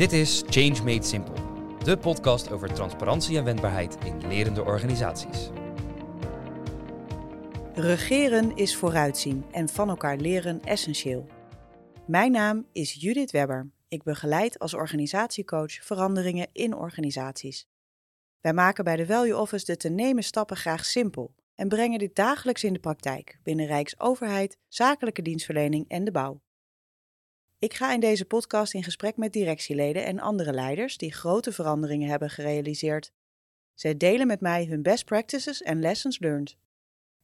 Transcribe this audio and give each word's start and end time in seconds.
Dit 0.00 0.12
is 0.12 0.42
Change 0.46 0.82
Made 0.84 1.06
Simple, 1.06 1.34
de 1.84 1.96
podcast 1.96 2.50
over 2.50 2.72
transparantie 2.72 3.36
en 3.36 3.44
wendbaarheid 3.44 3.96
in 4.04 4.28
lerende 4.28 4.64
organisaties. 4.64 5.50
Regeren 7.74 8.56
is 8.56 8.76
vooruitzien 8.76 9.44
en 9.50 9.68
van 9.68 9.88
elkaar 9.88 10.16
leren 10.16 10.62
essentieel. 10.64 11.26
Mijn 12.06 12.32
naam 12.32 12.66
is 12.72 12.94
Judith 12.94 13.30
Webber. 13.30 13.70
Ik 13.88 14.02
begeleid 14.02 14.58
als 14.58 14.74
organisatiecoach 14.74 15.72
veranderingen 15.72 16.48
in 16.52 16.74
organisaties. 16.74 17.68
Wij 18.40 18.52
maken 18.52 18.84
bij 18.84 18.96
de 18.96 19.06
Value 19.06 19.36
Office 19.36 19.64
de 19.64 19.76
te 19.76 19.88
nemen 19.88 20.24
stappen 20.24 20.56
graag 20.56 20.84
simpel 20.84 21.34
en 21.54 21.68
brengen 21.68 21.98
dit 21.98 22.14
dagelijks 22.14 22.64
in 22.64 22.72
de 22.72 22.80
praktijk 22.80 23.38
binnen 23.42 23.66
Rijksoverheid, 23.66 24.58
zakelijke 24.68 25.22
dienstverlening 25.22 25.84
en 25.88 26.04
de 26.04 26.10
bouw. 26.10 26.40
Ik 27.60 27.74
ga 27.74 27.92
in 27.92 28.00
deze 28.00 28.24
podcast 28.24 28.74
in 28.74 28.82
gesprek 28.82 29.16
met 29.16 29.32
directieleden 29.32 30.04
en 30.04 30.18
andere 30.18 30.52
leiders 30.52 30.96
die 30.96 31.12
grote 31.12 31.52
veranderingen 31.52 32.08
hebben 32.08 32.30
gerealiseerd. 32.30 33.12
Zij 33.74 33.96
delen 33.96 34.26
met 34.26 34.40
mij 34.40 34.64
hun 34.64 34.82
best 34.82 35.04
practices 35.04 35.62
en 35.62 35.80
lessons 35.80 36.18
learned. 36.18 36.56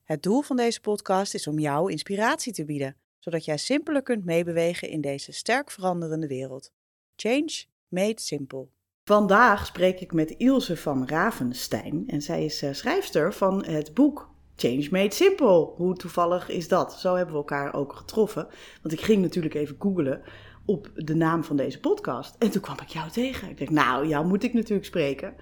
Het 0.05 0.23
doel 0.23 0.43
van 0.43 0.57
deze 0.57 0.81
podcast 0.81 1.35
is 1.35 1.47
om 1.47 1.59
jou 1.59 1.91
inspiratie 1.91 2.53
te 2.53 2.65
bieden, 2.65 2.97
zodat 3.19 3.45
jij 3.45 3.57
simpeler 3.57 4.03
kunt 4.03 4.25
meebewegen 4.25 4.89
in 4.89 5.01
deze 5.01 5.33
sterk 5.33 5.71
veranderende 5.71 6.27
wereld. 6.27 6.73
Change 7.15 7.65
made 7.89 8.21
simple. 8.21 8.69
Vandaag 9.05 9.67
spreek 9.67 10.01
ik 10.01 10.13
met 10.13 10.31
Ilse 10.31 10.77
van 10.77 11.09
Ravenstein 11.09 12.05
en 12.07 12.23
zij 12.23 12.45
is 12.45 12.63
eh, 12.63 12.73
schrijfster 12.73 13.35
van 13.35 13.65
het 13.65 13.95
boek 13.95 14.36
Change 14.57 14.89
Made 14.91 15.15
Simple. 15.15 15.73
Hoe 15.77 15.95
toevallig 15.95 16.49
is 16.49 16.69
dat? 16.69 16.93
Zo 16.93 17.15
hebben 17.15 17.35
we 17.35 17.41
elkaar 17.41 17.75
ook 17.75 17.93
getroffen. 17.93 18.47
Want 18.83 18.95
ik 18.95 19.01
ging 19.01 19.23
natuurlijk 19.23 19.55
even 19.55 19.77
googlen 19.79 20.23
op 20.65 20.91
de 20.95 21.15
naam 21.15 21.45
van 21.45 21.57
deze 21.57 21.81
podcast. 21.81 22.35
En 22.39 22.51
toen 22.51 22.63
kwam 22.63 22.77
ik 22.83 22.89
jou 22.89 23.11
tegen. 23.11 23.51
Ik 23.51 23.59
dacht, 23.59 23.71
nou, 23.71 24.07
jou 24.07 24.27
moet 24.27 24.43
ik 24.43 24.55
natuurlijk 24.55 24.87
spreken. 24.87 25.35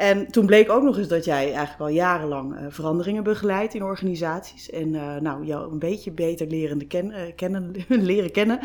En 0.00 0.30
toen 0.30 0.46
bleek 0.46 0.70
ook 0.70 0.82
nog 0.82 0.98
eens 0.98 1.08
dat 1.08 1.24
jij 1.24 1.44
eigenlijk 1.44 1.80
al 1.80 1.88
jarenlang 1.88 2.52
uh, 2.52 2.66
veranderingen 2.68 3.22
begeleidt 3.22 3.74
in 3.74 3.82
organisaties. 3.82 4.70
En 4.70 4.94
uh, 4.94 5.16
nou, 5.16 5.44
jou 5.44 5.72
een 5.72 5.78
beetje 5.78 6.10
beter 6.10 6.46
ken, 6.86 7.10
uh, 7.10 7.16
kennen, 7.36 7.74
leren 7.88 8.30
kennen, 8.30 8.60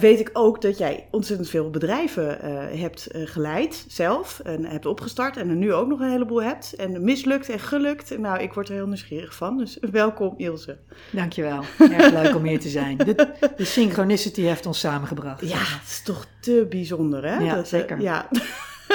weet 0.00 0.20
ik 0.20 0.30
ook 0.32 0.62
dat 0.62 0.78
jij 0.78 1.08
ontzettend 1.10 1.48
veel 1.48 1.70
bedrijven 1.70 2.38
hebt 2.78 3.08
geleid 3.12 3.84
zelf. 3.88 4.40
En 4.44 4.64
hebt 4.64 4.86
opgestart 4.86 5.36
en 5.36 5.48
er 5.48 5.54
nu 5.54 5.72
ook 5.72 5.88
nog 5.88 6.00
een 6.00 6.10
heleboel 6.10 6.42
hebt. 6.42 6.74
En 6.74 7.04
mislukt 7.04 7.48
en 7.48 7.58
gelukt. 7.58 8.18
Nou, 8.18 8.40
ik 8.40 8.52
word 8.52 8.68
er 8.68 8.74
heel 8.74 8.86
nieuwsgierig 8.86 9.34
van. 9.34 9.58
Dus 9.58 9.78
welkom 9.90 10.34
Ilse. 10.36 10.78
Dankjewel. 11.10 11.62
Erg 11.98 12.12
leuk 12.12 12.34
om 12.34 12.44
hier 12.44 12.60
te 12.60 12.68
zijn. 12.68 12.96
De, 12.96 13.28
de 13.56 13.64
synchronicity 13.64 14.42
heeft 14.42 14.66
ons 14.66 14.80
samengebracht. 14.80 15.48
Ja, 15.48 15.58
het 15.58 15.88
is 15.88 16.02
toch 16.02 16.26
te 16.40 16.66
bijzonder 16.68 17.24
hè? 17.24 17.36
Ja, 17.36 17.54
dat, 17.54 17.68
zeker. 17.68 18.00
ja. 18.00 18.28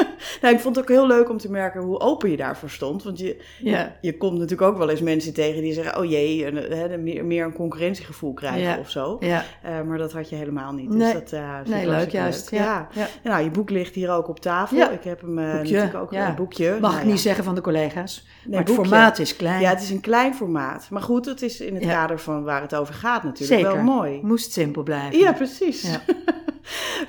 nou, 0.42 0.53
ik 0.53 0.59
vond 0.59 0.76
het 0.76 0.84
ook 0.84 0.90
heel 0.92 1.08
leuk 1.08 1.30
om 1.30 1.38
te 1.38 1.52
merken 1.52 1.81
hoe 1.81 2.00
open 2.00 2.30
je 2.31 2.38
daarvoor 2.38 2.70
stond. 2.70 3.03
Want 3.03 3.20
je, 3.20 3.42
ja. 3.59 3.98
je, 4.02 4.17
komt 4.17 4.34
natuurlijk 4.39 4.62
ook 4.72 4.78
wel 4.78 4.89
eens 4.89 5.02
mensen 5.02 5.34
tegen 5.34 5.62
die 5.62 5.73
zeggen: 5.73 5.98
Oh 5.98 6.09
jee, 6.09 6.45
hè, 6.45 6.98
meer, 6.98 7.26
meer 7.26 7.45
een 7.45 7.54
concurrentiegevoel 7.54 8.34
krijgen 8.34 8.62
ja. 8.62 8.78
of 8.78 8.89
zo. 8.89 9.17
Ja. 9.20 9.44
Uh, 9.66 9.81
maar 9.81 9.98
dat 9.98 10.14
had 10.14 10.30
je 10.30 10.36
helemaal 10.36 10.73
niet. 10.73 10.89
Nee, 10.89 11.14
dus 11.14 11.14
dat, 11.14 11.39
uh, 11.39 11.56
nee 11.66 11.88
leuk 11.88 12.12
juist. 12.12 12.52
Leuk. 12.52 12.59
Ja. 12.59 12.88
Ja. 12.92 13.08
Nou, 13.23 13.44
je 13.44 13.52
boek 13.52 13.70
ligt 13.70 13.95
hier 13.95 14.12
ook 14.12 14.28
op 14.28 14.39
tafel. 14.39 14.92
Ik 14.92 15.04
heb 15.04 15.22
hem 15.22 15.39
uh, 15.39 15.54
natuurlijk 15.54 15.95
ook 15.95 16.11
een 16.11 16.36
boekje. 16.36 16.78
Mag 16.80 16.92
nou, 16.92 17.04
ik 17.04 17.09
niet 17.09 17.20
zeggen 17.20 17.44
van 17.44 17.56
de 17.56 17.61
collega's. 17.61 18.26
Nee, 18.26 18.50
maar 18.50 18.58
het 18.58 18.67
boekje. 18.67 18.89
formaat 18.89 19.20
is 19.20 19.36
klein. 19.36 19.61
Ja, 19.61 19.70
het 19.70 19.82
is 19.82 19.89
een 19.89 20.02
klein 20.02 20.36
formaat. 20.36 20.88
Maar 20.89 21.02
goed, 21.02 21.26
het 21.26 21.42
is 21.42 21.59
in 21.59 21.76
het 21.76 21.86
kader 21.86 22.20
van 22.20 22.44
waar 22.44 22.61
het 22.61 22.76
over 22.76 22.94
gaat 22.94 23.23
natuurlijk 23.23 23.61
Zeker. 23.61 23.76
wel 23.76 23.84
mooi. 23.84 24.20
Moest 24.23 24.52
simpel 24.52 24.84
blijven. 24.84 25.20
Ja, 25.20 25.34
precies. 25.34 25.88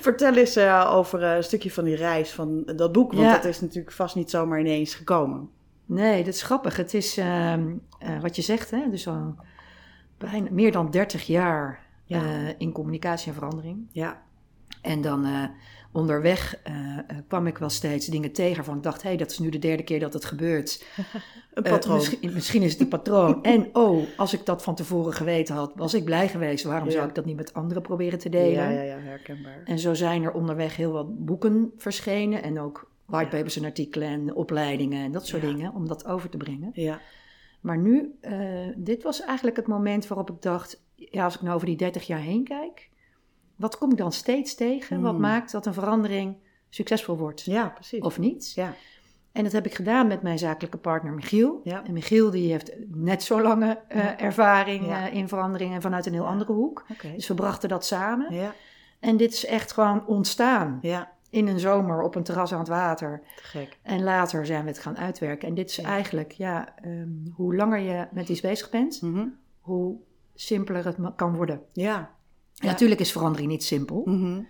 Vertel 0.08 0.34
eens 0.34 0.56
uh, 0.56 0.90
over 0.94 1.22
een 1.22 1.44
stukje 1.44 1.70
van 1.70 1.84
die 1.84 1.96
reis 1.96 2.30
van 2.30 2.64
dat 2.76 2.92
boek, 2.92 3.12
want 3.12 3.24
ja. 3.24 3.32
dat 3.32 3.44
is 3.44 3.60
natuurlijk 3.60 3.94
vast 3.94 4.14
niet 4.14 4.30
zomaar 4.30 4.60
ineens 4.60 4.94
gekomen. 4.94 5.50
Nee, 5.84 6.24
dat 6.24 6.34
is 6.34 6.42
grappig. 6.42 6.76
Het 6.76 6.94
is 6.94 7.18
uh, 7.18 7.56
uh, 7.56 8.20
wat 8.20 8.36
je 8.36 8.42
zegt, 8.42 8.70
hè? 8.70 8.90
dus 8.90 9.08
al 9.08 9.34
bijna 10.18 10.48
meer 10.50 10.72
dan 10.72 10.90
30 10.90 11.26
jaar 11.26 11.86
ja. 12.04 12.22
in 12.58 12.72
communicatie 12.72 13.28
en 13.28 13.34
verandering. 13.34 13.88
Ja. 13.92 14.22
En 14.82 15.00
dan 15.00 15.50
onderweg 15.92 16.60
kwam 17.28 17.46
ik 17.46 17.58
wel 17.58 17.70
steeds 17.70 18.06
dingen 18.06 18.32
tegen 18.32 18.56
waarvan 18.56 18.76
ik 18.76 18.82
dacht, 18.82 19.02
hé, 19.02 19.08
hey, 19.08 19.18
dat 19.18 19.30
is 19.30 19.38
nu 19.38 19.48
de 19.48 19.58
derde 19.58 19.82
keer 19.82 20.00
dat 20.00 20.12
het 20.12 20.24
gebeurt. 20.24 20.84
een 21.54 21.62
patroon. 21.62 21.96
Misschien, 21.96 22.32
misschien, 22.32 22.62
is 22.62 22.72
het 22.72 22.80
een 22.80 22.88
patroon. 22.88 23.42
en 23.54 23.68
oh, 23.72 24.06
als 24.16 24.32
ik 24.32 24.46
dat 24.46 24.62
van 24.62 24.74
tevoren 24.74 25.12
geweten 25.12 25.54
had, 25.54 25.72
was 25.74 25.94
ik 25.94 26.04
blij 26.04 26.28
geweest. 26.28 26.64
Waarom 26.64 26.88
ja. 26.88 26.94
zou 26.94 27.08
ik 27.08 27.14
dat 27.14 27.24
niet 27.24 27.36
met 27.36 27.54
anderen 27.54 27.82
proberen 27.82 28.18
te 28.18 28.28
delen? 28.28 28.52
Ja, 28.52 28.70
ja, 28.70 28.82
ja, 28.82 28.98
herkenbaar. 28.98 29.62
En 29.64 29.78
zo 29.78 29.94
zijn 29.94 30.22
er 30.22 30.32
onderweg 30.32 30.76
heel 30.76 30.92
wat 30.92 31.24
boeken 31.24 31.72
verschenen 31.76 32.42
en 32.42 32.60
ook 32.60 32.90
whitepapers 33.04 33.56
en 33.56 33.64
artikelen 33.64 34.08
en 34.08 34.34
opleidingen 34.34 35.04
en 35.04 35.12
dat 35.12 35.26
soort 35.26 35.42
ja. 35.42 35.48
dingen, 35.48 35.74
om 35.74 35.88
dat 35.88 36.06
over 36.06 36.28
te 36.28 36.36
brengen. 36.36 36.70
Ja. 36.72 37.00
Maar 37.60 37.78
nu, 37.78 38.18
uh, 38.22 38.68
dit 38.76 39.02
was 39.02 39.20
eigenlijk 39.20 39.56
het 39.56 39.66
moment 39.66 40.06
waarop 40.06 40.30
ik 40.30 40.42
dacht, 40.42 40.82
ja, 40.94 41.24
als 41.24 41.34
ik 41.34 41.40
nou 41.40 41.54
over 41.54 41.66
die 41.66 41.76
30 41.76 42.06
jaar 42.06 42.20
heen 42.20 42.44
kijk, 42.44 42.90
wat 43.58 43.78
kom 43.78 43.90
ik 43.90 43.96
dan 43.96 44.12
steeds 44.12 44.54
tegen? 44.54 44.96
Hmm. 44.96 45.04
Wat 45.04 45.18
maakt 45.18 45.52
dat 45.52 45.66
een 45.66 45.72
verandering 45.74 46.36
succesvol 46.68 47.16
wordt? 47.16 47.42
Ja, 47.42 47.68
precies. 47.68 48.00
Of 48.00 48.18
niet? 48.18 48.52
Ja. 48.54 48.74
En 49.32 49.44
dat 49.44 49.52
heb 49.52 49.66
ik 49.66 49.74
gedaan 49.74 50.06
met 50.06 50.22
mijn 50.22 50.38
zakelijke 50.38 50.76
partner 50.78 51.12
Michiel. 51.12 51.60
Ja. 51.64 51.84
En 51.84 51.92
Michiel 51.92 52.30
die 52.30 52.50
heeft 52.50 52.72
net 52.88 53.22
zo 53.22 53.42
lange 53.42 53.80
uh, 53.92 53.96
Ja. 54.04 54.18
ervaring 54.18 54.86
Ja. 54.86 55.08
uh, 55.08 55.14
in 55.14 55.28
verandering 55.28 55.74
en 55.74 55.82
vanuit 55.82 56.06
een 56.06 56.12
heel 56.12 56.26
andere 56.26 56.52
hoek. 56.52 56.86
Dus 57.14 57.28
we 57.28 57.34
brachten 57.34 57.68
dat 57.68 57.84
samen. 57.86 58.34
Ja, 58.34 58.54
En 59.00 59.16
dit 59.16 59.32
is 59.32 59.46
echt 59.46 59.72
gewoon 59.72 60.06
ontstaan 60.06 60.78
ja, 60.82 61.12
in 61.30 61.46
een 61.46 61.58
zomer 61.60 62.02
op 62.02 62.14
een 62.14 62.22
terras 62.22 62.52
aan 62.52 62.58
het 62.58 62.68
water. 62.68 63.22
te 63.36 63.42
gek. 63.42 63.78
En 63.82 64.02
later 64.02 64.46
zijn 64.46 64.62
we 64.62 64.68
het 64.70 64.78
gaan 64.78 64.98
uitwerken. 64.98 65.48
En 65.48 65.54
dit 65.54 65.70
is 65.70 65.78
eigenlijk, 65.78 66.32
ja, 66.32 66.74
ehm, 66.82 67.08
hoe 67.34 67.54
langer 67.56 67.78
je 67.78 68.06
met 68.12 68.28
iets 68.28 68.40
bezig 68.40 68.70
bent, 68.70 69.02
Mhm. 69.02 69.26
hoe 69.60 69.96
simpeler 70.34 70.84
het 70.84 70.96
kan 71.16 71.36
worden. 71.36 71.60
Ja. 71.72 72.10
Natuurlijk 72.60 73.00
is 73.00 73.12
verandering 73.12 73.48
niet 73.50 73.64
simpel, 73.64 74.02
Mhm. 74.04 74.40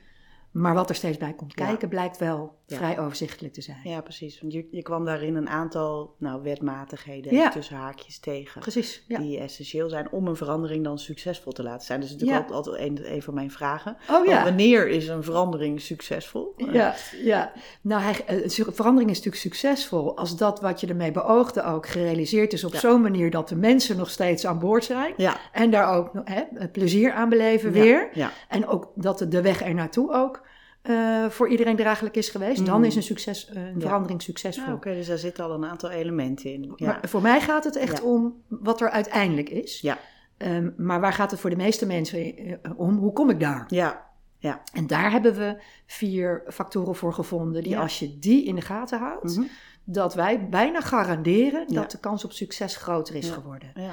maar 0.50 0.74
wat 0.74 0.88
er 0.88 0.94
steeds 0.94 1.16
bij 1.18 1.34
komt 1.34 1.54
kijken 1.54 1.88
blijkt 1.88 2.18
wel 2.18 2.57
Ja. 2.70 2.76
vrij 2.76 2.98
overzichtelijk 2.98 3.54
te 3.54 3.60
zijn. 3.60 3.80
Ja, 3.84 4.00
precies. 4.00 4.40
Want 4.40 4.52
je, 4.52 4.66
je 4.70 4.82
kwam 4.82 5.04
daarin 5.04 5.34
een 5.34 5.48
aantal 5.48 6.14
nou, 6.18 6.42
wetmatigheden 6.42 7.34
Ja. 7.34 7.50
tussen 7.50 7.76
haakjes 7.76 8.18
tegen. 8.18 8.60
Precies, 8.60 9.04
ja. 9.06 9.18
Die 9.18 9.38
essentieel 9.38 9.88
zijn 9.88 10.10
om 10.10 10.26
een 10.26 10.36
verandering 10.36 10.84
dan 10.84 10.98
succesvol 10.98 11.52
te 11.52 11.62
laten 11.62 11.86
zijn. 11.86 12.00
Dat 12.00 12.08
is 12.08 12.14
natuurlijk 12.14 12.50
altijd, 12.50 12.56
altijd 12.56 12.98
een, 12.98 13.12
een 13.14 13.22
van 13.22 13.34
mijn 13.34 13.50
vragen. 13.50 13.96
Oh 14.10 14.26
ja. 14.26 14.44
wanneer 14.44 14.88
is 14.88 15.08
een 15.08 15.22
verandering 15.22 15.80
succesvol? 15.80 16.54
Ja, 16.56 16.94
ja. 17.22 17.52
Nou, 17.80 18.02
hij, 18.02 18.24
eh, 18.26 18.48
verandering 18.50 19.10
is 19.10 19.16
natuurlijk 19.16 19.42
succesvol 19.42 20.16
als 20.16 20.36
dat 20.36 20.60
wat 20.60 20.80
je 20.80 20.86
ermee 20.86 21.12
beoogde 21.12 21.62
ook 21.62 21.86
gerealiseerd 21.86 22.52
is 22.52 22.64
op 22.64 22.74
zo'n 22.74 23.00
manier 23.02 23.30
dat 23.30 23.48
de 23.48 23.56
mensen 23.56 23.96
nog 23.96 24.10
steeds 24.10 24.46
aan 24.46 24.58
boord 24.58 24.84
zijn. 24.84 25.14
Ja. 25.16 25.36
En 25.52 25.70
daar 25.70 25.94
ook 25.94 26.10
hè, 26.24 26.68
plezier 26.72 27.12
aan 27.12 27.28
beleven 27.28 27.72
weer. 27.72 28.08
Ja. 28.12 28.30
En 28.48 28.66
ook 28.66 28.92
dat 28.94 29.26
de 29.28 29.42
weg 29.42 29.62
er 29.62 29.74
naartoe 29.74 30.12
ook 30.12 30.46
eh, 30.88 31.28
voor 31.28 31.48
iedereen 31.48 31.76
draaglijk 31.76 32.16
is 32.16 32.28
geweest. 32.28 32.66
Dan 32.66 32.78
Mm. 32.78 32.84
is 32.84 32.96
een, 32.96 33.02
succes, 33.02 33.48
een 33.52 33.74
Ja. 33.74 33.80
verandering 33.80 34.22
succesvol. 34.22 34.64
Nou, 34.64 34.76
Oké, 34.76 34.92
dus 34.94 35.06
daar 35.06 35.18
zitten 35.18 35.44
al 35.44 35.50
een 35.54 35.64
aantal 35.64 35.90
elementen 35.90 36.52
in. 36.52 36.72
Ja. 36.76 36.86
Maar 36.86 37.08
voor 37.08 37.22
mij 37.22 37.40
gaat 37.40 37.64
het 37.64 37.76
echt 37.76 37.98
Ja. 37.98 38.04
om 38.04 38.42
wat 38.48 38.80
er 38.80 38.90
uiteindelijk 38.90 39.48
is. 39.48 39.80
Ja. 39.80 39.98
Ehm, 40.36 40.70
maar 40.76 41.00
waar 41.00 41.12
gaat 41.12 41.30
het 41.30 41.40
voor 41.40 41.50
de 41.50 41.56
meeste 41.56 41.86
mensen 41.86 42.36
eh, 42.36 42.54
om? 42.76 42.96
Hoe 42.98 43.12
kom 43.12 43.30
ik 43.30 43.40
daar? 43.40 43.64
ja. 43.68 44.06
Ja. 44.40 44.62
En 44.72 44.86
daar 44.86 45.10
hebben 45.10 45.34
we 45.34 45.62
vier 45.86 46.42
factoren 46.48 46.94
voor 46.94 47.12
gevonden. 47.12 47.62
Die 47.62 47.72
Ja. 47.72 47.80
als 47.80 47.98
je 47.98 48.18
die 48.18 48.44
in 48.44 48.54
de 48.54 48.60
gaten 48.60 48.98
houdt, 48.98 49.36
Mhm. 49.36 49.46
dat 49.84 50.14
wij 50.14 50.48
bijna 50.48 50.80
garanderen 50.80 51.64
Ja. 51.66 51.80
dat 51.80 51.90
de 51.90 51.98
kans 52.00 52.24
op 52.24 52.32
succes 52.32 52.76
groter 52.76 53.14
is 53.14 53.26
Ja. 53.26 53.32
geworden. 53.32 53.70
Ja. 53.74 53.90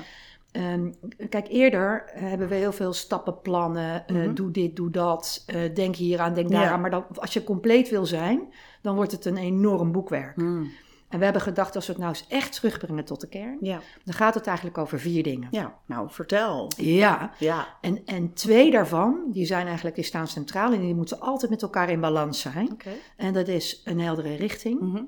Ehm, 0.56 0.92
kijk, 1.30 1.48
eerder 1.50 2.04
hebben 2.14 2.48
we 2.48 2.56
heel 2.56 2.72
veel 2.72 2.94
stappenplannen. 2.94 4.08
eh, 4.08 4.16
Mhm. 4.16 4.34
doe 4.34 4.52
dit, 4.52 4.76
doe 4.76 4.90
dat. 4.90 5.44
eh, 5.46 5.74
denk 5.76 5.96
hier 5.96 6.20
aan, 6.20 6.34
denk 6.34 6.50
Ja. 6.50 6.60
daar 6.62 6.70
aan. 6.72 6.82
Maar 6.82 6.90
dan, 6.90 7.06
als 7.16 7.34
je 7.34 7.44
compleet 7.44 7.90
wil 7.90 8.06
zijn, 8.06 8.54
dan 8.82 8.96
wordt 8.96 9.12
het 9.12 9.26
een 9.26 9.38
enorm 9.38 9.92
boekwerk. 9.92 10.36
Mm. 10.36 10.72
En 11.10 11.18
we 11.20 11.24
hebben 11.24 11.42
gedacht, 11.44 11.76
als 11.76 11.86
we 11.86 11.92
het 11.92 12.02
nou 12.02 12.14
eens 12.14 12.28
echt 12.28 12.54
terugbrengen 12.54 13.06
tot 13.06 13.22
de 13.22 13.28
kern, 13.28 13.58
Ja. 13.62 13.80
dan 14.04 14.14
gaat 14.14 14.34
het 14.34 14.48
eigenlijk 14.48 14.78
over 14.78 15.00
vier 15.00 15.24
dingen. 15.24 15.48
ja, 15.52 15.76
nou 15.86 16.08
vertel. 16.12 16.72
Ja, 16.78 17.32
Ja. 17.40 17.68
en, 17.82 18.02
en 18.06 18.34
twee 18.34 18.72
daarvan, 18.72 19.24
die 19.32 19.46
zijn 19.46 19.66
eigenlijk, 19.66 19.96
die 19.96 20.06
staan 20.06 20.28
centraal 20.28 20.74
en 20.74 20.82
die 20.82 20.96
moeten 20.96 21.20
altijd 21.20 21.52
met 21.52 21.62
elkaar 21.62 21.90
in 21.90 22.00
balans 22.00 22.40
zijn. 22.42 22.72
Oké. 22.72 22.90
En 23.18 23.34
dat 23.34 23.48
is 23.48 23.82
een 23.86 24.00
heldere 24.00 24.36
richting 24.36 24.80
Mhm. 24.82 25.04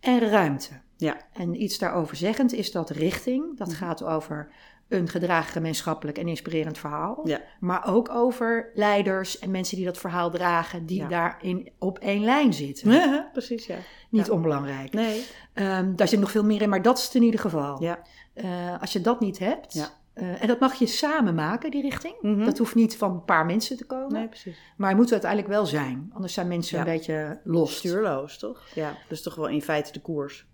en 0.00 0.28
ruimte. 0.28 0.70
Ja. 0.98 1.16
En 1.32 1.62
iets 1.62 1.78
daarover 1.78 2.16
zeggend 2.16 2.52
is 2.52 2.72
dat 2.72 2.90
richting. 2.90 3.58
Dat 3.58 3.68
Mhm. 3.68 3.76
gaat 3.76 4.02
over 4.04 4.48
een 4.88 5.08
gedragen 5.08 5.52
gemeenschappelijk 5.52 6.18
en 6.18 6.28
inspirerend 6.28 6.78
verhaal. 6.78 7.20
Ja. 7.28 7.40
Maar 7.60 7.86
ook 7.86 8.08
over 8.10 8.70
leiders 8.74 9.38
en 9.38 9.50
mensen 9.50 9.76
die 9.76 9.84
dat 9.84 9.98
verhaal 9.98 10.30
dragen, 10.30 10.86
die 10.86 11.00
Ja. 11.00 11.08
daarin 11.08 11.70
op 11.78 11.98
één 11.98 12.24
lijn 12.24 12.52
zitten. 12.54 12.90
Ja, 12.92 13.28
precies, 13.32 13.66
ja. 13.66 13.76
Niet 14.10 14.30
onbelangrijk. 14.30 14.92
Nee. 14.92 15.24
Ehm, 15.52 15.94
daar 15.96 16.08
zit 16.08 16.20
nog 16.20 16.30
veel 16.30 16.44
meer 16.44 16.62
in, 16.62 16.68
maar 16.68 16.82
dat 16.82 16.98
is 16.98 17.04
het 17.04 17.14
in 17.14 17.22
ieder 17.22 17.40
geval. 17.40 17.82
Ja. 17.82 17.98
Eh, 18.34 18.80
als 18.80 18.92
je 18.92 19.00
dat 19.00 19.20
niet 19.20 19.38
hebt, 19.38 19.72
Ja. 19.74 19.88
Eh, 20.12 20.42
en 20.42 20.46
dat 20.48 20.60
mag 20.60 20.74
je 20.74 20.86
samen 20.86 21.34
maken, 21.34 21.70
die 21.70 21.82
richting. 21.82 22.14
Mhm. 22.20 22.44
Dat 22.44 22.58
hoeft 22.58 22.74
niet 22.74 22.96
van 22.96 23.10
een 23.10 23.24
paar 23.24 23.46
mensen 23.46 23.76
te 23.76 23.84
komen. 23.86 24.12
Nee, 24.12 24.28
precies. 24.28 24.58
Maar 24.76 24.88
het 24.88 24.98
moet 24.98 25.12
uiteindelijk 25.12 25.50
wel 25.52 25.66
zijn. 25.66 26.10
Anders 26.14 26.32
zijn 26.34 26.48
mensen 26.48 26.78
een 26.78 26.84
beetje 26.84 27.40
los. 27.44 27.76
Stuurloos, 27.76 28.38
toch? 28.38 28.62
Ja, 28.74 28.94
dus 29.08 29.22
toch 29.22 29.34
wel 29.34 29.48
in 29.48 29.62
feite 29.62 29.92
de 29.92 30.00
koers. 30.00 30.46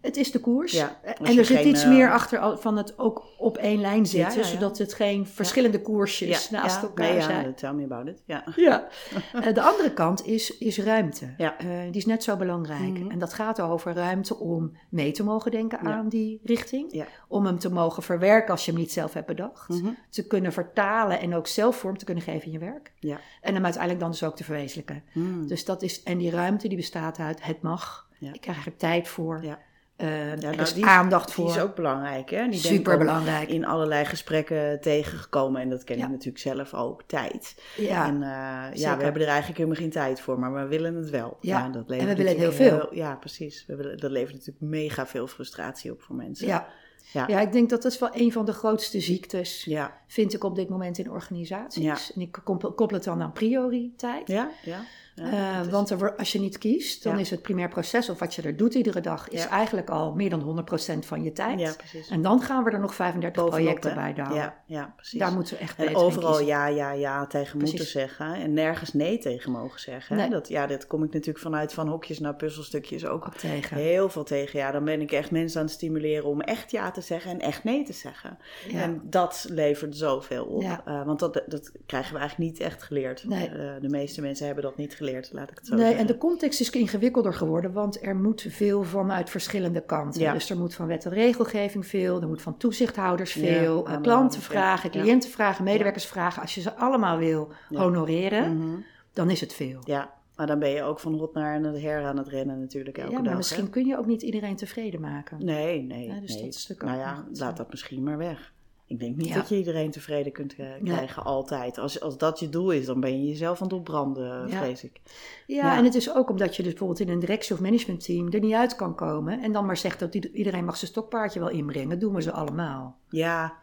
Het 0.00 0.16
is 0.16 0.30
de 0.30 0.38
koers. 0.40 0.72
Ja, 0.72 1.00
En 1.02 1.38
er 1.38 1.44
zit 1.44 1.56
geen, 1.56 1.68
iets 1.68 1.82
eh, 1.82 1.88
meer 1.88 2.12
achter 2.12 2.38
al- 2.38 2.58
van 2.58 2.76
het 2.76 2.98
ook 2.98 3.24
op 3.38 3.56
één 3.56 3.80
lijn 3.80 4.06
zitten. 4.06 4.32
Ja, 4.34 4.38
ja, 4.40 4.46
ja. 4.46 4.54
Zodat 4.54 4.78
het 4.78 4.94
geen 4.94 5.26
verschillende 5.26 5.82
koersjes 5.82 6.50
naast 6.50 6.82
elkaar 6.82 7.12
nee, 7.12 7.22
zijn. 7.22 7.46
Ja, 7.46 7.52
tell 7.52 7.72
me 7.72 7.84
about 7.84 8.06
it. 8.06 8.22
Ja. 8.24 8.44
Ja. 8.56 8.86
Eh, 9.32 9.54
de 9.54 9.62
andere 9.62 9.92
kant 9.92 10.26
is, 10.26 10.58
is 10.58 10.78
ruimte. 10.78 11.34
Eh, 11.36 11.48
die 11.82 11.96
is 11.96 12.06
net 12.06 12.22
zo 12.22 12.36
belangrijk. 12.36 12.98
Mhm. 12.98 13.10
En 13.10 13.18
dat 13.18 13.32
gaat 13.32 13.60
over 13.60 13.94
ruimte 13.94 14.36
om 14.38 14.76
mee 14.88 15.12
te 15.12 15.24
mogen 15.24 15.50
denken 15.50 15.78
aan 15.80 16.08
die 16.08 16.40
richting. 16.44 17.04
Om 17.28 17.46
hem 17.46 17.58
te 17.58 17.70
mogen 17.70 18.02
verwerken 18.02 18.50
als 18.50 18.64
je 18.64 18.70
hem 18.70 18.80
niet 18.80 18.92
zelf 18.92 19.12
hebt 19.12 19.26
bedacht. 19.26 19.68
Mhm. 19.68 19.88
Te 20.10 20.26
kunnen 20.26 20.52
vertalen 20.52 21.20
en 21.20 21.34
ook 21.34 21.46
zelf 21.46 21.76
vorm 21.76 21.98
te 21.98 22.04
kunnen 22.04 22.22
geven 22.24 22.46
in 22.46 22.52
je 22.52 22.58
werk. 22.58 22.92
Ja. 22.98 23.20
En 23.40 23.54
hem 23.54 23.64
uiteindelijk 23.64 24.02
dan 24.02 24.10
dus 24.10 24.22
ook 24.22 24.36
te 24.36 24.44
verwezenlijken. 24.44 25.02
Mm. 25.12 25.46
Dus 25.46 25.64
dat 25.64 25.82
is, 25.82 26.02
en 26.02 26.18
die 26.18 26.30
ruimte 26.30 26.68
die 26.68 26.76
bestaat 26.76 27.18
uit 27.18 27.44
het 27.44 27.62
mag. 27.62 28.06
Ik 28.20 28.40
krijg 28.40 28.66
er 28.66 28.76
tijd 28.76 29.08
voor. 29.08 29.44
Ja. 29.44 29.58
Er 29.98 30.38
nou, 30.40 30.56
is 30.60 30.74
die 30.74 30.84
aandacht 30.86 31.26
Die 31.26 31.34
voor. 31.34 31.48
is 31.48 31.58
ook 31.60 31.74
belangrijk, 31.74 32.30
hè? 32.30 32.48
Die 32.48 32.58
Super 32.60 32.98
belangrijk. 32.98 33.48
In 33.48 33.64
allerlei 33.66 34.04
gesprekken 34.04 34.80
tegengekomen. 34.80 35.60
En 35.60 35.68
dat 35.70 35.84
ken 35.84 35.98
Ja. 35.98 36.04
ik 36.04 36.10
natuurlijk 36.10 36.38
zelf 36.38 36.74
ook. 36.74 37.02
Tijd. 37.06 37.62
Ja. 37.76 38.06
En 38.06 38.14
eh, 38.22 38.76
ja, 38.78 38.96
we 38.96 39.02
hebben 39.02 39.22
er 39.22 39.28
eigenlijk 39.28 39.58
helemaal 39.58 39.80
geen 39.80 39.90
tijd 39.90 40.20
voor. 40.20 40.38
Maar 40.38 40.54
we 40.54 40.66
willen 40.66 40.94
het 40.94 41.10
wel. 41.10 41.36
Ja. 41.40 41.68
dat 41.68 41.74
En 41.74 41.82
we 41.86 41.92
levert 41.94 42.16
willen 42.16 42.36
heel 42.36 42.52
veel. 42.52 42.88
ja, 42.94 43.14
precies. 43.14 43.64
We 43.66 43.76
willen, 43.76 43.98
dat 43.98 44.10
levert 44.10 44.32
natuurlijk 44.32 44.60
mega 44.60 45.06
veel 45.06 45.26
frustratie 45.26 45.92
op 45.92 46.02
voor 46.02 46.16
mensen. 46.16 46.46
ja. 46.46 46.66
Ja. 47.12 47.24
Ja, 47.28 47.40
ik 47.40 47.52
denk 47.52 47.70
dat 47.70 47.82
dat 47.82 47.92
is 47.92 47.98
wel 47.98 48.10
een 48.12 48.32
van 48.32 48.44
de 48.44 48.52
grootste 48.52 49.00
ziektes, 49.00 49.64
Ja. 49.64 49.98
vind 50.06 50.34
ik 50.34 50.44
op 50.44 50.54
dit 50.56 50.68
moment 50.68 50.98
in 50.98 51.10
organisaties. 51.10 51.82
Ja. 51.84 51.96
En 52.14 52.20
ik 52.20 52.38
koppel, 52.44 52.72
koppel 52.72 52.96
het 52.96 53.04
dan 53.04 53.22
aan 53.22 53.32
prioriteit. 53.32 54.28
Ja, 54.28 54.50
ja. 54.62 54.80
Ja. 55.22 55.60
Eh, 55.62 55.66
want 55.68 55.90
er, 55.90 56.16
als 56.16 56.32
je 56.32 56.40
niet 56.40 56.58
kiest, 56.58 57.02
dan 57.02 57.14
Ja. 57.14 57.18
is 57.20 57.30
het 57.30 57.42
primair 57.42 57.68
proces 57.68 58.08
of 58.08 58.18
wat 58.18 58.34
je 58.34 58.42
er 58.42 58.56
doet 58.56 58.74
iedere 58.74 59.00
dag, 59.00 59.28
is 59.28 59.42
Ja. 59.42 59.48
eigenlijk 59.48 59.90
al 59.90 60.12
meer 60.14 60.30
dan 60.30 60.40
100% 60.40 61.06
van 61.06 61.22
je 61.22 61.32
tijd. 61.32 61.60
Ja, 61.60 61.72
precies. 61.76 62.08
En 62.08 62.22
dan 62.22 62.40
gaan 62.42 62.64
we 62.64 62.70
er 62.70 62.80
nog 62.80 62.94
35 62.94 63.42
Bovenop, 63.42 63.64
projecten 63.64 63.90
hè? 63.90 63.96
bij 63.96 64.14
douwen. 64.14 64.36
Ja, 64.36 64.62
ja, 64.66 64.92
precies. 64.96 65.18
Daar 65.18 65.32
moeten 65.32 65.54
we 65.54 65.60
echt 65.60 65.78
En 65.78 65.96
overal 65.96 66.40
ja, 66.40 66.66
ja, 66.66 66.92
ja 66.92 67.26
tegen 67.26 67.58
moeten 67.58 67.86
zeggen. 67.86 68.34
En 68.34 68.52
nergens 68.52 68.92
nee 68.92 69.18
tegen 69.18 69.50
mogen 69.52 69.80
zeggen. 69.80 70.16
Nee. 70.16 70.30
Dat, 70.30 70.48
ja, 70.48 70.66
dat 70.66 70.86
kom 70.86 71.02
ik 71.04 71.12
natuurlijk 71.12 71.38
vanuit 71.44 71.72
van 71.72 71.88
hokjes 71.88 72.18
naar 72.18 72.34
puzzelstukjes 72.34 73.06
ook 73.06 73.26
Ook 73.26 73.34
tegen. 73.34 73.76
heel 73.76 74.08
veel 74.08 74.24
tegen. 74.24 74.58
Ja, 74.58 74.70
dan 74.70 74.84
ben 74.84 75.00
ik 75.00 75.12
echt 75.12 75.30
mensen 75.30 75.60
aan 75.60 75.66
het 75.66 75.74
stimuleren 75.74 76.24
om 76.24 76.40
echt 76.40 76.70
ja 76.70 76.90
te 76.90 77.00
zeggen 77.00 77.30
en 77.30 77.40
echt 77.40 77.64
nee 77.64 77.82
te 77.84 77.92
zeggen. 77.92 78.38
En 78.72 79.00
dat 79.04 79.46
levert 79.50 79.96
zoveel 79.96 80.44
op. 80.44 80.62
Eh, 80.84 81.04
want 81.06 81.18
dat, 81.18 81.42
dat 81.46 81.72
krijgen 81.86 82.12
we 82.12 82.18
eigenlijk 82.18 82.50
niet 82.50 82.60
echt 82.60 82.82
geleerd. 82.82 83.24
Nee. 83.24 83.48
Eh, 83.48 83.70
de 83.80 83.88
meeste 83.88 84.20
mensen 84.20 84.46
hebben 84.46 84.64
dat 84.64 84.76
niet 84.76 84.94
geleerd, 84.94 85.07
laat 85.32 85.50
ik 85.50 85.56
het 85.58 85.66
zo 85.66 85.74
Nee, 85.74 85.84
zeggen. 85.84 86.00
en 86.00 86.06
de 86.06 86.18
context 86.18 86.60
is 86.60 86.70
ingewikkelder 86.70 87.34
geworden, 87.34 87.72
want 87.72 88.02
er 88.04 88.16
moet 88.16 88.46
veel 88.48 88.82
vanuit 88.82 89.30
verschillende 89.30 89.80
kanten. 89.80 90.20
Ja. 90.20 90.32
Dus 90.32 90.50
er 90.50 90.58
moet 90.58 90.74
van 90.74 90.86
wet 90.86 91.04
en 91.04 91.10
regelgeving 91.12 91.86
veel, 91.86 92.20
er 92.20 92.28
moet 92.28 92.42
van 92.42 92.56
toezichthouders 92.56 93.32
veel, 93.32 93.86
eh, 93.88 94.00
klanten 94.00 94.40
vragen, 94.40 94.90
cliënten 94.90 95.30
vragen, 95.30 95.64
medewerkers 95.64 96.06
vragen. 96.06 96.42
Als 96.42 96.54
je 96.54 96.60
ze 96.60 96.74
allemaal 96.74 97.18
wil 97.18 97.52
honoreren, 97.68 98.56
Mhm. 98.56 98.76
dan 99.12 99.30
is 99.30 99.40
het 99.40 99.52
veel. 99.52 99.80
Ja, 99.84 100.12
maar 100.36 100.46
dan 100.46 100.58
ben 100.58 100.70
je 100.70 100.82
ook 100.82 101.00
van 101.00 101.14
hot 101.14 101.34
naar 101.34 101.60
her 101.62 102.04
aan 102.04 102.16
het 102.16 102.28
rennen 102.28 102.60
natuurlijk 102.60 102.98
elke 102.98 103.10
Ja, 103.10 103.14
dag. 103.16 103.22
maar 103.24 103.32
hè. 103.32 103.38
misschien 103.38 103.70
kun 103.70 103.86
je 103.86 103.98
ook 103.98 104.06
niet 104.06 104.22
iedereen 104.22 104.56
tevreden 104.56 105.00
maken. 105.00 105.44
Nee, 105.44 105.82
nee. 105.82 106.06
Ja, 106.06 106.20
dus 106.20 106.34
nee. 106.34 106.44
dat 106.44 106.54
stuk 106.54 106.82
nou 106.82 106.98
ja, 106.98 107.24
laat 107.32 107.56
dat 107.56 107.70
misschien 107.70 108.02
maar 108.02 108.18
weg. 108.18 108.52
Ik 108.88 108.98
denk 108.98 109.16
niet 109.16 109.28
Ja. 109.28 109.34
dat 109.34 109.48
je 109.48 109.56
iedereen 109.56 109.90
tevreden 109.90 110.32
kunt 110.32 110.54
eh, 110.56 110.66
krijgen, 110.84 111.24
altijd. 111.24 111.78
Als, 111.78 112.00
als 112.00 112.18
dat 112.18 112.38
je 112.40 112.48
doel 112.48 112.70
is, 112.70 112.86
dan 112.86 113.00
ben 113.00 113.22
je 113.22 113.28
jezelf 113.28 113.60
aan 113.60 113.66
het 113.68 113.76
opbranden, 113.76 114.48
Ja. 114.48 114.58
vrees 114.62 114.84
ik. 114.84 115.00
Ja, 115.46 115.56
Ja. 115.56 115.76
en 115.76 115.84
het 115.84 115.94
is 115.94 116.14
ook 116.14 116.30
omdat 116.30 116.56
je 116.56 116.62
dus 116.62 116.70
bijvoorbeeld 116.72 117.00
in 117.00 117.08
een 117.08 117.18
directie- 117.18 117.54
of 117.54 117.60
managementteam 117.60 118.28
er 118.32 118.40
niet 118.40 118.54
uit 118.54 118.76
kan 118.76 118.94
komen 118.94 119.42
en 119.42 119.52
dan 119.52 119.66
maar 119.66 119.76
zegt 119.76 119.98
dat 120.00 120.14
ieder- 120.14 120.30
iedereen 120.30 120.64
mag 120.64 120.76
zijn 120.76 120.90
stokpaardje 120.90 121.40
wel 121.40 121.50
inbrengen. 121.50 121.88
Dat 121.88 122.00
doen 122.00 122.14
we 122.14 122.22
ze 122.22 122.32
allemaal. 122.32 122.96
Ja, 123.08 123.56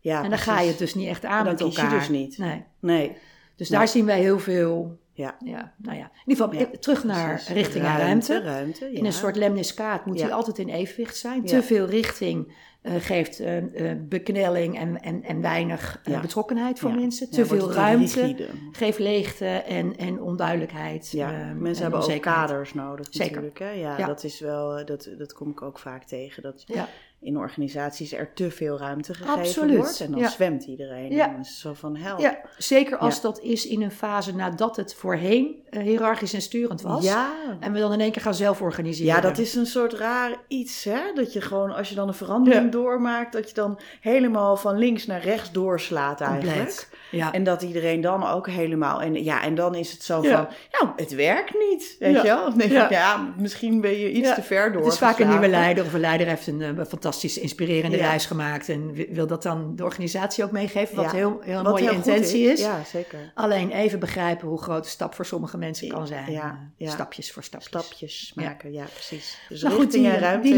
ja 0.00 0.22
en 0.24 0.30
dan 0.30 0.38
ga 0.38 0.60
je 0.60 0.68
het 0.68 0.78
dus 0.78 0.94
niet 0.94 1.08
echt 1.08 1.24
aan 1.24 1.44
Dan 1.44 1.54
met 1.54 1.62
kies 1.62 1.76
je 1.76 1.82
elkaar. 1.82 1.98
dus 1.98 2.08
niet. 2.08 2.38
Nee. 2.38 2.64
Nee, 2.80 3.16
Dus 3.56 3.68
Nee. 3.68 3.78
daar 3.78 3.88
zien 3.88 4.04
wij 4.04 4.20
heel 4.20 4.38
veel. 4.38 4.98
Ja. 5.12 5.36
Ja, 5.44 5.72
nou 5.76 5.96
ja. 5.96 6.04
In 6.04 6.30
ieder 6.30 6.44
geval 6.44 6.60
Ja, 6.60 6.66
eh, 6.66 6.78
terug 6.78 7.04
naar 7.04 7.28
precies. 7.34 7.52
richting 7.54 7.84
en 7.84 7.96
ruimte. 7.98 8.40
ruimte 8.40 8.92
In 8.92 9.04
een 9.04 9.12
soort 9.12 9.36
lemniscaat 9.36 10.06
moet 10.06 10.18
Ja. 10.18 10.24
die 10.24 10.34
altijd 10.34 10.58
in 10.58 10.68
evenwicht 10.68 11.16
zijn. 11.16 11.44
Te 11.44 11.62
veel 11.62 11.86
richting 11.86 12.52
eh, 12.82 12.92
geeft 12.98 13.40
eh, 13.40 13.62
beknelling 13.98 14.78
en, 14.78 15.02
en, 15.02 15.22
en 15.22 15.40
weinig 15.40 16.00
betrokkenheid 16.20 16.78
voor 16.78 16.94
mensen. 16.94 17.30
Te 17.30 17.46
veel 17.46 17.72
ruimte 17.72 18.20
rigide. 18.20 18.48
geeft 18.72 18.98
leegte 18.98 19.46
en, 19.46 19.96
en 19.96 20.20
onduidelijkheid. 20.20 21.10
Ja, 21.10 21.30
eh, 21.30 21.36
mensen 21.54 21.84
en 21.84 21.90
hebben 21.92 22.14
ook 22.14 22.20
kaders 22.22 22.74
nodig 22.74 23.06
Zeker. 23.10 23.42
natuurlijk. 23.42 23.58
Hè? 23.58 23.70
Ja, 23.70 24.06
dat 24.06 24.24
is 24.24 24.40
wel, 24.40 24.84
dat, 24.84 25.10
dat 25.18 25.32
kom 25.32 25.50
ik 25.50 25.62
ook 25.62 25.78
vaak 25.78 26.04
tegen. 26.04 26.42
Dat 26.42 26.64
Ja. 26.66 26.88
In 27.22 27.36
organisaties 27.36 28.12
er 28.12 28.32
te 28.34 28.50
veel 28.50 28.78
ruimte 28.78 29.14
gegeven 29.14 29.38
Absoluut, 29.38 29.76
wordt. 29.76 30.00
En 30.00 30.10
dan 30.10 30.20
ja. 30.20 30.28
zwemt 30.28 30.64
iedereen. 30.64 31.10
Ja. 31.10 31.34
En 31.34 31.40
is 31.40 31.60
zo 31.60 31.72
van 31.74 31.96
help. 31.96 32.20
Ja, 32.20 32.38
zeker 32.58 32.96
als 32.96 33.20
dat 33.20 33.40
is 33.40 33.66
in 33.66 33.82
een 33.82 33.90
fase 33.90 34.34
nadat 34.34 34.76
het 34.76 34.94
voorheen 34.94 35.62
eh, 35.70 35.82
hiërarchisch 35.82 36.32
en 36.32 36.42
sturend 36.42 36.82
was. 36.82 37.14
En 37.60 37.72
we 37.72 37.78
dan 37.78 37.92
in 37.92 38.00
één 38.00 38.12
keer 38.12 38.22
gaan 38.22 38.34
zelf 38.34 38.60
organiseren. 38.60 39.14
Ja, 39.14 39.20
dat 39.20 39.38
is 39.38 39.54
een 39.54 39.66
soort 39.66 39.92
raar 39.92 40.30
iets, 40.48 40.84
hè? 40.84 41.00
Dat 41.14 41.32
je 41.32 41.40
gewoon, 41.40 41.74
als 41.74 41.88
je 41.88 41.94
dan 41.94 42.08
een 42.08 42.14
verandering 42.14 42.72
doormaakt, 42.72 43.32
dat 43.32 43.48
je 43.48 43.54
dan 43.54 43.78
helemaal 44.00 44.56
van 44.56 44.78
links 44.78 45.06
naar 45.06 45.20
rechts 45.20 45.52
doorslaat 45.52 46.20
eigenlijk. 46.20 46.88
En 47.32 47.44
dat 47.44 47.62
iedereen 47.62 48.00
dan 48.00 48.26
ook 48.26 48.46
helemaal, 48.48 49.02
en 49.02 49.24
ja, 49.24 49.42
en 49.42 49.54
dan 49.54 49.74
is 49.74 49.92
het 49.92 50.02
zo 50.02 50.22
van, 50.22 50.48
nou, 50.70 50.88
het 50.96 51.14
werkt 51.14 51.54
niet, 51.70 51.96
weet 51.98 52.12
Ja. 52.14 52.22
je 52.22 52.68
wel? 52.68 52.88
Ja. 52.90 53.34
misschien 53.38 53.80
ben 53.80 53.98
je 53.98 54.12
iets 54.12 54.34
te 54.34 54.42
ver 54.42 54.72
door. 54.72 54.82
Het 54.82 54.92
is 54.92 54.98
vaak 54.98 55.18
een 55.18 55.28
nieuwe 55.28 55.48
leider 55.48 55.84
of 55.84 55.92
een 55.94 56.00
leider 56.00 56.26
heeft 56.26 56.46
een, 56.46 56.62
eh, 56.62 56.68
fantastische, 56.68 57.10
inspirerende 57.20 57.96
Ja. 57.96 58.06
reis 58.08 58.26
gemaakt 58.26 58.68
en 58.68 58.92
wi- 58.92 59.08
wil 59.10 59.26
dat 59.26 59.42
dan 59.42 59.76
de 59.76 59.84
organisatie 59.84 60.44
ook 60.44 60.50
meegeven, 60.50 60.96
wat 60.96 61.04
Ja. 61.04 61.10
heel, 61.12 61.40
heel 61.40 61.58
een 61.58 61.62
Wat 61.64 61.72
mooie 61.72 61.84
heel 61.84 61.92
intentie 61.92 62.42
is. 62.44 62.60
Ja, 62.60 62.84
zeker. 62.84 63.32
Alleen 63.34 63.70
even 63.70 63.98
begrijpen 63.98 64.48
hoe 64.48 64.62
groot 64.62 64.84
de 64.84 64.90
stap 64.90 65.14
voor 65.14 65.26
sommige 65.26 65.58
mensen 65.58 65.88
kan 65.88 66.06
zijn. 66.06 66.32
Ja, 66.32 66.70
eh. 66.78 66.90
Stapjes 66.90 67.32
voor 67.32 67.42
stapjes. 67.42 67.68
Stapjes 67.82 68.32
maken, 68.34 68.72
ja, 68.72 68.84
precies. 68.92 69.38
Dus 69.48 69.62
Nou 69.62 69.74
goed, 69.74 69.82
richting 69.84 70.04
die, 70.04 70.12
en 70.12 70.20
ruimte, 70.20 70.48
die 70.48 70.56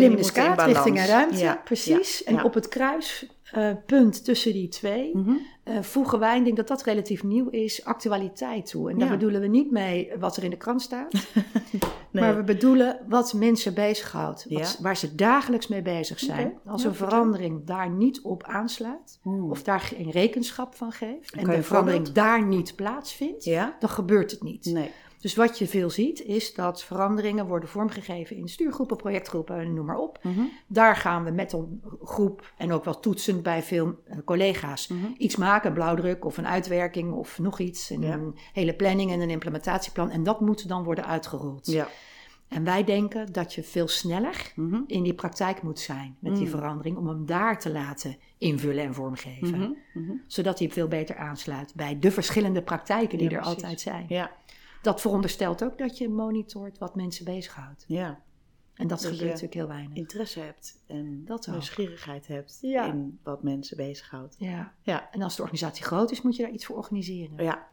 richting 0.67 0.99
en 0.99 1.07
ruimte, 1.07 1.59
precies. 1.65 2.25
en 2.25 2.45
op 2.45 2.55
het 2.55 2.69
kruispunt 3.45 4.25
tussen 4.25 4.53
die 4.53 4.69
twee 4.69 5.11
Mhm. 5.17 5.33
eh, 5.63 5.81
voegen 5.83 6.19
wij, 6.19 6.39
ik 6.39 6.45
denk 6.45 6.57
dat 6.57 6.69
dat 6.69 6.83
relatief 6.83 7.23
nieuw 7.23 7.49
is, 7.49 7.85
actualiteit 7.85 8.67
toe. 8.71 8.91
En 8.91 8.99
daar 8.99 9.09
Ja. 9.09 9.15
bedoelen 9.15 9.41
we 9.41 9.47
niet 9.47 9.71
mee 9.71 10.11
wat 10.19 10.37
er 10.37 10.45
in 10.45 10.51
de 10.51 10.57
krant 10.57 10.83
staat, 10.83 11.13
Nee. 12.11 12.23
maar 12.25 12.37
we 12.37 12.43
bedoelen 12.43 12.99
wat 13.09 13.33
mensen 13.35 13.75
bezighoudt, 13.75 14.47
wat, 14.49 14.59
Ja. 14.77 14.83
waar 14.83 14.97
ze 14.97 15.15
dagelijks 15.15 15.69
mee 15.69 15.83
bezig 15.83 16.19
zijn. 16.19 16.59
Als 16.67 16.83
ja, 16.83 16.89
een 16.89 16.95
verandering 16.95 17.65
daar 17.65 17.91
niet 17.91 18.21
op 18.23 18.43
aansluit, 18.43 19.19
Hmm. 19.23 19.51
of 19.51 19.63
daar 19.63 19.81
geen 19.81 20.11
rekenschap 20.11 20.75
van 20.75 20.93
geeft, 20.93 21.35
en 21.35 21.45
de 21.45 21.63
verandering 21.63 22.09
daar 22.13 22.47
niet 22.47 22.75
plaatsvindt, 22.77 23.45
dan 23.81 23.89
gebeurt 23.89 24.31
het 24.31 24.43
niet. 24.43 24.65
Nee. 24.65 24.91
Dus 25.25 25.35
wat 25.35 25.59
je 25.59 25.67
veel 25.69 25.91
ziet, 25.91 26.21
is 26.23 26.55
dat 26.55 26.83
veranderingen 26.85 27.47
worden 27.47 27.69
vormgegeven 27.69 28.37
in 28.37 28.49
stuurgroepen, 28.49 28.97
projectgroepen, 28.97 29.75
noem 29.75 29.87
maar 29.87 29.97
op. 29.97 30.19
Mhm. 30.23 30.41
Daar 30.67 30.97
gaan 30.97 31.25
we 31.25 31.31
met 31.31 31.53
een 31.53 31.83
groep 32.03 32.53
en 32.59 32.73
ook 32.73 32.85
wel 32.85 33.01
toetsend 33.01 33.43
bij 33.43 33.63
veel 33.63 33.95
eh, 34.05 34.19
collega's 34.25 34.89
Mhm. 34.89 35.05
iets 35.19 35.37
maken, 35.37 35.69
een 35.69 35.75
blauwdruk 35.75 36.25
of 36.25 36.39
een 36.39 36.47
uitwerking 36.47 37.13
of 37.13 37.39
nog 37.39 37.59
iets. 37.59 37.91
En 37.91 38.01
Ja. 38.01 38.13
Een 38.13 38.35
hele 38.53 38.75
planning 38.75 39.11
en 39.11 39.21
een 39.21 39.31
implementatieplan. 39.31 40.11
En 40.11 40.23
dat 40.23 40.41
moet 40.41 40.69
dan 40.69 40.83
worden 40.85 41.07
uitgerold. 41.07 41.67
Ja. 41.67 41.89
En 42.49 42.65
wij 42.65 42.85
denken 42.85 43.33
dat 43.33 43.55
je 43.55 43.63
veel 43.63 43.89
sneller 43.89 44.53
Mhm. 44.57 44.81
in 44.87 45.03
die 45.03 45.15
praktijk 45.15 45.63
moet 45.63 45.81
zijn 45.81 46.17
met 46.19 46.35
die 46.37 46.45
Mm. 46.45 46.51
verandering, 46.51 46.97
om 46.97 47.07
hem 47.09 47.27
daar 47.27 47.59
te 47.61 47.71
laten 47.73 48.17
invullen 48.39 48.85
en 48.85 48.95
vormgeven. 48.95 49.77
Zodat 50.27 50.59
hij 50.59 50.71
veel 50.71 50.89
beter 50.89 51.17
aansluit 51.17 51.73
bij 51.75 51.99
de 51.99 52.11
verschillende 52.11 52.63
praktijken 52.63 53.19
die 53.19 53.31
Ja, 53.31 53.37
er 53.37 53.41
precies. 53.43 53.63
altijd 53.63 53.81
zijn. 53.81 54.05
Ja. 54.09 54.31
Dat 54.85 55.01
veronderstelt 55.01 55.65
ook 55.65 55.79
dat 55.79 55.99
je 55.99 56.09
monitort 56.09 56.79
wat 56.79 56.95
mensen 56.95 57.25
bezighoudt. 57.25 57.85
ja. 57.89 58.23
En 58.75 58.89
dat 58.89 59.01
Dat 59.01 59.11
gebeurt 59.11 59.27
natuurlijk 59.29 59.55
heel 59.55 59.67
weinig. 59.69 59.97
interesse 59.97 60.41
hebt 60.41 60.83
en 60.87 61.25
Dat 61.25 61.47
ook. 61.49 61.55
nieuwsgierigheid 61.55 62.27
hebt 62.27 62.59
Ja. 62.61 62.85
in 62.87 63.19
wat 63.23 63.43
mensen 63.43 63.77
bezighoudt. 63.77 64.37
Ja. 64.39 64.73
Ja. 64.83 65.11
En 65.11 65.23
als 65.23 65.37
de 65.37 65.43
organisatie 65.43 65.85
groot 65.85 66.11
is, 66.11 66.23
moet 66.23 66.37
je 66.37 66.43
daar 66.43 66.53
iets 66.53 66.65
voor 66.67 66.77
organiseren. 66.77 67.45
Ja. 67.45 67.67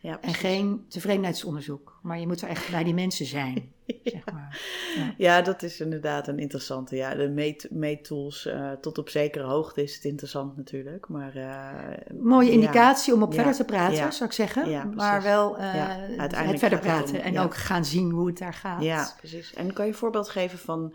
Ja, 0.00 0.20
En 0.20 0.34
geen 0.34 0.84
tevredenheidsonderzoek. 0.88 1.98
Maar 2.02 2.20
je 2.20 2.26
moet 2.26 2.42
er 2.42 2.48
echt 2.48 2.70
bij 2.70 2.84
die 2.84 2.94
mensen 2.94 3.26
zijn. 3.26 3.72
zeg 4.04 4.24
maar. 4.32 4.60
Ja. 4.96 5.14
Ja, 5.16 5.42
dat 5.42 5.62
is 5.62 5.80
inderdaad 5.80 6.28
een 6.28 6.38
interessante. 6.38 6.96
Ja, 6.96 7.14
de 7.14 7.28
meet- 7.28 7.68
meettools, 7.70 8.46
eh, 8.46 8.70
tot 8.72 8.98
op 8.98 9.08
zekere 9.08 9.44
hoogte 9.44 9.82
is 9.82 9.94
het 9.94 10.04
interessant 10.04 10.56
natuurlijk. 10.56 11.08
Maar, 11.08 11.34
eh, 11.36 12.14
Mooie 12.20 12.46
ja. 12.48 12.52
indicatie 12.52 13.14
om 13.14 13.22
op 13.22 13.28
Ja. 13.30 13.34
verder 13.34 13.54
te 13.54 13.64
praten, 13.64 13.96
Ja. 13.96 14.10
zou 14.10 14.28
ik 14.28 14.34
zeggen. 14.34 14.70
Ja, 14.70 14.84
maar 14.84 15.22
wel 15.22 15.58
eh, 15.58 15.74
Ja, 15.74 15.86
het 16.22 16.58
verder 16.58 16.78
praten. 16.78 17.14
om- 17.14 17.20
en 17.20 17.32
ja. 17.32 17.42
ook 17.42 17.54
gaan 17.56 17.84
zien 17.84 18.10
hoe 18.10 18.26
het 18.26 18.38
daar 18.38 18.54
gaat. 18.54 18.82
Ja, 18.82 19.08
precies. 19.18 19.54
En 19.54 19.72
kan 19.72 19.84
je 19.86 19.90
een 19.90 19.96
voorbeeld 19.98 20.28
geven 20.28 20.58
van 20.58 20.94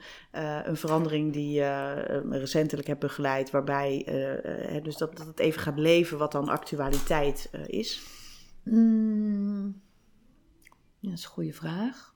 een 0.64 0.78
verandering 0.78 1.34
die 1.34 1.52
je 1.52 1.94
recentelijk 2.30 2.88
hebt 2.88 3.00
begeleid, 3.00 3.52
waarbij 3.52 4.06
dus 4.84 4.98
dat, 4.98 5.18
dat 5.18 5.28
het 5.28 5.40
even 5.40 5.62
gaat 5.62 5.78
leven 5.80 6.18
wat 6.18 6.32
dan 6.32 6.50
actualiteit 6.50 7.50
is? 7.66 8.02
Mm, 8.64 9.82
dat 11.00 11.14
is 11.14 11.24
een 11.24 11.30
goede 11.30 11.54
vraag. 11.54 12.12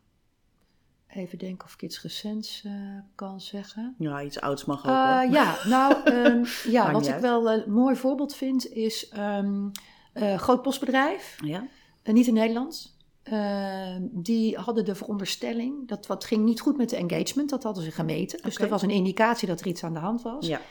Even 1.07 1.37
denken 1.37 1.65
of 1.67 1.73
ik 1.73 1.81
iets 1.81 2.01
recents 2.01 2.63
eh, 2.65 2.71
kan 3.15 3.41
zeggen. 3.41 3.95
Ja, 3.97 4.21
iets 4.21 4.39
ouds 4.41 4.65
mag 4.65 4.79
ook. 4.79 4.85
Eh, 4.91 5.19
hoor. 5.21 5.31
ja, 5.31 5.55
nou, 5.65 6.03
ehm, 6.03 6.45
ja, 6.71 6.91
wat 6.91 7.07
ik 7.07 7.13
uit. 7.13 7.21
wel 7.21 7.51
een 7.51 7.71
mooi 7.71 7.95
voorbeeld 7.95 8.35
vind 8.35 8.67
is 8.71 9.07
een 9.11 9.71
groot 10.13 10.61
postbedrijf, 10.61 11.37
Ja? 11.43 11.67
eh, 12.03 12.13
niet 12.13 12.27
in 12.27 12.33
Nederland. 12.33 12.95
Ehm, 13.23 14.01
die 14.11 14.57
hadden 14.57 14.85
de 14.85 14.95
veronderstelling 14.95 15.87
dat 15.87 16.07
wat 16.07 16.23
ging 16.25 16.43
niet 16.45 16.59
goed 16.61 16.77
met 16.77 16.89
de 16.89 16.95
engagement, 16.95 17.49
dat 17.49 17.63
hadden 17.63 17.83
ze 17.83 17.91
gemeten. 17.91 18.41
Dus 18.41 18.57
er 18.57 18.69
was 18.69 18.81
een 18.81 18.89
indicatie 18.89 19.47
dat 19.47 19.59
er 19.59 19.67
iets 19.67 19.83
aan 19.83 19.93
de 19.93 19.99
hand 19.99 20.21
was. 20.21 20.47
Ja. 20.47 20.61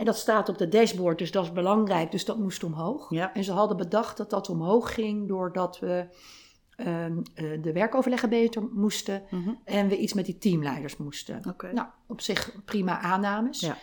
En 0.00 0.06
dat 0.06 0.16
staat 0.18 0.48
op 0.48 0.58
de 0.58 0.68
dashboard, 0.68 1.18
dus 1.18 1.30
dat 1.30 1.44
is 1.44 1.52
belangrijk, 1.52 2.10
dus 2.10 2.24
dat 2.24 2.38
moest 2.38 2.64
omhoog. 2.64 3.10
Ja. 3.10 3.34
En 3.34 3.44
ze 3.44 3.52
hadden 3.52 3.76
bedacht 3.76 4.16
dat 4.16 4.30
dat 4.30 4.48
omhoog 4.48 4.94
ging 4.94 5.28
doordat 5.28 5.78
we 5.78 6.06
ehm, 6.76 7.18
eh, 7.34 7.62
de 7.62 7.72
werkoverleggen 7.72 8.28
beter 8.28 8.62
moesten 8.72 9.22
Mhm. 9.30 9.50
en 9.64 9.88
we 9.88 9.96
iets 9.96 10.12
met 10.12 10.24
die 10.24 10.38
teamleiders 10.38 10.96
moesten. 10.96 11.40
Nou, 11.72 11.88
op 12.06 12.20
zich 12.20 12.54
prima 12.64 13.00
aannames. 13.00 13.60
Ja. 13.60 13.76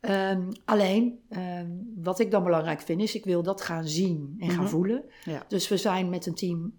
Ehm, 0.00 0.50
alleen, 0.64 1.18
ehm, 1.28 1.66
wat 1.96 2.18
ik 2.18 2.30
dan 2.30 2.44
belangrijk 2.44 2.80
vind, 2.80 3.00
is 3.00 3.14
ik 3.14 3.24
wil 3.24 3.42
dat 3.42 3.60
gaan 3.60 3.86
zien 3.88 4.34
en 4.38 4.50
gaan 4.50 4.58
Mhm. 4.58 4.68
voelen. 4.68 5.04
Ja. 5.24 5.44
Dus 5.48 5.68
we 5.68 5.76
zijn 5.76 6.10
met 6.10 6.26
een 6.26 6.34
team, 6.34 6.72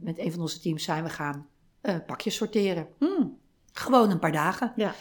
met 0.00 0.18
een 0.18 0.32
van 0.32 0.40
onze 0.40 0.60
teams 0.60 0.82
zijn 0.84 1.02
we 1.04 1.10
gaan 1.10 1.46
eh, 1.80 1.94
pakjes 2.06 2.34
sorteren. 2.34 2.86
Hmm, 2.98 3.36
Gewoon 3.72 4.10
een 4.10 4.18
paar 4.18 4.32
dagen. 4.32 4.72
Ja. 4.76 4.94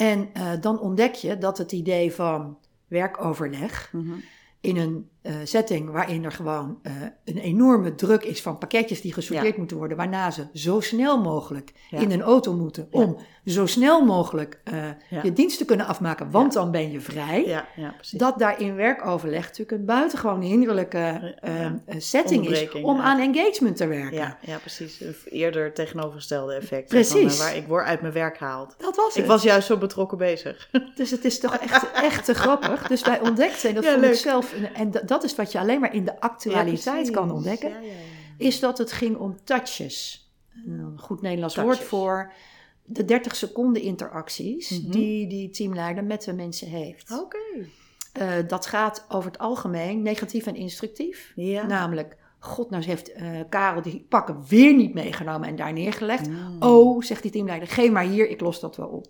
En 0.00 0.30
eh, 0.32 0.52
dan 0.60 0.80
ontdek 0.80 1.14
je 1.14 1.38
dat 1.38 1.58
het 1.58 1.72
idee 1.72 2.12
van 2.12 2.58
werkoverleg 2.86 3.92
mhm. 3.92 4.14
in 4.60 4.76
een 4.76 5.09
eh, 5.22 5.34
setting 5.44 5.90
waarin 5.90 6.24
er 6.24 6.32
gewoon 6.32 6.78
eh, 6.82 6.92
een 7.24 7.38
enorme 7.38 7.94
druk 7.94 8.22
is 8.24 8.42
van 8.42 8.58
pakketjes 8.58 9.00
die 9.00 9.12
gesorteerd 9.12 9.52
Ja. 9.52 9.58
moeten 9.58 9.76
worden, 9.76 9.96
waarna 9.96 10.30
ze 10.30 10.46
zo 10.54 10.80
snel 10.80 11.20
mogelijk 11.20 11.72
Ja. 11.90 11.98
in 11.98 12.10
een 12.10 12.22
auto 12.22 12.52
moeten 12.54 12.86
Ja. 12.90 13.00
om 13.00 13.16
zo 13.44 13.66
snel 13.66 14.04
mogelijk 14.04 14.60
eh, 14.64 15.22
je 15.22 15.32
dienst 15.32 15.58
te 15.58 15.64
kunnen 15.64 15.86
afmaken, 15.86 16.30
want 16.30 16.52
dan 16.52 16.70
ben 16.70 16.90
je 16.90 17.00
vrij. 17.00 17.46
Ja, 17.46 17.66
ja, 17.76 17.90
precies. 17.96 18.18
Dat 18.18 18.38
daar 18.38 18.60
in 18.60 18.74
werkoverleg 18.74 19.42
natuurlijk 19.42 19.70
een 19.70 19.84
buitengewoon 19.84 20.40
hinderlijke 20.40 20.98
eh, 21.40 21.60
Ja. 21.60 21.78
eh, 21.86 21.94
setting 21.98 22.48
is 22.48 22.72
om 22.82 23.00
aan 23.00 23.18
engagement 23.20 23.76
te 23.76 23.86
werken. 23.86 24.16
ja, 24.18 24.38
ja, 24.40 24.58
precies. 24.58 25.02
Eerder 25.24 25.72
tegenovergestelde 25.74 26.54
effect. 26.54 26.88
Precies. 26.88 27.36
Van, 27.36 27.46
waar 27.46 27.56
ik 27.56 27.66
word 27.66 27.84
uit 27.86 28.00
mijn 28.00 28.12
werk 28.12 28.36
gehaald. 28.36 28.74
Dat 28.78 28.96
was 28.96 29.08
Ik 29.08 29.14
het. 29.16 29.26
was 29.26 29.42
juist 29.42 29.66
zo 29.66 29.76
betrokken 29.76 30.18
bezig. 30.18 30.68
Dus 30.94 31.10
het 31.10 31.24
is 31.24 31.38
toch 31.40 31.54
echt, 31.56 31.90
echt 31.92 32.24
te 32.24 32.34
grappig. 32.34 32.86
Dus 32.88 33.02
wij 33.02 33.20
ontdekten, 33.20 33.68
en 33.68 33.74
dat 33.74 33.84
vond 33.86 34.00
leuk. 34.00 34.10
ik 34.12 34.16
zelf, 34.18 34.52
en- 34.54 34.74
en 34.74 35.06
dat- 35.10 35.24
is 35.24 35.34
wat 35.36 35.52
je 35.52 35.58
alleen 35.58 35.80
maar 35.80 35.94
in 35.94 36.04
de 36.04 36.20
actualiteit 36.20 37.10
kan 37.10 37.30
ontdekken, 37.32 37.68
Ja, 37.70 37.90
is 38.36 38.60
dat 38.60 38.78
het 38.78 38.92
ging 38.92 39.16
om 39.16 39.36
touches. 39.44 40.28
Een 40.66 40.98
goed 40.98 41.22
Nederlands 41.22 41.54
Touches. 41.54 41.76
woord 41.76 41.88
voor 41.88 42.32
de 42.84 43.04
30 43.04 43.36
seconden 43.36 43.82
interacties 43.82 44.70
Mhm. 44.80 44.90
die 44.90 45.26
die 45.26 45.50
teamleider 45.50 46.04
met 46.04 46.24
de 46.24 46.32
mensen 46.32 46.68
heeft. 46.68 47.18
Oké. 47.20 47.38
Eh, 48.12 48.32
dat 48.46 48.66
gaat 48.66 49.04
over 49.08 49.30
het 49.30 49.40
algemeen 49.40 50.02
negatief 50.02 50.46
en 50.46 50.54
instructief. 50.54 51.32
Ja. 51.34 51.66
Namelijk, 51.66 52.16
god, 52.38 52.70
nou 52.70 52.84
heeft 52.84 53.12
eh, 53.12 53.40
Karel 53.48 53.82
die 53.82 54.06
pakken 54.08 54.44
weer 54.48 54.74
niet 54.74 54.94
meegenomen 54.94 55.48
en 55.48 55.56
daar 55.56 55.72
neergelegd. 55.72 56.28
Mm. 56.28 56.56
Oh, 56.62 57.02
zegt 57.02 57.22
die 57.22 57.30
teamleider, 57.30 57.68
geef 57.68 57.90
maar 57.90 58.04
hier, 58.04 58.28
ik 58.28 58.40
los 58.40 58.60
dat 58.60 58.76
wel 58.76 58.88
op. 58.88 59.06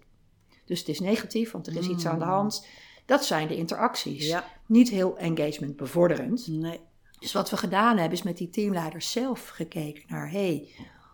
Dus 0.65 0.79
het 0.79 0.89
is 0.89 1.01
negatief, 1.01 1.51
want 1.51 1.67
er 1.67 1.77
is 1.77 1.89
iets 1.89 2.07
aan 2.07 2.19
de 2.19 2.25
Mm. 2.25 2.31
hand. 2.31 2.67
Dat 3.11 3.25
zijn 3.25 3.49
de 3.49 3.57
interacties. 3.57 4.27
Ja. 4.27 4.45
Niet 4.67 4.89
heel 4.91 5.17
engagement 5.19 5.77
bevorderend. 5.77 6.47
Nee. 6.47 6.81
Dus 7.19 7.33
wat 7.33 7.51
we 7.51 7.57
gedaan 7.57 7.97
hebben, 7.99 8.19
is 8.19 8.23
met 8.25 8.37
die 8.37 8.51
teamleiders 8.51 9.11
zelf 9.11 9.49
gekeken 9.49 10.03
naar... 10.09 10.31
hey, 10.31 10.69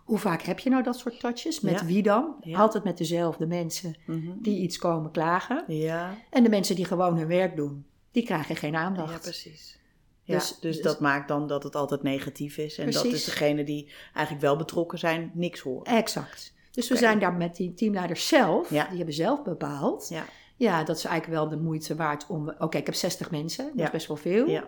hoe 0.05 0.19
vaak 0.19 0.43
heb 0.43 0.59
je 0.59 0.71
nou 0.71 0.83
dat 0.83 0.99
soort 0.99 1.21
touches? 1.21 1.61
Met 1.61 1.81
Ja. 1.81 1.85
wie 1.87 2.03
dan? 2.03 2.37
Ja. 2.41 2.59
Altijd 2.59 2.85
met 2.85 2.99
dezelfde 2.99 3.47
mensen 3.47 3.97
Mhm. 4.07 4.31
die 4.37 4.61
iets 4.61 4.79
komen 4.79 5.11
klagen. 5.11 5.65
Ja. 5.67 6.15
En 6.31 6.43
de 6.43 6.49
mensen 6.49 6.77
die 6.77 6.85
gewoon 6.85 7.17
hun 7.17 7.27
werk 7.27 7.57
doen, 7.57 7.87
die 8.11 8.23
krijgen 8.25 8.57
geen 8.57 8.77
aandacht. 8.77 9.13
Ja, 9.13 9.19
precies. 9.19 9.79
Ja, 10.23 10.35
Dus- 10.35 10.49
dus, 10.49 10.61
dus- 10.61 10.83
dat 10.85 11.01
maakt 11.01 11.29
dan 11.29 11.47
dat 11.47 11.63
het 11.63 11.75
altijd 11.75 12.03
negatief 12.03 12.57
is. 12.59 12.79
En 12.79 12.91
dat 12.91 13.05
is 13.05 13.25
degene 13.25 13.65
die 13.65 13.93
eigenlijk 14.13 14.45
wel 14.47 14.57
betrokken 14.57 14.99
zijn, 14.99 15.31
niks 15.35 15.61
horen. 15.61 15.85
Exact. 15.97 16.55
Dus 16.71 16.89
we 16.89 16.97
zijn 16.97 17.19
daar 17.19 17.35
met 17.35 17.57
die 17.57 17.75
teamleiders 17.75 18.29
zelf, 18.29 18.69
die 18.69 18.79
hebben 18.79 19.15
zelf 19.15 19.43
bepaald... 19.43 20.09
Ja. 20.57 20.85
Dat 20.85 20.97
is 20.97 21.05
eigenlijk 21.05 21.41
wel 21.41 21.49
de 21.49 21.65
moeite 21.65 21.95
waard 21.97 22.27
om... 22.29 22.55
Oké, 22.59 22.77
ik 22.77 22.87
heb 22.87 22.95
60 22.95 23.31
mensen, 23.31 23.65
dat 23.65 23.75
Ja. 23.79 23.85
is 23.85 23.91
best 23.91 24.07
wel 24.07 24.17
veel. 24.17 24.47
Ja, 24.49 24.65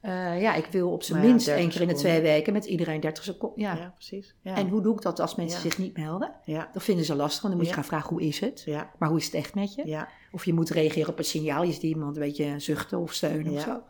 Eh, 0.00 0.40
ja, 0.40 0.54
ik 0.54 0.66
wil 0.66 0.90
op 0.90 1.02
zijn 1.02 1.18
Maar 1.18 1.28
minst 1.28 1.46
30 1.46 1.62
één 1.64 1.72
keer 1.72 1.80
in 1.80 1.88
de 1.88 1.94
twee 2.00 2.20
weken 2.20 2.52
met 2.52 2.64
iedereen 2.64 3.00
30 3.00 3.24
seconden. 3.24 3.60
Ja. 3.60 3.74
ja. 3.74 3.92
precies. 3.94 4.34
Ja. 4.40 4.54
En 4.56 4.68
hoe 4.68 4.82
doe 4.82 4.94
ik 4.94 5.02
dat 5.02 5.20
als 5.20 5.34
mensen 5.34 5.60
zich 5.60 5.78
niet 5.78 5.96
melden? 5.96 6.34
Ja, 6.44 6.70
Dat 6.72 6.82
vinden 6.82 7.04
ze 7.04 7.14
lastig, 7.14 7.42
want 7.42 7.54
dan 7.54 7.62
moet 7.62 7.70
je 7.72 7.76
gaan 7.80 7.88
vragen 7.88 8.08
hoe 8.08 8.22
is 8.22 8.40
het? 8.40 8.62
ja, 8.66 8.90
Maar 8.98 9.08
hoe 9.08 9.18
is 9.18 9.24
het 9.24 9.34
echt 9.34 9.54
met 9.54 9.74
je? 9.74 10.06
Of 10.32 10.44
je 10.44 10.52
moet 10.54 10.70
reageren 10.70 11.08
op 11.10 11.18
een 11.18 11.24
signaal, 11.24 11.62
je 11.62 11.72
ziet 11.72 11.82
iemand 11.82 12.16
een 12.16 12.22
beetje 12.22 12.58
zuchten 12.58 12.98
of 12.98 13.12
steunen 13.12 13.52
of 13.52 13.60
zo. 13.60 13.82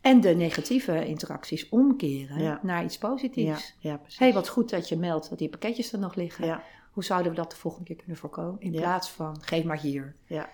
En 0.00 0.20
de 0.20 0.28
negatieve 0.34 1.06
interacties 1.06 1.68
omkeren 1.68 2.58
naar 2.62 2.84
iets 2.84 2.98
positiefs. 2.98 3.74
Hé, 3.80 3.96
hey, 4.16 4.32
wat 4.32 4.48
goed 4.48 4.70
dat 4.70 4.88
je 4.88 4.96
meldt 4.96 5.28
dat 5.28 5.38
die 5.38 5.48
pakketjes 5.48 5.92
er 5.92 5.98
nog 5.98 6.14
liggen. 6.14 6.60
Hoe 6.92 7.04
zouden 7.04 7.30
we 7.32 7.36
dat 7.38 7.50
de 7.50 7.56
volgende 7.56 7.86
keer 7.86 7.96
kunnen 7.96 8.16
voorkomen? 8.16 8.60
In 8.60 8.72
plaats 8.72 9.10
van, 9.10 9.36
geef 9.42 9.64
maar 9.64 9.80
hier, 9.80 10.14
ja, 10.26 10.48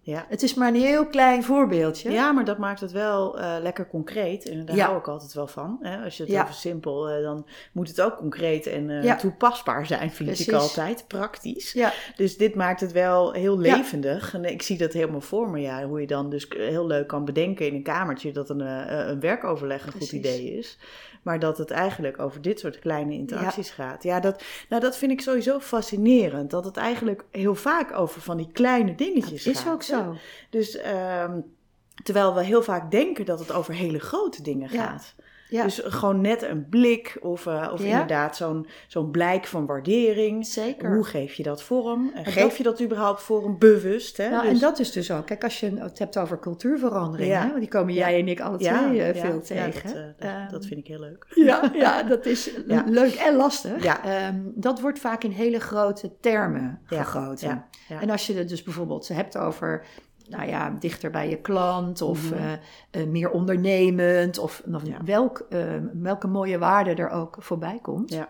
ja. 0.00 0.26
Het 0.28 0.42
is 0.42 0.54
maar 0.54 0.68
een 0.68 0.74
heel 0.80 1.06
klein 1.06 1.42
voorbeeldje. 1.44 2.10
Ja, 2.10 2.32
maar 2.32 2.44
dat 2.44 2.58
maakt 2.58 2.80
het 2.80 2.92
wel 2.92 3.38
eh, 3.38 3.56
lekker 3.62 3.88
concreet. 3.88 4.48
En 4.48 4.64
daar 4.64 4.76
Ja. 4.76 4.84
hou 4.86 4.98
ik 4.98 5.08
altijd 5.08 5.32
wel 5.32 5.46
van. 5.46 5.78
Hè? 5.80 6.04
Als 6.04 6.16
je 6.16 6.22
het 6.22 6.32
Ja. 6.32 6.42
over 6.42 6.54
simpel, 6.54 7.08
eh, 7.08 7.22
dan 7.22 7.46
moet 7.72 7.88
het 7.88 8.00
ook 8.00 8.16
concreet 8.16 8.66
en 8.66 8.90
eh, 8.90 9.02
Ja. 9.04 9.16
toepasbaar 9.16 9.86
zijn, 9.86 10.10
vind 10.10 10.40
ik 10.40 10.52
altijd. 10.52 11.04
Praktisch. 11.06 11.72
Ja. 11.72 11.92
Dus 12.16 12.36
dit 12.36 12.54
maakt 12.54 12.80
het 12.80 12.92
wel 12.92 13.32
heel 13.32 13.58
levendig. 13.58 14.34
En 14.34 14.44
ik 14.44 14.62
zie 14.62 14.78
dat 14.78 14.92
helemaal 14.92 15.20
voor 15.20 15.50
me. 15.50 15.60
Ja, 15.60 15.86
hoe 15.86 16.00
je 16.00 16.06
dan 16.06 16.30
dus 16.30 16.46
heel 16.48 16.86
leuk 16.86 17.06
kan 17.06 17.24
bedenken 17.24 17.66
in 17.66 17.74
een 17.74 17.82
kamertje 17.82 18.32
dat 18.32 18.50
een, 18.50 18.60
een 19.10 19.20
werkoverleg 19.20 19.84
een 19.84 19.90
Precies. 19.90 20.08
goed 20.10 20.18
idee 20.18 20.58
is. 20.58 20.78
Maar 21.22 21.38
dat 21.38 21.58
het 21.58 21.70
eigenlijk 21.70 22.18
over 22.20 22.42
dit 22.42 22.60
soort 22.60 22.78
kleine 22.78 23.12
interacties 23.12 23.70
gaat. 23.70 24.02
Ja, 24.02 24.20
dat, 24.20 24.42
nou, 24.68 24.82
dat 24.82 24.96
vind 24.96 25.12
ik 25.12 25.20
sowieso 25.20 25.60
fascinerend. 25.60 26.50
Dat 26.50 26.64
het 26.64 26.76
eigenlijk 26.76 27.24
heel 27.30 27.54
vaak 27.54 27.98
over 27.98 28.20
van 28.20 28.36
die 28.36 28.48
kleine 28.52 28.94
dingetjes 28.94 29.37
is 29.46 29.60
gaat. 29.60 29.72
ook 29.72 29.82
zo. 29.82 30.16
Dus 30.50 30.76
ehm, 30.76 31.40
terwijl 32.02 32.34
we 32.34 32.44
heel 32.44 32.62
vaak 32.62 32.90
denken 32.90 33.24
dat 33.24 33.38
het 33.38 33.52
over 33.52 33.74
hele 33.74 33.98
grote 33.98 34.42
dingen 34.42 34.68
gaat. 34.68 35.14
Ja. 35.16 35.24
Dus 35.50 35.80
gewoon 35.84 36.20
net 36.20 36.42
een 36.42 36.68
blik 36.68 37.16
of, 37.20 37.46
eh, 37.46 37.68
of 37.72 37.82
Ja. 37.82 37.86
inderdaad 37.90 38.36
zo'n 38.36 38.66
zo'n 38.88 39.10
blijk 39.10 39.46
van 39.46 39.66
waardering. 39.66 40.46
Zeker. 40.46 40.94
Hoe 40.94 41.04
geef 41.04 41.34
je 41.34 41.42
dat 41.42 41.62
vorm? 41.62 42.10
En 42.14 42.24
dat- 42.24 42.32
geef 42.32 42.56
je 42.56 42.62
dat 42.62 42.82
überhaupt 42.82 43.22
vorm 43.22 43.58
bewust? 43.58 44.16
Hè? 44.16 44.28
Nou, 44.28 44.42
Dus- 44.42 44.52
en 44.52 44.58
dat 44.58 44.78
is 44.78 44.92
dus 44.92 45.10
ook. 45.10 45.26
Kijk, 45.26 45.44
als 45.44 45.60
je 45.60 45.70
het 45.78 45.98
hebt 45.98 46.18
over 46.18 46.38
cultuurverandering, 46.38 47.30
Ja. 47.30 47.40
hè, 47.42 47.46
want 47.48 47.60
die 47.60 47.68
komen 47.68 47.94
jij 47.94 48.18
en 48.20 48.28
ik 48.28 48.40
alle 48.40 48.56
twee 48.58 49.02
eh, 49.02 49.20
veel 49.22 49.40
tegen. 49.40 49.82
dat, 49.86 49.96
eh, 49.96 50.02
dat, 50.18 50.30
Ehm, 50.30 50.50
dat 50.50 50.66
vind 50.66 50.80
ik 50.80 50.86
heel 50.86 51.00
leuk. 51.00 51.26
ja, 51.34 51.70
ja, 51.74 52.02
dat 52.02 52.26
is 52.26 52.50
leuk 52.86 53.14
en 53.14 53.36
lastig. 53.36 53.84
Ehm, 53.84 54.34
dat 54.54 54.80
wordt 54.80 54.98
vaak 54.98 55.24
in 55.24 55.30
hele 55.30 55.60
grote 55.60 56.12
termen 56.20 56.80
gegoten. 56.84 57.64
En 58.00 58.10
als 58.10 58.26
je 58.26 58.34
het 58.34 58.48
dus 58.48 58.62
bijvoorbeeld 58.62 59.08
hebt 59.08 59.36
over, 59.38 59.84
nou 60.28 60.48
ja, 60.48 60.70
dichter 60.78 61.10
bij 61.10 61.28
je 61.30 61.36
klant 61.36 62.02
of 62.02 62.30
Mhm. 62.30 62.40
eh, 62.42 62.52
eh, 62.90 63.08
meer 63.08 63.30
ondernemend 63.30 64.38
of, 64.38 64.62
of 64.72 64.86
Ja. 64.86 64.98
welk, 65.04 65.46
eh, 65.50 65.60
welke 65.92 66.26
mooie 66.26 66.58
waarde 66.58 66.94
er 66.94 67.10
ook 67.10 67.36
voorbij 67.38 67.78
komt. 67.82 68.10
Ja. 68.12 68.28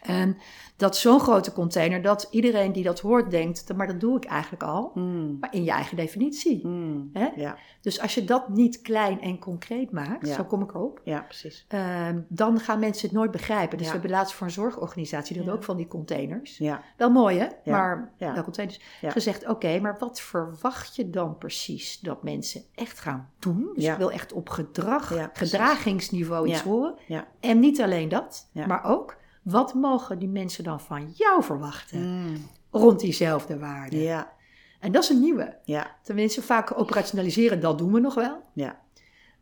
En 0.00 0.36
dat 0.76 0.96
zo'n 0.96 1.20
grote 1.20 1.52
container, 1.52 2.02
dat 2.02 2.28
iedereen 2.30 2.72
die 2.72 2.84
dat 2.84 3.00
hoort 3.00 3.30
denkt, 3.30 3.76
maar 3.76 3.86
dat 3.86 4.00
doe 4.00 4.16
ik 4.16 4.24
eigenlijk 4.24 4.62
al. 4.62 4.90
Mm. 4.94 5.36
Maar 5.40 5.54
in 5.54 5.64
je 5.64 5.70
eigen 5.70 5.96
definitie. 5.96 6.66
Mm. 6.66 7.10
Hè? 7.12 7.28
Ja, 7.36 7.56
Dus 7.80 8.00
als 8.00 8.14
je 8.14 8.24
dat 8.24 8.48
niet 8.48 8.80
klein 8.82 9.20
en 9.20 9.38
concreet 9.38 9.90
maakt, 9.90 10.26
Ja. 10.28 10.34
zo 10.34 10.44
kom 10.44 10.62
ik 10.62 10.70
erop, 10.70 11.00
ja, 11.04 11.20
precies. 11.20 11.64
ehm, 11.68 12.20
dan 12.28 12.60
gaan 12.60 12.78
mensen 12.78 13.08
het 13.08 13.16
nooit 13.16 13.30
begrijpen. 13.30 13.78
Dus 13.78 13.86
we 13.86 13.92
hebben 13.92 14.10
laatst 14.10 14.34
voor 14.34 14.46
een 14.46 14.52
zorgorganisatie, 14.52 15.40
die 15.42 15.52
ook 15.52 15.62
van 15.64 15.76
die 15.76 15.86
containers. 15.88 16.58
Wel 16.96 17.10
mooi 17.10 17.38
hè, 17.38 17.46
maar 17.70 18.12
Ja. 18.16 18.34
wel 18.34 18.42
containers. 18.44 18.80
Gezegd, 19.02 19.48
oké, 19.48 19.80
maar 19.80 19.96
wat 19.98 20.20
verwacht 20.20 20.96
je 20.96 21.10
dan 21.10 21.38
precies 21.38 22.00
dat 22.00 22.22
mensen 22.22 22.62
echt 22.74 22.98
gaan 23.00 23.30
doen? 23.38 23.70
Dus 23.74 23.84
ik 23.84 23.96
wil 23.96 24.10
echt 24.12 24.32
op 24.32 24.48
gedrag, 24.48 25.12
gedragingsniveau 25.32 26.48
iets 26.48 26.62
horen. 26.62 26.94
En 27.40 27.58
niet 27.58 27.82
alleen 27.82 28.08
dat, 28.08 28.48
maar 28.66 28.84
ook, 28.84 29.16
wat 29.42 29.74
mogen 29.74 30.18
die 30.18 30.28
mensen 30.28 30.64
dan 30.64 30.80
van 30.80 31.12
jou 31.14 31.42
verwachten 31.42 32.00
Mm. 32.00 32.36
rond 32.70 33.00
diezelfde 33.00 33.58
waarden? 33.58 33.98
Ja, 33.98 34.32
En 34.80 34.92
dat 34.92 35.02
is 35.02 35.08
een 35.08 35.20
nieuwe. 35.20 35.56
ja, 35.64 35.96
Tenminste, 36.02 36.42
vaak 36.42 36.78
operationaliseren, 36.78 37.60
dat 37.60 37.78
doen 37.78 37.92
we 37.92 38.00
nog 38.00 38.14
wel. 38.14 38.42
ja. 38.52 38.78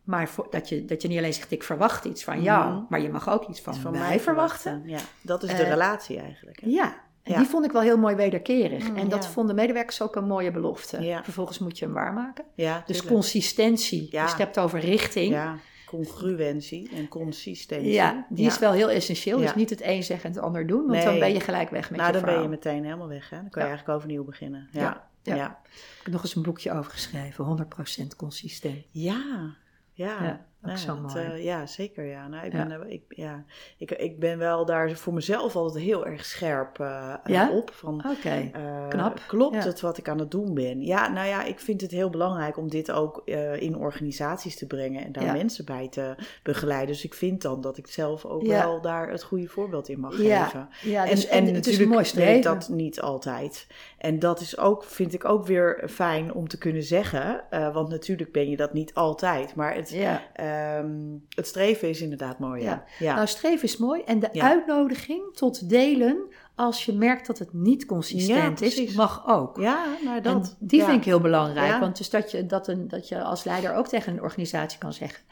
Maar 0.04 0.28
voor, 0.28 0.46
dat, 0.50 0.68
je, 0.68 0.84
dat 0.84 1.02
je 1.02 1.08
niet 1.08 1.18
alleen 1.18 1.34
zegt, 1.34 1.50
ik 1.50 1.62
verwacht 1.62 2.04
iets 2.04 2.24
van 2.24 2.42
jou, 2.42 2.72
Mhm. 2.74 2.82
maar 2.88 3.00
je 3.00 3.08
mag 3.10 3.28
ook 3.30 3.48
iets 3.48 3.60
van, 3.60 3.74
van 3.74 3.90
mij 3.92 4.00
mij 4.00 4.20
verwachten. 4.20 4.82
Ja, 4.86 4.98
dat 5.22 5.42
is 5.42 5.50
de 5.50 5.62
Eh, 5.62 5.68
relatie 5.68 6.18
eigenlijk. 6.18 6.60
hè? 6.60 6.66
Ja, 6.70 6.84
en 7.22 7.32
Ja. 7.32 7.38
die 7.38 7.46
vond 7.48 7.64
ik 7.64 7.72
wel 7.72 7.82
heel 7.82 7.98
mooi 7.98 8.14
wederkerig. 8.14 8.88
Mm, 8.90 8.96
en 8.96 9.08
dat 9.08 9.24
ja. 9.24 9.30
vonden 9.30 9.54
medewerkers 9.54 10.02
ook 10.02 10.16
een 10.16 10.26
mooie 10.26 10.50
belofte. 10.50 11.00
Ja. 11.02 11.24
Vervolgens 11.24 11.58
moet 11.58 11.78
je 11.78 11.84
hem 11.84 11.94
waarmaken. 11.94 12.44
Ja, 12.54 12.74
Dus 12.86 12.96
tuurlijk. 12.96 13.08
consistentie, 13.14 14.08
je 14.10 14.18
hebt 14.36 14.58
over 14.58 14.78
richting. 14.80 15.36
Congruentie 15.88 16.90
en 16.94 17.08
consistentie. 17.08 17.92
Ja, 17.92 18.26
die 18.28 18.46
is 18.46 18.58
wel 18.58 18.72
heel 18.72 18.90
essentieel. 18.90 19.38
Dus 19.38 19.54
niet 19.54 19.70
het 19.70 19.82
een 19.82 20.04
zeggen 20.04 20.30
en 20.30 20.36
het 20.36 20.44
ander 20.44 20.66
doen, 20.66 20.86
want 20.86 21.02
dan 21.02 21.18
ben 21.18 21.32
je 21.32 21.40
gelijk 21.40 21.70
weg 21.70 21.90
met 21.90 22.00
nou, 22.00 22.12
je 22.12 22.12
dan 22.12 22.22
ben 22.22 22.30
je 22.30 22.38
verhaal. 22.38 22.58
meteen 22.58 22.84
helemaal 22.84 23.08
weg. 23.08 23.30
Hè? 23.30 23.36
Dan 23.36 23.50
kan 23.50 23.62
je 23.62 23.68
eigenlijk 23.68 23.98
overnieuw 23.98 24.24
beginnen. 24.24 24.68
Ja, 24.72 24.80
Ja, 24.80 25.08
ja. 25.22 25.34
ja. 25.34 25.42
ja. 25.42 25.60
Ik 25.64 26.04
heb 26.04 26.12
nog 26.12 26.22
eens 26.22 26.34
een 26.34 26.42
boekje 26.42 26.72
over 26.72 26.90
geschreven, 26.90 27.68
100% 28.02 28.16
consistent. 28.16 28.84
ja. 28.90 29.56
ja. 29.92 30.46
Ja, 30.62 30.70
ook 30.70 30.78
Nou, 30.86 31.10
zo 31.10 31.20
mooi. 31.20 31.32
eh, 31.32 31.44
ja, 31.44 31.66
zeker. 31.66 32.04
Ja. 32.04 32.28
Nou, 32.28 32.46
ik, 32.46 32.52
Ja. 32.52 32.66
Ben, 32.66 32.82
eh, 32.82 32.92
ik, 32.92 33.02
ja. 33.08 33.44
Ik, 33.78 33.90
ik 33.90 34.18
ben 34.18 34.38
wel 34.38 34.64
daar 34.64 34.90
voor 34.90 35.12
mezelf 35.14 35.56
altijd 35.56 35.84
heel 35.84 36.06
erg 36.06 36.24
scherp 36.24 36.80
eh, 36.80 37.14
Ja? 37.24 37.50
op. 37.50 37.70
Van, 37.74 38.02
Knap. 38.88 39.20
Klopt 39.26 39.54
Ja. 39.54 39.62
het 39.64 39.80
wat 39.80 39.98
ik 39.98 40.08
aan 40.08 40.18
het 40.18 40.30
doen 40.30 40.54
ben? 40.54 40.82
Ja, 40.82 41.08
nou 41.08 41.26
ja, 41.26 41.44
ik 41.44 41.60
vind 41.60 41.80
het 41.80 41.90
heel 41.90 42.10
belangrijk 42.10 42.56
om 42.56 42.68
dit 42.70 42.90
ook 42.90 43.22
in 43.58 43.76
organisaties 43.76 44.56
te 44.56 44.66
brengen 44.66 45.04
en 45.04 45.12
daar 45.12 45.24
Ja. 45.24 45.32
mensen 45.32 45.64
bij 45.64 45.88
te 45.88 46.14
begeleiden. 46.42 46.86
Dus 46.88 47.04
ik 47.04 47.14
vind 47.14 47.42
dan 47.42 47.60
dat 47.60 47.76
ik 47.78 47.86
zelf 47.86 48.24
ook 48.24 48.42
Ja. 48.46 48.64
wel 48.64 48.80
daar 48.80 49.10
het 49.10 49.22
goede 49.22 49.46
voorbeeld 49.48 49.88
in 49.88 50.00
mag 50.00 50.22
Ja. 50.22 50.44
geven. 50.44 50.68
ja, 50.82 51.04
En, 51.04 51.10
dus, 51.14 51.26
en, 51.26 51.38
het 51.44 51.48
is 51.48 51.52
natuurlijk 51.56 51.88
mooi 51.88 52.02
weet 52.02 52.06
streven. 52.12 52.36
ik 52.36 52.42
dat 52.42 52.68
niet 52.68 53.00
altijd. 53.00 53.66
En 53.98 54.18
dat 54.18 54.40
is 54.40 54.58
ook, 54.58 54.84
vind 54.84 55.14
ik 55.14 55.24
ook 55.24 55.46
weer 55.46 55.84
fijn 55.90 56.34
om 56.34 56.48
te 56.48 56.58
kunnen 56.58 56.82
zeggen. 56.82 57.44
eh, 57.50 57.74
want 57.74 57.88
natuurlijk 57.88 58.32
ben 58.32 58.50
je 58.50 58.56
dat 58.56 58.72
niet 58.72 58.94
altijd. 58.94 59.54
Maar 59.54 59.74
het, 59.74 59.90
Ja. 59.90 60.22
ehm, 60.32 60.90
het 61.34 61.46
streven 61.46 61.88
is 61.88 62.00
inderdaad 62.00 62.38
mooi. 62.38 62.62
Ja. 62.62 62.84
Ja. 62.98 63.14
Nou, 63.14 63.26
streven 63.26 63.64
is 63.64 63.76
mooi. 63.76 64.02
En 64.02 64.18
de 64.18 64.28
Ja. 64.32 64.44
uitnodiging 64.48 65.34
tot 65.36 65.68
delen 65.68 66.18
als 66.54 66.84
je 66.84 66.92
merkt 66.92 67.26
dat 67.26 67.38
het 67.38 67.52
niet 67.52 67.86
consistent 67.86 68.60
Ja, 68.60 68.66
is, 68.66 68.94
mag 68.94 69.22
ook. 69.26 69.56
ja, 69.56 69.84
nou 70.04 70.20
dat. 70.20 70.34
En 70.60 70.66
die 70.66 70.80
ja. 70.80 70.86
vind 70.86 70.98
ik 70.98 71.04
heel 71.04 71.20
belangrijk. 71.20 71.68
Ja. 71.72 71.80
Want 71.80 71.96
dus 71.98 72.10
dat 72.10 72.30
je, 72.30 72.46
dat, 72.46 72.68
een, 72.68 72.88
dat 72.88 73.08
je 73.08 73.22
als 73.22 73.44
leider 73.44 73.74
ook 73.74 73.88
tegen 73.88 74.12
een 74.12 74.22
organisatie 74.22 74.78
kan 74.78 74.92
zeggen. 74.92 75.22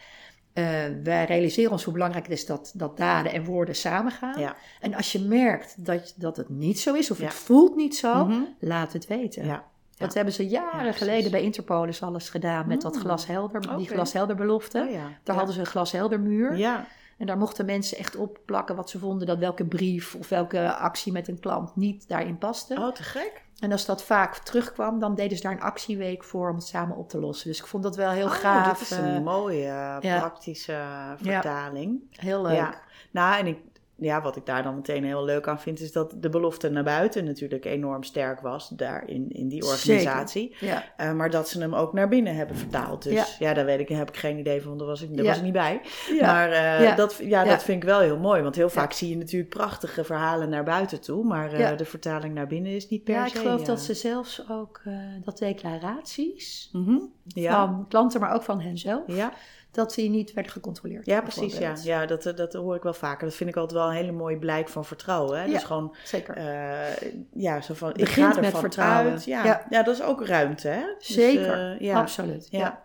Eh, 0.56 0.64
wij 1.02 1.24
realiseren 1.24 1.70
ons 1.72 1.84
hoe 1.84 1.92
belangrijk 1.92 2.24
het 2.24 2.34
is 2.34 2.46
dat, 2.46 2.72
dat 2.74 2.96
daden 2.96 3.32
en 3.32 3.44
woorden 3.44 3.74
samengaan. 3.76 4.40
Ja. 4.40 4.56
En 4.80 4.94
als 4.94 5.12
je 5.12 5.20
merkt 5.20 5.84
dat, 5.86 6.14
dat 6.16 6.36
het 6.36 6.48
niet 6.48 6.80
zo 6.80 6.94
is, 6.94 7.10
of 7.10 7.18
Ja. 7.18 7.24
het 7.24 7.34
voelt 7.34 7.76
niet 7.76 7.96
zo, 7.96 8.24
Mhm. 8.24 8.40
laat 8.58 8.92
het 8.92 9.06
weten. 9.06 9.46
Ja. 9.46 9.64
Dat 9.96 10.14
hebben 10.14 10.34
ze 10.34 10.46
jaren 10.48 10.94
geleden 10.94 11.30
bij 11.30 11.42
Interpol 11.42 11.84
is 11.84 12.02
alles 12.02 12.28
gedaan 12.28 12.66
met 12.68 12.80
dat 12.82 12.94
Mm. 12.94 13.00
glashelder, 13.00 13.60
die 13.60 13.70
Oké. 13.70 13.84
glashelder 13.84 14.36
belofte. 14.36 14.86
Oh. 14.90 15.04
Daar 15.22 15.36
hadden 15.36 15.54
ze 15.54 15.60
een 15.60 15.66
glashelder 15.66 16.20
muur. 16.20 16.56
Ja, 16.56 16.86
En 17.16 17.26
daar 17.26 17.38
mochten 17.38 17.66
mensen 17.66 17.98
echt 17.98 18.16
op 18.16 18.38
plakken 18.44 18.76
wat 18.76 18.90
ze 18.90 18.98
vonden 18.98 19.26
dat 19.26 19.38
welke 19.38 19.64
brief 19.64 20.14
of 20.14 20.28
welke 20.28 20.74
actie 20.74 21.12
met 21.12 21.28
een 21.28 21.40
klant 21.40 21.76
niet 21.76 22.08
daarin 22.08 22.38
paste. 22.38 22.74
oh 22.74 22.92
te 22.92 23.02
gek. 23.02 23.44
En 23.58 23.72
als 23.72 23.86
dat 23.86 24.02
vaak 24.02 24.36
terugkwam, 24.38 24.98
dan 24.98 25.14
deden 25.14 25.36
ze 25.36 25.42
daar 25.42 25.52
een 25.52 25.60
actieweek 25.60 26.24
voor 26.24 26.48
om 26.50 26.56
het 26.56 26.66
samen 26.66 26.96
op 26.96 27.08
te 27.08 27.20
lossen. 27.20 27.48
Dus 27.48 27.58
ik 27.58 27.66
vond 27.66 27.82
dat 27.82 27.96
wel 27.96 28.10
heel 28.10 28.26
Oh, 28.26 28.32
gaaf. 28.32 28.78
Dit 28.78 28.90
is 28.90 28.96
eh, 28.96 29.14
een 29.14 29.22
mooie 29.22 29.62
ja. 29.66 29.98
praktische 30.00 30.82
vertaling. 31.16 32.00
heel 32.10 32.42
leuk. 32.42 32.56
Ja. 32.56 32.80
Nou, 33.10 33.38
en 33.38 33.46
ik, 33.46 33.58
ja, 33.98 34.22
wat 34.22 34.36
ik 34.36 34.46
daar 34.46 34.62
dan 34.62 34.74
meteen 34.74 35.04
heel 35.04 35.24
leuk 35.24 35.48
aan 35.48 35.60
vind, 35.60 35.80
is 35.80 35.92
dat 35.92 36.14
de 36.20 36.28
belofte 36.28 36.68
naar 36.68 36.84
buiten 36.84 37.24
natuurlijk 37.24 37.64
enorm 37.64 38.02
sterk 38.02 38.40
was, 38.40 38.68
daar 38.68 39.08
in, 39.08 39.30
in 39.32 39.48
die 39.48 39.64
organisatie. 39.64 40.56
Ja. 40.60 40.84
Eh, 40.96 41.12
maar 41.12 41.30
dat 41.30 41.48
ze 41.48 41.60
hem 41.60 41.74
ook 41.74 41.92
naar 41.92 42.08
binnen 42.08 42.34
hebben 42.34 42.56
vertaald. 42.56 43.02
Dus 43.02 43.12
ja, 43.12 43.24
Ja. 43.38 43.54
daar 43.54 43.64
weet 43.64 43.80
ik, 43.80 43.88
heb 43.88 44.08
ik 44.08 44.16
geen 44.16 44.38
idee 44.38 44.62
van, 44.62 44.78
daar 44.78 44.86
was 44.86 45.02
ik, 45.02 45.08
daar 45.16 45.24
Ja. 45.24 45.28
was 45.28 45.38
ik 45.38 45.44
niet 45.44 45.52
bij. 45.52 45.80
Ja. 46.12 46.32
Maar 46.32 46.50
eh, 46.50 46.82
Ja. 46.82 46.94
Dat, 46.94 47.16
ja, 47.22 47.42
Ja. 47.42 47.50
dat 47.50 47.62
vind 47.62 47.82
ik 47.82 47.88
wel 47.88 48.00
heel 48.00 48.18
mooi, 48.18 48.42
want 48.42 48.54
heel 48.54 48.70
vaak 48.70 48.92
zie 48.92 49.08
je 49.08 49.16
natuurlijk 49.16 49.50
prachtige 49.50 50.04
verhalen 50.04 50.48
naar 50.48 50.64
buiten 50.64 51.00
toe, 51.00 51.24
maar 51.24 51.52
eh, 51.52 51.58
Ja. 51.58 51.74
de 51.74 51.84
vertaling 51.84 52.34
naar 52.34 52.46
binnen 52.46 52.72
is 52.72 52.88
niet 52.88 53.04
per 53.04 53.14
Ja, 53.14 53.26
se. 53.28 53.34
ik 53.34 53.40
geloof 53.40 53.62
dat 53.62 53.80
ze 53.80 53.94
zelfs 53.94 54.50
ook 54.50 54.82
dat 55.24 55.38
declaraties 55.38 56.68
mhm. 56.72 56.98
ja. 57.26 57.66
van 57.66 57.86
klanten, 57.88 58.20
maar 58.20 58.34
ook 58.34 58.42
van 58.42 58.60
henzelf, 58.60 59.02
ja. 59.06 59.32
Dat 59.76 59.94
die 59.94 60.10
niet 60.10 60.32
werden 60.32 60.52
gecontroleerd. 60.52 61.06
Ja, 61.06 61.20
precies. 61.20 61.58
Ja, 61.58 61.74
ja 61.82 62.06
dat, 62.06 62.32
dat 62.36 62.52
hoor 62.52 62.76
ik 62.76 62.82
wel 62.82 62.94
vaker. 62.94 63.26
Dat 63.26 63.36
vind 63.36 63.50
ik 63.50 63.56
altijd 63.56 63.78
wel 63.80 63.88
een 63.88 63.94
hele 63.96 64.12
mooie 64.12 64.38
blijk 64.38 64.68
van 64.68 64.84
vertrouwen. 64.84 65.38
Hè? 65.38 65.44
Ja. 65.44 65.52
Dus 65.52 65.64
gewoon, 65.64 65.96
Zeker. 66.04 66.36
eh, 66.36 67.10
ja, 67.32 67.60
zo 67.60 67.74
van, 67.74 67.88
ik 67.90 67.94
Begint 67.96 68.34
ga 68.34 68.40
met 68.40 68.58
vertrouwen. 68.58 69.12
uit. 69.12 69.24
Ja, 69.24 69.44
ja. 69.44 69.66
Ja. 69.70 69.82
dat 69.82 69.94
is 69.94 70.02
ook 70.02 70.26
ruimte, 70.26 70.68
hè? 70.68 70.82
Dus, 70.98 71.06
Zeker, 71.06 71.72
eh, 71.74 71.80
ja. 71.80 71.98
absoluut. 71.98 72.48
Ja. 72.50 72.84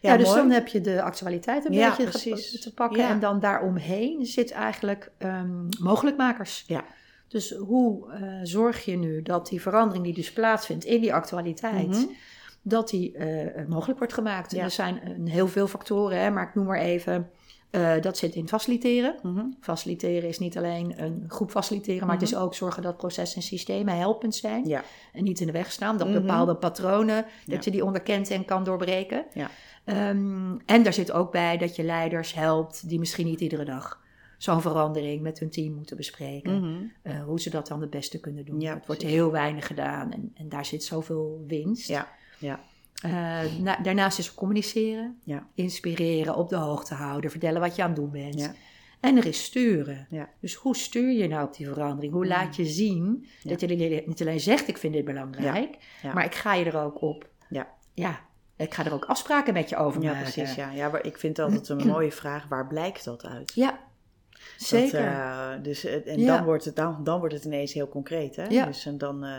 Ja. 0.00 0.16
Dus 0.16 0.26
mooi. 0.26 0.38
dan 0.40 0.50
heb 0.50 0.68
je 0.68 0.80
de 0.80 1.02
actualiteit 1.02 1.64
een 1.64 1.70
beetje 1.70 2.04
precies. 2.04 2.60
te 2.60 2.74
pakken. 2.74 2.98
Ja. 2.98 3.08
En 3.08 3.20
dan 3.20 3.40
daaromheen 3.40 4.26
zit 4.26 4.50
eigenlijk 4.50 5.10
ehm, 5.18 5.64
mogelijkmakers. 5.80 6.64
Ja. 6.66 6.84
Dus 7.28 7.50
hoe 7.54 8.12
eh, 8.12 8.20
zorg 8.42 8.84
je 8.84 8.96
nu 8.96 9.22
dat 9.22 9.48
die 9.48 9.60
verandering 9.62 10.04
die 10.04 10.14
dus 10.14 10.32
plaatsvindt 10.32 10.84
in 10.84 11.00
die 11.00 11.14
actualiteit, 11.14 11.86
Mhm. 11.88 12.04
Dat 12.68 12.88
die 12.88 13.12
eh, 13.16 13.66
mogelijk 13.68 13.98
wordt 13.98 14.14
gemaakt? 14.14 14.52
Ja. 14.52 14.62
er 14.62 14.70
zijn 14.70 15.00
een 15.04 15.28
heel 15.28 15.48
veel 15.48 15.66
factoren, 15.66 16.20
hè, 16.20 16.30
maar 16.30 16.48
ik 16.48 16.54
noem 16.54 16.66
maar 16.66 16.80
even, 16.80 17.30
eh, 17.70 18.00
dat 18.00 18.16
zit 18.16 18.34
in 18.34 18.48
faciliteren. 18.48 19.14
Mhm. 19.22 19.44
Faciliteren 19.60 20.28
is 20.28 20.38
niet 20.38 20.56
alleen 20.56 21.02
een 21.02 21.24
groep 21.28 21.50
faciliteren, 21.50 22.06
maar 22.06 22.16
het 22.16 22.24
is 22.28 22.36
ook 22.36 22.54
zorgen 22.54 22.82
dat 22.82 22.96
processen 22.96 23.36
en 23.40 23.46
systemen 23.46 23.96
helpend 23.96 24.34
zijn. 24.34 24.68
Ja. 24.68 24.82
En 25.12 25.24
niet 25.24 25.40
in 25.40 25.46
de 25.46 25.52
weg 25.52 25.72
staan. 25.72 25.96
Dat 25.98 26.08
Mhm. 26.08 26.20
bepaalde 26.20 26.54
patronen, 26.56 27.16
Ja. 27.44 27.54
dat 27.54 27.64
je 27.64 27.70
die 27.70 27.84
onderkent 27.84 28.30
en 28.30 28.44
kan 28.44 28.64
doorbreken. 28.64 29.24
Ja. 29.34 29.50
Ehm, 29.84 30.56
en 30.66 30.82
daar 30.82 30.92
zit 30.92 31.12
ook 31.12 31.32
bij 31.32 31.56
dat 31.56 31.76
je 31.76 31.82
leiders 31.84 32.34
helpt 32.34 32.88
die 32.88 32.98
misschien 32.98 33.26
niet 33.26 33.40
iedere 33.40 33.64
dag 33.64 34.04
zo'n 34.38 34.60
verandering 34.60 35.22
met 35.22 35.38
hun 35.38 35.50
team 35.50 35.74
moeten 35.74 35.96
bespreken. 35.96 36.60
Mhm. 36.60 36.82
Eh, 37.02 37.24
hoe 37.24 37.40
ze 37.40 37.50
dat 37.50 37.66
dan 37.68 37.80
het 37.80 37.90
beste 37.90 38.20
kunnen 38.20 38.44
doen. 38.44 38.62
Het 38.64 38.86
wordt 38.86 39.02
heel 39.02 39.30
weinig 39.30 39.66
gedaan 39.66 40.12
en, 40.12 40.32
en 40.34 40.48
daar 40.48 40.64
zit 40.64 40.84
zoveel 40.84 41.44
winst. 41.46 41.88
Ja, 41.88 42.08
ja. 42.38 42.60
Eh, 43.02 43.38
na- 43.60 43.76
daarnaast 43.82 44.18
is 44.18 44.28
er 44.28 44.34
communiceren, 44.34 45.20
Ja. 45.24 45.46
inspireren, 45.54 46.34
op 46.36 46.48
de 46.48 46.56
hoogte 46.56 46.94
houden, 46.94 47.30
vertellen 47.30 47.60
wat 47.60 47.76
je 47.76 47.82
aan 47.82 47.88
het 47.88 47.96
doen 47.98 48.10
bent. 48.10 48.40
Ja. 48.40 48.52
En 49.00 49.16
er 49.16 49.26
is 49.26 49.44
sturen. 49.44 50.06
Ja. 50.10 50.28
Dus 50.40 50.54
hoe 50.54 50.76
stuur 50.76 51.10
je 51.12 51.28
nou 51.28 51.46
op 51.46 51.56
die 51.56 51.66
verandering? 51.66 52.12
Hoe 52.12 52.26
laat 52.26 52.56
je 52.56 52.64
zien 52.64 53.26
Ja. 53.42 53.50
dat 53.50 53.60
je 53.60 54.02
niet 54.06 54.20
alleen 54.20 54.40
zegt 54.40 54.68
ik 54.68 54.78
vind 54.78 54.92
dit 54.94 55.04
belangrijk, 55.04 55.76
Ja. 56.02 56.12
maar 56.12 56.24
ik 56.24 56.34
ga 56.34 56.54
je 56.54 56.64
er 56.64 56.78
ook 56.78 57.02
op. 57.02 57.28
Ja. 57.48 57.68
Ja, 57.94 58.20
ik 58.56 58.74
ga 58.74 58.84
er 58.84 58.92
ook 58.92 59.04
afspraken 59.04 59.52
met 59.54 59.68
je 59.68 59.76
over 59.76 60.02
Ja, 60.02 60.12
maken. 60.12 60.32
precies. 60.32 60.54
Ja. 60.54 60.70
Ja, 60.70 60.88
maar 60.88 61.04
ik 61.04 61.18
vind 61.18 61.38
altijd 61.38 61.68
een 61.68 61.86
mooie 61.86 62.12
vraag, 62.12 62.48
waar 62.48 62.66
blijkt 62.66 63.04
dat 63.04 63.24
uit? 63.24 63.52
Ja, 63.54 63.78
zeker. 64.56 65.00
Dat, 65.04 65.10
eh, 65.10 65.62
dus, 65.62 65.84
en 65.84 66.20
Ja. 66.20 66.36
dan, 66.36 66.44
wordt 66.44 66.64
het, 66.64 66.76
dan, 66.76 67.04
dan 67.04 67.18
wordt 67.18 67.34
het 67.34 67.44
ineens 67.44 67.72
heel 67.72 67.88
concreet. 67.88 68.36
Hè? 68.36 68.44
Ja. 68.44 68.66
Dus 68.66 68.86
en 68.86 68.98
dan, 68.98 69.24
eh, 69.24 69.30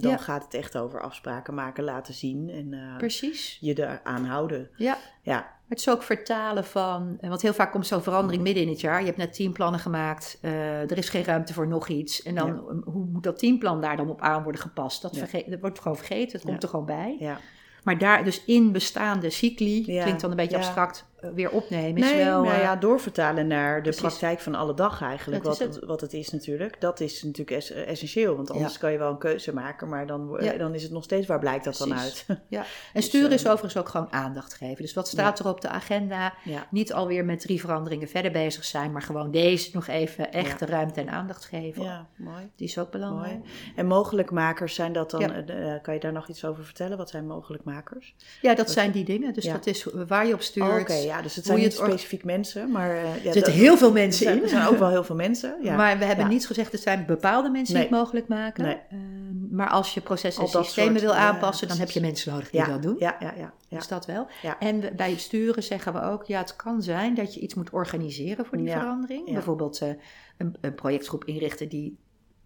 dan 0.00 0.10
Ja. 0.10 0.16
gaat 0.16 0.44
het 0.44 0.54
echt 0.54 0.76
over 0.78 1.00
afspraken 1.00 1.54
maken, 1.54 1.84
laten 1.84 2.14
zien 2.14 2.50
en 2.50 2.72
eh, 2.74 2.96
Precies. 2.96 3.58
je 3.60 3.78
eraan 3.78 4.24
houden. 4.24 4.70
Ja. 4.76 4.96
Ja, 5.22 5.54
Het 5.68 5.78
is 5.78 5.88
ook 5.90 6.02
vertalen 6.02 6.64
van, 6.64 7.18
want 7.20 7.42
heel 7.42 7.54
vaak 7.54 7.72
komt 7.72 7.86
zo'n 7.86 8.02
verandering 8.02 8.42
midden 8.42 8.62
in 8.62 8.68
het 8.68 8.80
jaar. 8.80 9.00
Je 9.00 9.06
hebt 9.06 9.16
net 9.18 9.34
teamplannen 9.34 9.80
gemaakt, 9.80 10.38
er 10.42 10.98
is 10.98 11.08
geen 11.08 11.24
ruimte 11.24 11.52
voor 11.52 11.66
nog 11.68 11.88
iets. 11.88 12.22
En 12.22 12.34
dan, 12.34 12.82
hoe 12.84 13.04
moet 13.04 13.22
dat 13.22 13.38
teamplan 13.38 13.80
daar 13.80 13.96
dan 13.96 14.10
op 14.10 14.20
aan 14.20 14.42
worden 14.42 14.60
gepast? 14.60 15.02
Dat, 15.02 15.14
Ja. 15.14 15.26
verge- 15.26 15.50
dat 15.50 15.60
wordt 15.60 15.80
gewoon 15.80 15.96
vergeten, 15.96 16.38
het 16.38 16.46
komt 16.48 16.62
er 16.62 16.68
gewoon 16.68 16.86
bij. 16.86 17.16
ja. 17.18 17.38
Maar 17.84 17.98
daar, 17.98 18.24
dus 18.24 18.44
in 18.44 18.72
bestaande 18.72 19.30
cycli, 19.30 19.82
klinkt 19.84 20.20
dan 20.20 20.30
een 20.30 20.36
beetje 20.36 20.56
abstract, 20.56 21.06
weer 21.34 21.50
opnemen 21.50 22.02
is 22.02 22.10
Nee, 22.10 22.24
wel... 22.24 22.42
nou 22.42 22.54
eh, 22.54 22.60
ja, 22.62 22.76
doorvertalen 22.76 23.46
naar 23.46 23.74
de 23.76 23.80
precies. 23.82 24.00
praktijk 24.00 24.40
van 24.40 24.54
alle 24.54 24.74
dag 24.74 25.02
eigenlijk. 25.02 25.44
Dat 25.44 25.58
Wat 25.58 25.68
is 25.68 25.74
het, 25.76 25.84
wat 25.84 26.00
het 26.00 26.12
is 26.12 26.30
natuurlijk. 26.30 26.80
Dat 26.80 27.00
is 27.00 27.22
natuurlijk 27.22 27.56
es- 27.56 27.70
essentieel. 27.72 28.36
Want 28.36 28.50
anders 28.50 28.72
Ja. 28.72 28.78
kan 28.78 28.92
je 28.92 28.98
wel 28.98 29.10
een 29.10 29.18
keuze 29.18 29.54
maken. 29.54 29.88
Maar 29.88 30.06
dan, 30.06 30.36
Ja. 30.40 30.52
dan 30.52 30.74
is 30.74 30.82
het 30.82 30.92
nog 30.92 31.04
steeds 31.04 31.26
waar 31.26 31.38
blijkt 31.38 31.64
dat 31.64 31.76
dan 31.76 31.94
uit. 31.94 32.26
ja. 32.48 32.64
En 32.92 33.02
sturen 33.02 33.30
Dus, 33.30 33.38
is 33.40 33.44
eh, 33.46 33.52
overigens 33.52 33.82
ook 33.82 33.88
gewoon 33.88 34.12
aandacht 34.12 34.54
geven. 34.54 34.82
Dus 34.82 34.94
wat 34.94 35.08
staat 35.08 35.38
er 35.38 35.48
op 35.48 35.60
de 35.60 35.68
agenda? 35.68 36.34
Niet 36.70 36.92
alweer 36.92 37.24
met 37.24 37.40
drie 37.40 37.60
veranderingen 37.60 38.08
verder 38.08 38.30
bezig 38.32 38.64
zijn, 38.64 38.92
maar 38.92 39.02
gewoon 39.02 39.30
deze 39.30 39.70
nog 39.72 39.86
even 39.86 40.32
echt 40.32 40.58
de 40.58 40.66
ruimte 40.66 41.00
en 41.00 41.10
aandacht 41.10 41.44
geven. 41.44 41.82
ja, 41.82 42.06
mooi. 42.16 42.50
Die 42.56 42.66
is 42.66 42.78
ook 42.78 42.90
belangrijk. 42.90 43.38
Mooi. 43.38 43.50
En 43.76 43.86
mogelijkmakers 43.86 44.74
zijn 44.74 44.92
dat 44.92 45.10
dan, 45.10 45.32
eh, 45.32 45.74
eh, 45.74 45.82
kan 45.82 45.94
je 45.94 46.00
daar 46.00 46.12
nog 46.12 46.28
iets 46.28 46.44
over 46.44 46.64
vertellen? 46.64 46.96
Wat 46.96 47.08
zijn 47.10 47.26
mogelijkmakers? 47.26 48.14
Ja, 48.42 48.54
dat 48.54 48.70
zijn 48.70 48.90
die 48.90 49.04
dingen. 49.04 49.32
Dus 49.32 49.44
dat 49.44 49.66
is 49.66 49.86
waar 50.08 50.26
je 50.26 50.34
op 50.34 50.40
stuurt. 50.40 50.68
Oh, 50.68 50.80
Oké, 50.80 50.92
ja, 51.16 51.22
dus 51.22 51.34
het 51.36 51.44
zijn 51.44 51.58
niet 51.58 51.66
het 51.66 51.76
specifiek 51.76 52.24
mensen, 52.24 52.70
maar... 52.70 52.90
eh, 52.90 53.02
ja, 53.02 53.08
Er 53.14 53.20
zitten 53.22 53.42
dat- 53.42 53.52
heel 53.52 53.76
veel 53.76 53.92
mensen 53.92 54.32
in. 54.36 54.42
er 54.42 54.48
zijn 54.48 54.66
ook 54.66 54.78
wel 54.78 54.88
heel 54.88 55.04
veel 55.04 55.14
mensen. 55.16 55.56
Ja. 55.62 55.76
Maar 55.76 55.98
we 55.98 56.04
hebben 56.04 56.24
Ja. 56.24 56.30
niet 56.30 56.46
gezegd, 56.46 56.72
het 56.72 56.82
zijn 56.82 57.06
bepaalde 57.06 57.48
mensen 57.50 57.74
die 57.74 57.82
Nee. 57.82 57.92
het 57.92 58.00
mogelijk 58.00 58.28
maken. 58.28 58.64
Nee. 58.64 58.76
Ehm, 58.90 59.54
maar 59.56 59.68
als 59.68 59.94
je 59.94 60.00
processen 60.00 60.44
en 60.44 60.50
dat 60.52 60.64
systemen 60.64 60.90
soort- 61.00 61.02
wil 61.04 61.12
ja, 61.12 61.18
aanpassen, 61.28 61.68
dan 61.68 61.78
heb 61.78 61.90
je 61.90 62.00
mensen 62.00 62.32
nodig 62.32 62.50
die 62.50 62.64
dat 62.66 62.82
doen. 62.82 62.96
Ja, 62.98 63.16
ja, 63.20 63.32
ja. 63.36 63.52
Dus 63.68 63.88
dat 63.88 64.06
wel. 64.06 64.26
En 64.58 64.80
bij 64.96 65.10
het 65.10 65.20
sturen 65.20 65.62
zeggen 65.62 65.92
we 65.92 66.02
ook, 66.02 66.24
ja, 66.24 66.38
het 66.38 66.56
kan 66.56 66.82
zijn 66.82 67.14
dat 67.14 67.34
je 67.34 67.40
iets 67.40 67.54
moet 67.54 67.70
organiseren 67.70 68.46
voor 68.46 68.58
die 68.58 68.70
verandering. 68.70 69.32
Bijvoorbeeld 69.32 69.78
eh, 69.80 69.88
een, 70.36 70.56
een 70.60 70.74
projectgroep 70.74 71.24
inrichten 71.24 71.68
die 71.68 71.96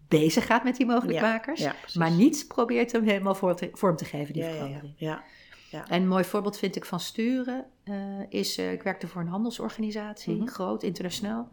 bezig 0.07 0.45
gaat 0.45 0.63
met 0.63 0.75
die 0.75 0.85
mogelijkmakers. 0.85 1.59
Ja, 1.61 1.75
maar 1.93 2.11
niet 2.11 2.45
probeert 2.47 2.91
hem 2.91 3.03
helemaal 3.03 3.35
vorm 3.35 3.55
te, 3.55 3.69
vorm 3.73 3.95
te 3.95 4.05
geven, 4.05 4.33
die 4.33 4.41
ja, 4.43 4.47
ja, 4.49 4.53
ja, 4.55 4.59
verandering. 4.59 4.95
Ja. 5.71 5.87
En 5.87 6.01
een 6.01 6.07
mooi 6.07 6.23
voorbeeld 6.23 6.57
vind 6.57 6.75
ik 6.75 6.85
van 6.85 6.99
sturen 6.99 7.65
eh, 7.83 7.95
is, 8.29 8.57
eh, 8.57 8.71
ik 8.71 8.83
werkte 8.83 9.07
voor 9.07 9.21
een 9.21 9.27
handelsorganisatie, 9.27 10.35
Mhm. 10.35 10.47
groot, 10.47 10.83
internationaal. 10.83 11.49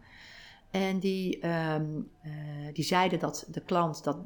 En 0.71 0.99
die, 0.99 1.39
ehm, 1.39 1.85
eh, 2.21 2.31
die 2.73 2.83
zeiden 2.83 3.19
dat 3.19 3.47
de 3.51 3.61
klant, 3.61 4.03
dat, 4.03 4.17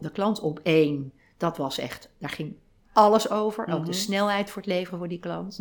de 0.00 0.10
klant 0.12 0.40
op 0.40 0.60
één, 0.62 1.12
dat 1.36 1.56
was 1.56 1.78
echt, 1.78 2.10
daar 2.18 2.30
ging 2.30 2.54
alles 2.92 3.30
over. 3.30 3.66
Ook 3.66 3.84
de 3.84 3.90
Mhm. 3.90 3.92
snelheid 3.92 4.50
voor 4.50 4.62
het 4.62 4.70
leveren 4.70 4.98
voor 4.98 5.08
die 5.08 5.18
klant. 5.18 5.58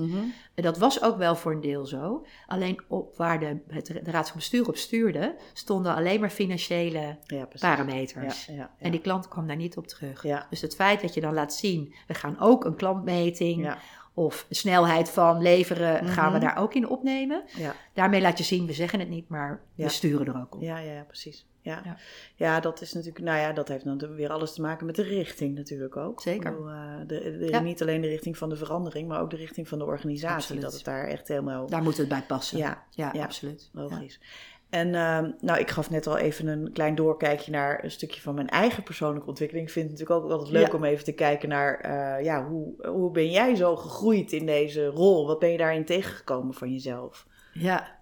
En 0.55 0.63
dat 0.63 0.77
was 0.77 1.01
ook 1.03 1.17
wel 1.17 1.35
voor 1.35 1.51
een 1.51 1.61
deel 1.61 1.85
zo. 1.85 2.25
Alleen 2.47 2.81
op 2.87 3.15
waar 3.17 3.39
de, 3.39 3.57
het, 3.67 3.85
de 3.85 4.11
raad 4.11 4.27
van 4.27 4.37
bestuur 4.37 4.67
op 4.67 4.75
stuurde, 4.77 5.35
stonden 5.53 5.95
alleen 5.95 6.19
maar 6.19 6.29
financiële 6.29 7.17
Ja, 7.25 7.47
parameters. 7.59 8.45
Ja. 8.45 8.71
En 8.79 8.91
die 8.91 9.01
klant 9.01 9.27
kwam 9.27 9.47
daar 9.47 9.55
niet 9.55 9.77
op 9.77 9.87
terug. 9.87 10.25
Dus 10.49 10.61
het 10.61 10.75
feit 10.75 11.01
dat 11.01 11.13
je 11.13 11.21
dan 11.21 11.33
laat 11.33 11.53
zien, 11.53 11.93
we 12.07 12.13
gaan 12.13 12.39
ook 12.39 12.65
een 12.65 12.75
klantmeting 12.75 13.63
Ja. 13.63 13.77
Of 14.13 14.45
snelheid 14.49 15.09
van 15.09 15.41
leveren, 15.41 16.05
gaan 16.07 16.31
we 16.31 16.37
Mhm. 16.37 16.45
daar 16.47 16.57
ook 16.57 16.73
in 16.73 16.87
opnemen. 16.89 17.43
Ja. 17.57 17.75
Daarmee 17.93 18.21
laat 18.21 18.37
je 18.37 18.43
zien, 18.43 18.65
we 18.65 18.73
zeggen 18.73 18.99
het 18.99 19.09
niet, 19.09 19.29
maar 19.29 19.61
Ja. 19.75 19.83
we 19.85 19.91
sturen 19.91 20.25
er 20.27 20.41
ook 20.41 20.55
op. 20.55 20.61
Ja, 20.61 20.77
ja, 20.77 20.91
ja, 20.93 21.03
precies. 21.03 21.45
Ja. 21.63 21.81
Ja. 21.85 21.97
Ja. 22.35 22.59
dat 22.59 22.81
is 22.81 22.93
natuurlijk, 22.93 23.25
nou 23.25 23.39
ja, 23.39 23.51
dat 23.53 23.67
heeft 23.67 23.85
dan 23.85 24.15
weer 24.15 24.29
alles 24.29 24.53
te 24.53 24.61
maken 24.61 24.85
met 24.85 24.95
de 24.95 25.01
richting 25.03 25.55
natuurlijk 25.55 25.97
ook. 25.97 26.21
Zeker. 26.21 26.51
Bedoel, 26.51 26.69
eh, 26.69 26.75
de, 27.07 27.37
de- 27.39 27.47
Ja. 27.49 27.59
Niet 27.59 27.81
alleen 27.81 28.01
de 28.01 28.07
richting 28.07 28.37
van 28.37 28.49
de 28.49 28.55
verandering, 28.55 29.07
maar 29.07 29.21
ook 29.21 29.29
de 29.29 29.35
richting 29.35 29.67
van 29.67 29.77
de 29.77 29.85
organisatie. 29.85 30.35
Absoluut. 30.35 30.61
Dat 30.61 30.73
het 30.73 30.83
daar 30.83 31.07
echt 31.07 31.27
helemaal 31.27 31.67
Daar 31.67 31.83
moet 31.83 31.97
het 31.97 32.07
bij 32.07 32.21
passen. 32.27 32.57
Ja, 32.57 32.83
ja. 32.89 33.11
absoluut. 33.11 33.69
logisch. 33.73 34.19
En 34.71 34.95
ehm, 34.95 35.31
nou, 35.39 35.59
ik 35.59 35.69
gaf 35.69 35.89
net 35.89 36.07
al 36.07 36.17
even 36.17 36.47
een 36.47 36.71
klein 36.73 36.95
doorkijkje 36.95 37.51
naar 37.51 37.83
een 37.83 37.91
stukje 37.91 38.21
van 38.21 38.35
mijn 38.35 38.49
eigen 38.49 38.83
persoonlijke 38.83 39.27
ontwikkeling. 39.27 39.67
Ik 39.67 39.73
vind 39.73 39.89
het 39.89 39.99
natuurlijk 39.99 40.25
ook 40.25 40.31
altijd 40.31 40.51
leuk 40.51 40.67
Ja. 40.71 40.73
om 40.77 40.83
even 40.83 41.03
te 41.03 41.11
kijken 41.11 41.49
naar, 41.49 41.79
eh, 41.79 42.23
ja, 42.25 42.45
hoe, 42.47 42.87
hoe 42.87 43.11
ben 43.11 43.31
jij 43.31 43.55
zo 43.55 43.75
gegroeid 43.75 44.31
in 44.31 44.45
deze 44.45 44.85
rol? 44.85 45.27
Wat 45.27 45.39
ben 45.39 45.51
je 45.51 45.57
daarin 45.57 45.85
tegengekomen 45.85 46.53
van 46.53 46.71
jezelf? 46.71 47.27
Ja. 47.53 47.99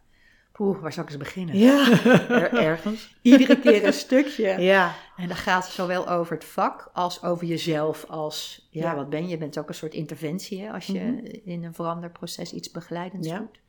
Poeh, 0.52 0.82
waar 0.82 0.94
zal 0.94 1.04
ik 1.04 1.10
eens 1.10 1.18
beginnen? 1.18 1.58
Ja, 1.58 1.88
er- 2.30 2.54
ergens. 2.54 3.16
Iedere 3.22 3.60
keer 3.60 3.86
een 3.86 3.94
stukje. 3.94 4.48
Ja, 4.74 4.94
En 5.18 5.28
dat 5.28 5.38
gaat 5.38 5.68
zowel 5.68 6.10
over 6.10 6.34
het 6.34 6.46
vak 6.46 6.90
als 6.94 7.24
over 7.24 7.48
jezelf. 7.48 8.06
Als, 8.10 8.68
ja, 8.72 8.82
Ja. 8.90 8.96
wat 8.96 9.10
ben 9.10 9.22
je? 9.24 9.28
Je 9.28 9.38
bent 9.38 9.60
ook 9.60 9.68
een 9.70 9.76
soort 9.76 9.94
interventie 9.94 10.62
hè, 10.62 10.72
als 10.72 10.86
je 10.86 11.00
Mhm. 11.00 11.26
in 11.50 11.64
een 11.64 11.74
veranderproces 11.74 12.54
iets 12.54 12.72
begeleidends 12.72 13.28
Ja. 13.28 13.38
doet. 13.38 13.60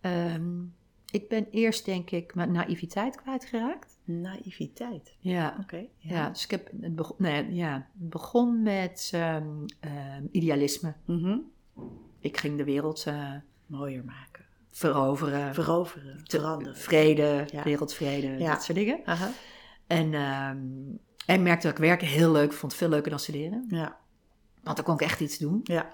Ehm, 0.00 0.50
ik 1.10 1.28
ben 1.28 1.46
eerst, 1.50 1.84
denk 1.84 2.10
ik, 2.10 2.34
mijn 2.34 2.52
naïviteit 2.52 3.16
kwijtgeraakt. 3.16 3.96
naïviteit. 4.04 5.16
Ja. 5.18 5.56
Oké. 5.60 5.84
Ja. 5.98 6.28
dus 6.28 6.44
ik 6.44 6.50
heb, 6.50 6.70
het 6.80 6.94
begon, 6.94 7.16
nee, 7.18 7.54
ja, 7.54 7.74
het 7.98 8.08
begon 8.10 8.62
met 8.62 9.10
ehm, 9.14 9.46
ehm, 9.80 10.24
idealisme. 10.30 10.94
Mhm. 11.04 11.38
Ik 12.20 12.36
ging 12.36 12.56
de 12.56 12.64
wereld 12.64 13.04
eh, 13.06 13.32
Mooier 13.66 14.04
maken. 14.04 14.44
veroveren, 14.70 15.54
Veroveren, 15.54 16.20
veranderen. 16.24 16.76
vrede, 16.76 17.46
Ja. 17.52 17.62
wereldvrede, 17.62 18.26
Ja. 18.38 18.52
dat 18.52 18.62
soort 18.62 18.78
dingen. 18.78 19.00
Aha. 19.04 19.30
En, 19.86 20.14
ehm, 20.14 20.58
en 21.26 21.42
merkte 21.42 21.66
dat 21.66 21.76
ik 21.78 21.84
werken 21.84 22.06
heel 22.06 22.32
leuk 22.32 22.52
vond, 22.52 22.74
veel 22.74 22.88
leuker 22.88 23.10
dan 23.10 23.18
studeren. 23.18 23.64
Ja. 23.68 23.96
Want 24.62 24.76
dan 24.76 24.84
kon 24.84 24.94
ik 24.94 25.00
echt 25.00 25.20
iets 25.20 25.38
doen. 25.38 25.60
Ja. 25.62 25.92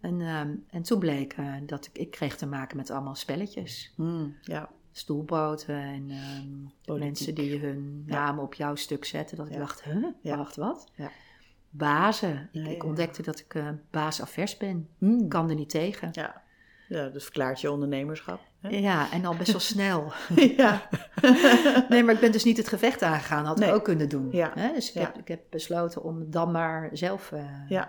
En, 0.00 0.20
ehm, 0.20 0.50
en 0.70 0.82
toen 0.82 0.98
bleek 0.98 1.32
eh, 1.32 1.54
dat 1.66 1.86
ik, 1.86 1.98
ik 1.98 2.10
kreeg 2.10 2.36
te 2.36 2.46
maken 2.46 2.76
met 2.76 2.90
allemaal 2.90 3.14
spelletjes. 3.14 3.92
Hmm, 3.96 4.36
ja. 4.42 4.68
Stoelpoten 4.92 5.74
en 5.76 6.10
ehm, 6.86 6.98
mensen 6.98 7.34
die 7.34 7.58
hun 7.58 8.02
Ja. 8.06 8.14
namen 8.14 8.44
op 8.44 8.54
jouw 8.54 8.74
stuk 8.74 9.04
zetten. 9.04 9.36
Dat 9.36 9.48
ik 9.50 9.56
dacht, 9.58 9.82
huh? 9.84 10.06
Ja. 10.22 10.36
Wacht, 10.36 10.56
wat? 10.56 10.86
Ja. 10.94 11.10
Bazen. 11.70 12.48
Ik, 12.52 12.84
ontdekte 12.84 13.22
dat 13.22 13.38
ik 13.38 13.54
eh 13.54 13.68
baasafvers 13.90 14.56
ben. 14.56 14.88
Ik 15.00 15.28
kan 15.28 15.48
er 15.48 15.54
niet 15.54 15.70
tegen. 15.70 16.08
Ja. 16.12 16.42
ja, 16.88 17.08
dus 17.08 17.22
verklaart 17.24 17.60
je 17.60 17.70
ondernemerschap. 17.70 18.40
hè? 18.60 18.68
Ja, 18.68 19.12
en 19.12 19.24
al 19.24 19.36
best 19.36 19.50
wel 19.50 19.60
snel. 19.74 20.12
ja. 20.56 20.88
Nee, 21.88 22.02
maar 22.04 22.14
ik 22.14 22.20
ben 22.20 22.32
dus 22.32 22.44
niet 22.44 22.56
het 22.56 22.68
gevecht 22.68 23.02
aangegaan. 23.02 23.44
Had 23.44 23.58
ik 23.60 23.64
Nee. 23.66 23.74
ook 23.74 23.84
kunnen 23.84 24.08
doen. 24.08 24.28
Ja. 24.32 24.52
Hè? 24.54 24.72
Dus 24.72 24.88
ik, 24.88 24.94
Ja. 24.94 25.00
heb, 25.00 25.16
ik 25.18 25.28
heb 25.28 25.40
besloten 25.50 26.02
om 26.02 26.30
dan 26.30 26.50
maar 26.50 26.88
zelf, 26.92 27.32
eh, 27.32 27.44
Ja. 27.68 27.88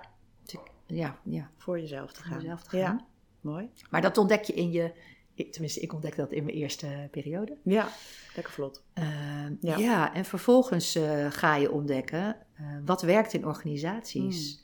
Te- 0.89 0.95
ja, 0.95 1.19
ja, 1.23 1.49
Voor 1.57 1.79
jezelf 1.79 2.11
te 2.13 2.19
voor 2.21 2.25
gaan. 2.31 2.37
mezelf 2.37 2.63
te 2.63 2.77
Ja, 2.77 2.85
gaan. 2.85 3.05
mooi. 3.41 3.69
Maar 3.89 4.01
dat 4.01 4.17
ontdek 4.17 4.43
je 4.43 4.53
in 4.53 4.71
je... 4.71 4.91
ik- 5.33 5.51
Tenminste, 5.51 5.79
ik 5.79 5.93
ontdekte 5.93 6.21
dat 6.21 6.31
in 6.31 6.43
mijn 6.43 6.55
eerste 6.55 7.07
periode. 7.11 7.57
Ja, 7.63 7.87
lekker 8.35 8.53
vlot. 8.53 8.83
Ehm, 8.93 9.55
Ja. 9.59 9.77
ja. 9.77 10.13
en 10.13 10.25
vervolgens 10.25 10.95
eh, 10.95 11.25
ga 11.31 11.55
je 11.55 11.71
ontdekken 11.71 12.35
eh, 12.53 12.65
wat 12.85 13.01
werkt 13.01 13.33
in 13.33 13.45
organisaties. 13.45 14.63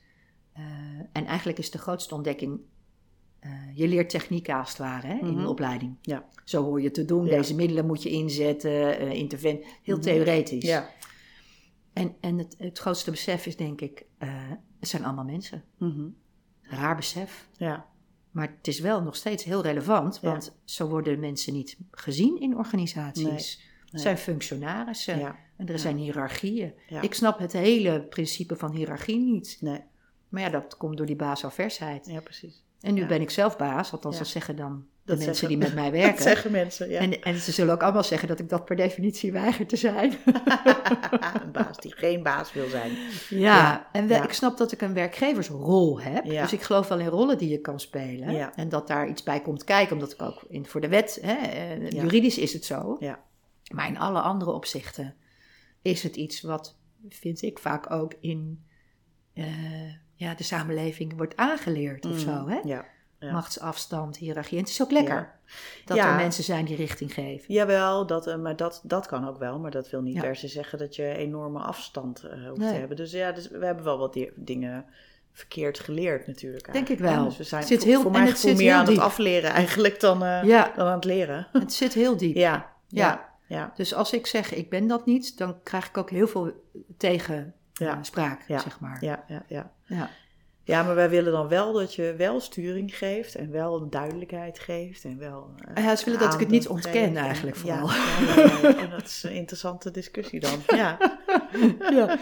Hmm. 0.53 0.63
Eh, 0.63 0.99
en 1.11 1.25
eigenlijk 1.25 1.57
is 1.57 1.71
de 1.71 1.77
grootste 1.77 2.15
ontdekking, 2.15 2.59
je 3.73 3.87
leert 3.87 4.09
technieken 4.09 4.55
als 4.55 4.69
het 4.69 4.77
ware 4.77 5.07
hè, 5.07 5.13
in 5.19 5.25
Mhm. 5.31 5.39
een 5.39 5.45
opleiding. 5.47 5.95
Ja. 6.01 6.25
Zo 6.43 6.63
hoor 6.63 6.81
je 6.81 6.91
te 6.91 7.05
doen, 7.05 7.25
Ja. 7.25 7.31
deze 7.37 7.55
middelen 7.55 7.85
moet 7.85 8.03
je 8.03 8.09
inzetten, 8.09 8.99
intervent, 9.11 9.65
heel 9.83 9.95
Mhm. 9.95 10.03
theoretisch. 10.05 10.63
Ja. 10.63 10.89
En, 11.95 12.15
en 12.19 12.37
het, 12.37 12.55
het 12.57 12.79
grootste 12.79 13.11
besef 13.11 13.45
is 13.45 13.55
denk 13.55 13.81
ik, 13.81 14.05
eh, 14.17 14.29
het 14.79 14.89
zijn 14.89 15.05
allemaal 15.05 15.25
mensen. 15.25 15.63
Mhm. 15.77 16.07
Raar 16.61 16.95
besef. 16.95 17.47
Ja. 17.51 17.85
Maar 18.31 18.53
het 18.57 18.67
is 18.67 18.79
wel 18.79 19.01
nog 19.01 19.15
steeds 19.15 19.43
heel 19.43 19.61
relevant, 19.61 20.19
Ja. 20.21 20.29
want 20.29 20.57
zo 20.63 20.87
worden 20.87 21.19
mensen 21.19 21.53
niet 21.53 21.77
gezien 21.91 22.39
in 22.39 22.57
organisaties. 22.57 23.61
Het 23.83 23.93
nee. 23.93 24.01
zijn 24.01 24.17
functionarissen. 24.17 25.19
Ja. 25.19 25.35
En 25.57 25.67
er 25.67 25.79
zijn 25.79 25.97
hiërarchieën. 25.97 26.73
Ik 27.01 27.13
snap 27.13 27.39
het 27.39 27.53
hele 27.53 28.01
principe 28.01 28.55
van 28.55 28.71
hiërarchie 28.71 29.19
niet. 29.19 29.57
Nee. 29.61 29.81
Maar 30.29 30.41
ja, 30.41 30.49
dat 30.49 30.77
komt 30.77 30.97
door 30.97 31.05
die 31.05 31.15
baasafversheid. 31.15 32.05
Ja, 32.05 32.19
precies. 32.19 32.63
En 32.79 32.93
nu 32.93 33.05
ben 33.05 33.21
ik 33.21 33.29
zelf 33.29 33.57
baas, 33.57 33.91
althans 33.91 34.17
dat 34.17 34.27
zeggen 34.27 34.55
dan 34.55 34.85
Dat 35.05 35.17
mensen 35.17 35.35
zeggen- 35.35 35.47
die 35.47 35.57
met 35.67 35.73
mij 35.81 35.91
Dat 35.91 35.99
werken. 36.01 36.21
zeggen 36.23 36.51
mensen, 36.51 36.89
ja. 36.89 36.99
En, 36.99 37.21
en 37.21 37.35
ze 37.39 37.51
zullen 37.51 37.73
ook 37.73 37.83
allemaal 37.83 38.03
zeggen 38.03 38.27
dat 38.27 38.39
ik 38.39 38.49
dat 38.49 38.65
per 38.65 38.75
definitie 38.75 39.31
weiger 39.31 39.67
te 39.67 39.75
zijn. 39.75 40.13
een 41.43 41.51
baas 41.51 41.77
die 41.77 41.93
geen 41.95 42.23
baas 42.23 42.53
wil 42.53 42.67
zijn. 42.69 42.91
Ja, 43.29 43.37
Ja, 43.39 43.89
en 43.91 44.07
we- 44.07 44.13
ja. 44.13 44.23
ik 44.23 44.33
snap 44.33 44.57
dat 44.57 44.71
ik 44.71 44.81
een 44.81 44.93
werkgeversrol 44.93 46.01
heb. 46.01 46.25
Ja. 46.25 46.41
Dus 46.41 46.53
ik 46.53 46.61
geloof 46.61 46.87
wel 46.87 46.99
in 46.99 47.07
rollen 47.07 47.37
die 47.37 47.49
je 47.49 47.59
kan 47.61 47.79
spelen. 47.79 48.53
En 48.55 48.69
dat 48.69 48.87
daar 48.87 49.07
iets 49.07 49.23
bij 49.23 49.41
komt 49.41 49.63
kijken, 49.63 49.93
omdat 49.93 50.11
ik 50.13 50.21
ook 50.21 50.43
in, 50.47 50.65
voor 50.65 50.81
de 50.81 50.87
wet, 50.89 51.19
hè, 51.21 51.33
eh, 51.33 51.89
juridisch 51.89 52.37
is 52.37 52.53
het 52.53 52.65
zo. 52.65 52.97
Ja. 52.99 53.19
Maar 53.73 53.87
in 53.87 53.97
alle 53.97 54.19
andere 54.19 54.51
opzichten 54.51 55.15
is 55.81 56.03
het 56.03 56.15
iets 56.15 56.41
wat, 56.41 56.77
vind 57.09 57.41
ik, 57.41 57.59
vaak 57.59 57.91
ook 57.91 58.13
in 58.19 58.63
eh, 59.33 59.45
ja, 60.15 60.33
de 60.35 60.43
samenleving 60.43 61.13
wordt 61.17 61.35
aangeleerd 61.37 62.05
of 62.05 62.11
Mhm. 62.11 62.19
zo. 62.19 62.47
Hè? 62.47 62.59
Ja. 62.63 62.85
Ja. 63.25 63.31
Machtsafstand, 63.31 64.17
hiërarchie. 64.17 64.57
En 64.57 64.63
het 64.63 64.71
is 64.71 64.81
ook 64.81 64.91
lekker 64.91 65.15
Ja. 65.15 65.33
dat 65.85 65.97
Ja. 65.97 66.09
er 66.09 66.15
mensen 66.15 66.43
zijn 66.43 66.65
die 66.65 66.75
richting 66.75 67.13
geven. 67.13 67.53
Jawel, 67.53 68.05
dat, 68.05 68.27
eh, 68.27 68.35
maar 68.35 68.55
dat, 68.55 68.81
dat 68.83 69.05
kan 69.07 69.27
ook 69.27 69.37
wel. 69.39 69.59
Maar 69.59 69.71
dat 69.71 69.89
wil 69.89 70.01
niet 70.01 70.19
per 70.21 70.35
se 70.35 70.47
zeggen 70.47 70.77
dat 70.79 70.95
je 70.95 71.15
enorme 71.15 71.59
afstand 71.59 72.23
eh, 72.23 72.47
hoeft 72.47 72.59
Nee. 72.59 72.71
te 72.71 72.77
hebben. 72.77 72.97
Dus 72.97 73.11
ja, 73.11 73.31
dus 73.31 73.49
we 73.49 73.65
hebben 73.65 73.83
wel 73.83 73.97
wat 73.97 74.13
di- 74.13 74.31
dingen 74.35 74.85
verkeerd 75.31 75.79
geleerd 75.79 76.27
natuurlijk. 76.27 76.73
Denk 76.73 76.89
ik 76.89 76.99
wel. 76.99 77.23
Dus 77.23 77.37
we 77.37 77.43
zijn 77.43 77.61
Het 77.61 77.69
zit 77.69 77.79
voor, 77.79 77.87
heel- 77.87 77.97
voor 78.01 78.11
en 78.11 78.17
mijn 78.17 78.27
het 78.27 78.37
zit 78.39 78.57
meer 78.57 78.69
heel 78.71 78.79
aan 78.79 78.85
het 78.87 78.99
afleren 78.99 79.49
eigenlijk 79.61 79.99
dan, 79.99 80.23
eh, 80.23 80.41
dan 80.75 80.85
aan 80.87 80.95
het 80.95 81.05
leren. 81.05 81.47
het 81.51 81.73
zit 81.73 81.93
heel 81.93 82.17
diep. 82.17 82.35
Ja, 82.35 82.51
ja, 82.87 83.07
Ja. 83.07 83.29
ja. 83.47 83.71
Dus 83.75 83.93
als 83.93 84.13
ik 84.13 84.27
zeg 84.27 84.53
ik 84.53 84.69
ben 84.69 84.87
dat 84.87 85.05
niet, 85.05 85.37
dan 85.37 85.55
krijg 85.63 85.87
ik 85.87 85.97
ook 85.97 86.09
heel 86.09 86.27
veel 86.27 86.51
tegenspraak, 86.97 88.41
Ja. 88.47 88.55
Ja. 88.55 88.59
zeg 88.59 88.79
maar. 88.79 88.97
Ja, 89.03 89.23
ja, 89.27 89.43
ja. 89.47 89.71
Ja. 89.85 90.09
Ja, 90.65 90.83
maar 90.83 90.95
wij 90.95 91.09
willen 91.09 91.31
dan 91.31 91.47
wel 91.47 91.73
dat 91.73 91.95
je 91.95 92.13
wel 92.17 92.39
sturing 92.39 92.97
geeft 92.97 93.35
en 93.35 93.51
wel 93.51 93.89
duidelijkheid 93.89 94.59
geeft 94.59 95.03
en 95.03 95.17
wel. 95.19 95.49
Uh, 95.77 95.83
ja, 95.83 95.95
ze 95.95 96.05
willen 96.05 96.19
dat 96.19 96.33
ik 96.33 96.39
het 96.39 96.49
niet 96.49 96.67
ontken, 96.67 97.17
eigenlijk 97.17 97.55
vooral. 97.55 97.89
ja, 97.89 97.95
ja, 98.35 98.57
ja. 98.61 98.77
En 98.77 98.89
dat 98.89 99.05
is 99.05 99.23
een 99.23 99.33
interessante 99.33 99.91
discussie 99.91 100.39
dan. 100.39 100.59
Ja. 100.75 100.97
ja. 101.89 102.17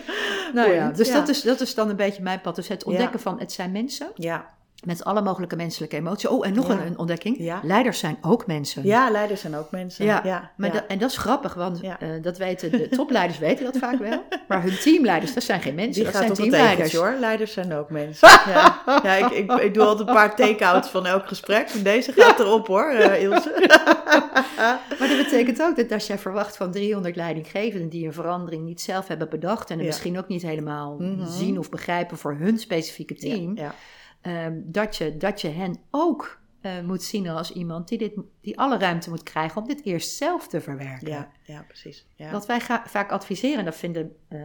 Nou 0.54 0.72
ja, 0.72 0.92
dus. 0.92 1.12
Dat, 1.12 1.30
is, 1.30 1.42
dat 1.42 1.62
is 1.62 1.76
dan 1.76 1.90
een 1.90 1.96
beetje 1.96 2.24
mijn 2.24 2.42
pad. 2.42 2.56
Dus 2.56 2.68
het 2.68 2.84
ontdekken 2.84 3.20
van 3.20 3.40
het 3.40 3.52
zijn 3.52 3.72
mensen 3.72 4.12
Ja. 4.16 4.54
Met 4.86 5.04
alle 5.04 5.22
mogelijke 5.22 5.56
menselijke 5.56 5.96
emoties. 5.96 6.30
Oh, 6.30 6.46
en 6.46 6.54
nog 6.54 6.68
Ja. 6.68 6.74
een, 6.74 6.86
een 6.86 6.98
ontdekking. 6.98 7.36
Ja. 7.40 7.60
Leiders 7.64 8.00
zijn 8.00 8.18
ook 8.22 8.48
mensen. 8.48 8.84
ja, 8.86 9.10
leiders 9.12 9.42
zijn 9.42 9.56
ook 9.56 9.72
mensen. 9.72 10.06
Ja, 10.06 10.22
Ja, 10.24 10.52
Maar 10.58 10.86
en 10.88 10.98
dat 11.00 11.10
is 11.10 11.18
grappig, 11.18 11.54
want 11.54 11.82
eh, 11.82 11.92
dat 12.22 12.38
weten 12.38 12.72
de 12.72 12.90
topleiders 12.90 13.40
weten 13.40 13.64
dat 13.66 13.78
vaak 13.78 14.00
wel. 14.00 14.24
Maar 14.48 14.62
hun 14.64 14.78
teamleiders, 14.80 15.34
dat 15.34 15.44
zijn 15.44 15.62
geen 15.62 15.76
mensen, 15.76 15.94
Die 15.94 16.04
dat 16.04 16.12
gaat 16.14 16.24
zijn 16.24 16.34
teamleiders. 16.50 16.94
hoor. 16.94 17.16
Leiders 17.20 17.54
zijn 17.54 17.74
ook 17.74 17.90
mensen. 17.90 18.28
Ja, 18.54 18.82
ja 19.04 19.16
ik, 19.16 19.32
ik, 19.32 19.52
ik 19.52 19.74
doe 19.74 19.84
altijd 19.84 20.08
een 20.08 20.14
paar 20.14 20.36
take-outs 20.36 20.90
van 20.90 21.06
elk 21.06 21.28
gesprek. 21.28 21.70
En 21.70 21.84
deze 21.84 22.12
gaat 22.12 22.40
erop 22.40 22.68
hoor, 22.68 22.90
eh, 22.90 23.22
Ilse. 23.22 23.52
Maar 25.00 25.08
dat 25.08 25.18
betekent 25.18 25.62
ook 25.62 25.76
dat 25.76 25.92
als 25.92 26.08
jij 26.08 26.18
verwacht 26.18 26.58
van 26.58 26.72
300 26.72 27.16
leidinggevenden 27.16 27.90
die 27.90 28.06
een 28.06 28.14
verandering 28.14 28.64
niet 28.66 28.82
zelf 28.82 29.08
hebben 29.08 29.30
bedacht 29.30 29.70
en 29.70 29.78
misschien 29.78 30.18
ook 30.18 30.28
niet 30.28 30.42
helemaal 30.42 30.96
Mhm. 31.00 31.28
zien 31.28 31.60
of 31.60 31.70
begrijpen 31.70 32.18
voor 32.18 32.36
hun 32.40 32.58
specifieke 32.60 33.14
team, 33.16 33.56
Ja, 33.58 33.74
ehm, 34.24 34.60
dat, 34.64 34.96
je, 34.96 35.18
dat 35.18 35.42
je 35.42 35.48
hen 35.48 35.78
ook 35.92 36.42
eh, 36.62 36.80
moet 36.82 37.04
zien 37.04 37.28
als 37.30 37.52
iemand 37.52 37.88
die, 37.88 37.98
dit, 37.98 38.14
die 38.42 38.60
alle 38.60 38.78
ruimte 38.78 39.10
moet 39.10 39.24
krijgen 39.24 39.62
om 39.62 39.68
dit 39.68 39.86
eerst 39.86 40.16
zelf 40.16 40.48
te 40.48 40.62
verwerken. 40.62 41.08
ja, 41.08 41.32
ja, 41.44 41.64
precies. 41.68 42.08
Ja. 42.16 42.32
Wat 42.32 42.46
wij 42.46 42.60
ga- 42.60 42.84
vaak 42.88 43.12
adviseren, 43.12 43.60
en 43.60 43.66
dat 43.66 43.76
vinden 43.76 44.16
eh, 44.28 44.40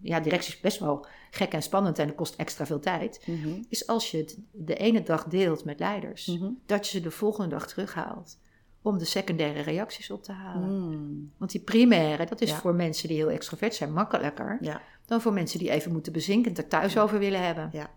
ja, 0.00 0.20
directies 0.20 0.60
best 0.60 0.78
wel 0.78 1.06
gek 1.30 1.52
en 1.52 1.62
spannend 1.62 1.98
en 1.98 2.06
dat 2.06 2.16
kost 2.16 2.34
extra 2.34 2.66
veel 2.66 2.80
tijd, 2.80 3.22
Mhm. 3.26 3.48
is 3.68 3.86
als 3.86 4.10
je 4.10 4.16
het 4.18 4.38
de 4.52 4.74
ene 4.74 5.02
dag 5.02 5.24
deelt 5.24 5.64
met 5.64 5.78
leiders, 5.78 6.26
Mhm. 6.26 6.50
dat 6.66 6.86
je 6.88 6.96
ze 6.98 7.02
de 7.04 7.10
volgende 7.10 7.48
dag 7.48 7.66
terughaalt 7.68 8.38
om 8.82 8.98
de 8.98 9.04
secundaire 9.04 9.60
reacties 9.60 10.10
op 10.10 10.22
te 10.22 10.32
halen. 10.32 10.68
Mm. 10.88 11.32
Want 11.36 11.50
die 11.50 11.60
primaire, 11.60 12.26
dat 12.26 12.40
is 12.40 12.50
Ja. 12.50 12.56
voor 12.56 12.74
mensen 12.74 13.08
die 13.08 13.16
heel 13.16 13.30
extrovert 13.30 13.74
zijn 13.74 13.92
makkelijker 13.92 14.58
Ja, 14.60 14.80
dan 15.06 15.20
voor 15.20 15.32
mensen 15.32 15.58
die 15.58 15.70
even 15.70 15.92
moeten 15.92 16.12
bezinken, 16.12 16.50
het 16.50 16.58
er 16.60 16.68
thuis 16.68 16.98
over 16.98 17.18
willen 17.18 17.44
hebben. 17.46 17.68
ja. 17.72 17.90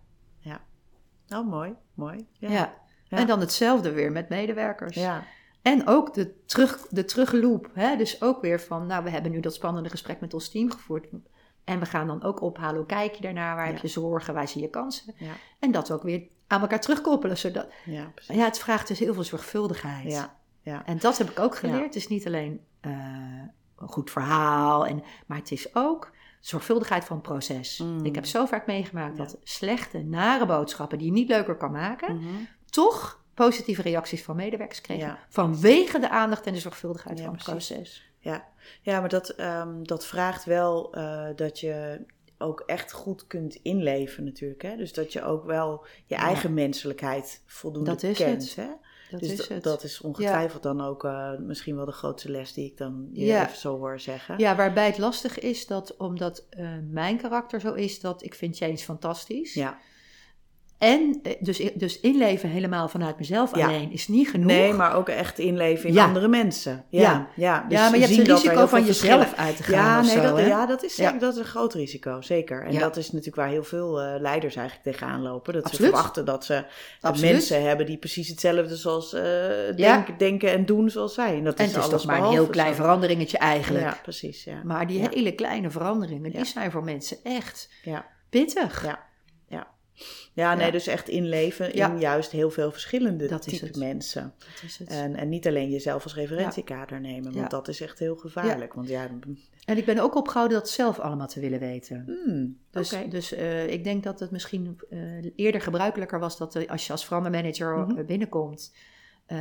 Nou, 1.31 1.45
mooi, 1.45 1.73
mooi. 1.93 2.27
Ja. 2.31 2.49
Ja. 2.49 2.73
En 3.09 3.27
dan 3.27 3.39
hetzelfde 3.39 3.91
weer 3.91 4.11
met 4.11 4.29
medewerkers. 4.29 4.95
ja. 4.95 5.23
En 5.61 5.87
ook 5.87 6.13
de, 6.13 6.43
terug, 6.45 6.87
de 6.89 7.05
terugloop. 7.05 7.69
Hè? 7.73 7.95
Dus 7.95 8.21
ook 8.21 8.41
weer 8.41 8.61
van, 8.61 8.85
nou, 8.85 9.03
we 9.03 9.09
hebben 9.09 9.31
nu 9.31 9.39
dat 9.39 9.53
spannende 9.53 9.89
gesprek 9.89 10.19
met 10.19 10.33
ons 10.33 10.49
team 10.49 10.71
gevoerd. 10.71 11.05
En 11.63 11.79
we 11.79 11.85
gaan 11.85 12.07
dan 12.07 12.23
ook 12.23 12.41
ophalen, 12.41 12.75
hoe 12.75 12.85
kijk 12.85 13.13
je 13.15 13.21
daarnaar? 13.21 13.55
Waar 13.55 13.65
Ja. 13.67 13.71
heb 13.73 13.81
je 13.81 13.87
zorgen? 13.87 14.33
Waar 14.33 14.47
zie 14.47 14.61
je 14.61 14.69
kansen? 14.69 15.13
Ja. 15.17 15.31
En 15.59 15.71
dat 15.71 15.91
ook 15.91 16.03
weer 16.03 16.27
aan 16.47 16.61
elkaar 16.61 16.79
terugkoppelen. 16.79 17.37
Zodat, 17.37 17.67
ja, 17.85 18.11
precies. 18.15 18.35
ja, 18.35 18.43
het 18.45 18.59
vraagt 18.59 18.87
dus 18.87 18.99
heel 18.99 19.13
veel 19.13 19.23
zorgvuldigheid. 19.23 20.11
Ja, 20.11 20.35
ja. 20.61 20.85
En 20.85 20.97
dat 20.97 21.17
heb 21.17 21.29
ik 21.29 21.39
ook 21.39 21.55
geleerd. 21.57 21.83
Het 21.83 21.95
is 21.95 22.07
niet 22.07 22.25
alleen 22.27 22.61
eh, 22.79 22.91
een 23.77 23.87
goed 23.87 24.11
verhaal, 24.11 24.85
en, 24.85 25.03
maar 25.25 25.37
het 25.37 25.51
is 25.51 25.75
ook 25.75 26.11
zorgvuldigheid 26.41 27.05
van 27.05 27.17
het 27.17 27.25
proces. 27.25 27.77
Mm. 27.77 28.05
Ik 28.05 28.15
heb 28.15 28.25
zo 28.25 28.45
vaak 28.45 28.67
meegemaakt 28.67 29.17
Ja. 29.17 29.23
dat 29.23 29.37
slechte, 29.43 29.97
nare 30.03 30.45
boodschappen 30.45 30.97
die 30.97 31.07
je 31.07 31.13
niet 31.13 31.27
leuker 31.29 31.55
kan 31.55 31.71
maken, 31.71 32.15
Mhm. 32.15 32.27
toch 32.69 33.23
positieve 33.33 33.81
reacties 33.81 34.23
van 34.23 34.35
medewerkers 34.35 34.81
kregen. 34.81 35.07
Ja. 35.07 35.19
Vanwege 35.29 35.99
de 35.99 36.09
aandacht 36.09 36.45
en 36.45 36.53
de 36.53 36.59
zorgvuldigheid 36.59 37.17
Ja, 37.17 37.23
van 37.25 37.33
het 37.33 37.43
precies. 37.43 37.67
proces. 37.75 38.09
Ja, 38.19 38.47
ja 38.81 38.99
maar 38.99 39.09
dat, 39.09 39.29
ehm, 39.29 39.83
dat 39.83 40.05
vraagt 40.05 40.43
wel 40.45 40.93
eh, 40.93 41.27
dat 41.35 41.59
je 41.59 42.05
ook 42.37 42.59
echt 42.65 42.91
goed 42.91 43.27
kunt 43.27 43.55
inleven 43.55 44.23
natuurlijk. 44.23 44.61
Hè? 44.61 44.75
Dus 44.75 44.93
dat 44.93 45.13
je 45.13 45.23
ook 45.23 45.45
wel 45.45 45.85
je 46.05 46.15
eigen 46.15 46.53
menselijkheid 46.53 47.41
voldoende 47.45 47.89
Dat 47.89 48.03
is 48.03 48.17
kent. 48.17 48.41
het. 48.43 48.55
Hè? 48.55 48.67
Dat 49.11 49.19
dus 49.19 49.29
is 49.31 49.37
dat- 49.37 49.47
het. 49.47 49.63
dat 49.63 49.83
is 49.83 50.01
ongetwijfeld 50.01 50.63
dan 50.63 50.81
ook 50.81 51.03
eh, 51.03 51.31
misschien 51.39 51.75
wel 51.75 51.85
de 51.85 51.91
grootste 51.91 52.31
les 52.31 52.53
die 52.53 52.65
ik 52.65 52.77
dan 52.77 53.09
je 53.11 53.25
Ja. 53.25 53.45
even 53.45 53.57
zo 53.57 53.77
hoor 53.77 53.99
zeggen. 53.99 54.37
Ja, 54.39 54.55
waarbij 54.55 54.85
het 54.85 54.97
lastig 54.97 55.39
is 55.39 55.67
dat, 55.67 55.97
omdat 55.97 56.45
eh, 56.49 56.69
mijn 56.89 57.17
karakter 57.17 57.59
zo 57.59 57.73
is, 57.73 57.99
dat 57.99 58.23
ik 58.23 58.33
vind 58.35 58.57
James 58.57 58.83
fantastisch. 58.83 59.53
Ja. 59.53 59.77
En 60.81 61.19
eh, 61.23 61.33
dus, 61.39 61.69
dus 61.73 61.99
inleven 61.99 62.49
helemaal 62.49 62.87
vanuit 62.87 63.17
mezelf 63.17 63.55
Ja. 63.55 63.67
alleen 63.67 63.91
is 63.91 64.07
niet 64.07 64.29
genoeg. 64.29 64.47
Nee, 64.47 64.73
maar 64.73 64.95
ook 64.95 65.09
echt 65.09 65.39
inleven 65.39 65.87
in 65.89 65.93
Ja. 65.95 66.05
andere 66.05 66.27
mensen. 66.27 66.83
Ja, 66.89 67.01
Ja. 67.01 67.27
ja. 67.35 67.65
dus 67.69 67.77
ja, 67.77 67.89
maar 67.89 67.99
je 67.99 68.05
hebt 68.05 68.17
het 68.17 68.27
risico 68.27 68.65
van 68.67 68.85
jezelf 68.85 69.33
uit 69.35 69.57
te 69.57 69.63
gaan. 69.63 69.73
Ja, 69.75 70.01
nee, 70.01 70.09
zo, 70.15 70.21
dat, 70.21 70.37
hè? 70.37 70.45
ja, 70.47 70.65
dat 70.65 70.83
is, 70.83 70.95
zeker, 70.95 71.19
dat 71.19 71.33
is 71.33 71.39
een 71.39 71.45
groot 71.45 71.73
risico, 71.73 72.21
zeker. 72.21 72.63
En 72.65 72.79
dat 72.79 72.97
is 72.97 73.05
natuurlijk 73.11 73.35
waar 73.35 73.47
heel 73.49 73.63
veel 73.63 74.01
eh, 74.01 74.19
leiders 74.19 74.55
eigenlijk 74.55 74.87
tegenaan 74.97 75.21
lopen. 75.21 75.53
Dat 75.53 75.63
Absoluut. 75.63 75.85
ze 75.89 75.93
verwachten 75.95 76.25
dat 76.25 76.45
ze 76.45 76.63
Absoluut. 77.01 77.31
mensen 77.31 77.63
hebben 77.63 77.85
die 77.85 77.97
precies 77.97 78.27
hetzelfde 78.27 78.75
zoals, 78.75 79.13
eh, 79.13 79.23
denken, 80.17 80.51
en 80.51 80.65
doen 80.65 80.89
zoals 80.89 81.13
zij. 81.13 81.37
En 81.37 81.43
dat 81.43 81.55
En 81.59 81.65
is, 81.65 81.71
het 81.71 81.83
is 81.83 81.89
alles 81.89 82.01
toch 82.01 82.11
maar 82.11 82.21
een 82.25 82.31
heel 82.31 82.47
klein 82.47 82.75
zo. 82.75 82.81
veranderingetje 82.81 83.37
eigenlijk. 83.37 83.85
Ja, 83.85 83.97
precies. 84.03 84.43
Ja. 84.43 84.61
Maar 84.63 84.87
die 84.87 85.07
hele 85.11 85.31
kleine 85.35 85.69
veranderingen, 85.69 86.31
die 86.31 86.45
zijn 86.45 86.71
voor 86.71 86.83
mensen 86.83 87.17
echt 87.23 87.69
Ja. 87.83 88.05
pittig. 88.29 88.83
Ja. 88.85 89.09
Ja, 90.33 90.53
nee, 90.55 90.65
Ja. 90.65 90.71
dus 90.71 90.87
echt 90.87 91.09
inleven 91.09 91.75
Ja. 91.75 91.91
in 91.91 91.99
juist 91.99 92.31
heel 92.31 92.51
veel 92.51 92.71
verschillende 92.71 93.27
Dat 93.27 93.45
is 93.47 93.53
type 93.53 93.65
het. 93.65 93.75
mensen. 93.75 94.33
Dat 94.37 94.63
is 94.65 94.77
het. 94.77 94.87
En, 94.89 95.15
en 95.15 95.29
niet 95.29 95.47
alleen 95.47 95.69
jezelf 95.69 96.03
als 96.03 96.15
referentiekader 96.15 96.99
nemen, 97.01 97.33
want 97.33 97.49
dat 97.51 97.67
is 97.67 97.81
echt 97.81 97.99
heel 97.99 98.15
gevaarlijk. 98.15 98.73
Want 98.73 98.87
ja, 98.87 99.09
En 99.65 99.77
ik 99.77 99.85
ben 99.85 99.99
ook 99.99 100.15
opgehouden 100.15 100.57
dat 100.57 100.69
zelf 100.69 100.99
allemaal 100.99 101.27
te 101.27 101.39
willen 101.39 101.59
weten. 101.59 102.03
hmm, 102.25 102.57
Dus, 102.71 102.95
dus 103.09 103.33
eh, 103.33 103.67
ik 103.67 103.83
denk 103.83 104.03
dat 104.03 104.19
het 104.19 104.31
misschien 104.31 104.79
eh, 104.89 104.99
eerder 105.35 105.61
gebruikelijker 105.61 106.19
was 106.19 106.37
dat 106.37 106.55
eh, 106.55 106.69
als 106.69 106.85
je 106.85 106.91
als 106.91 107.05
verandermanager 107.05 107.77
Mhm. 107.77 107.97
eh, 107.97 108.05
binnenkomt, 108.05 108.73
eh, 109.31 109.37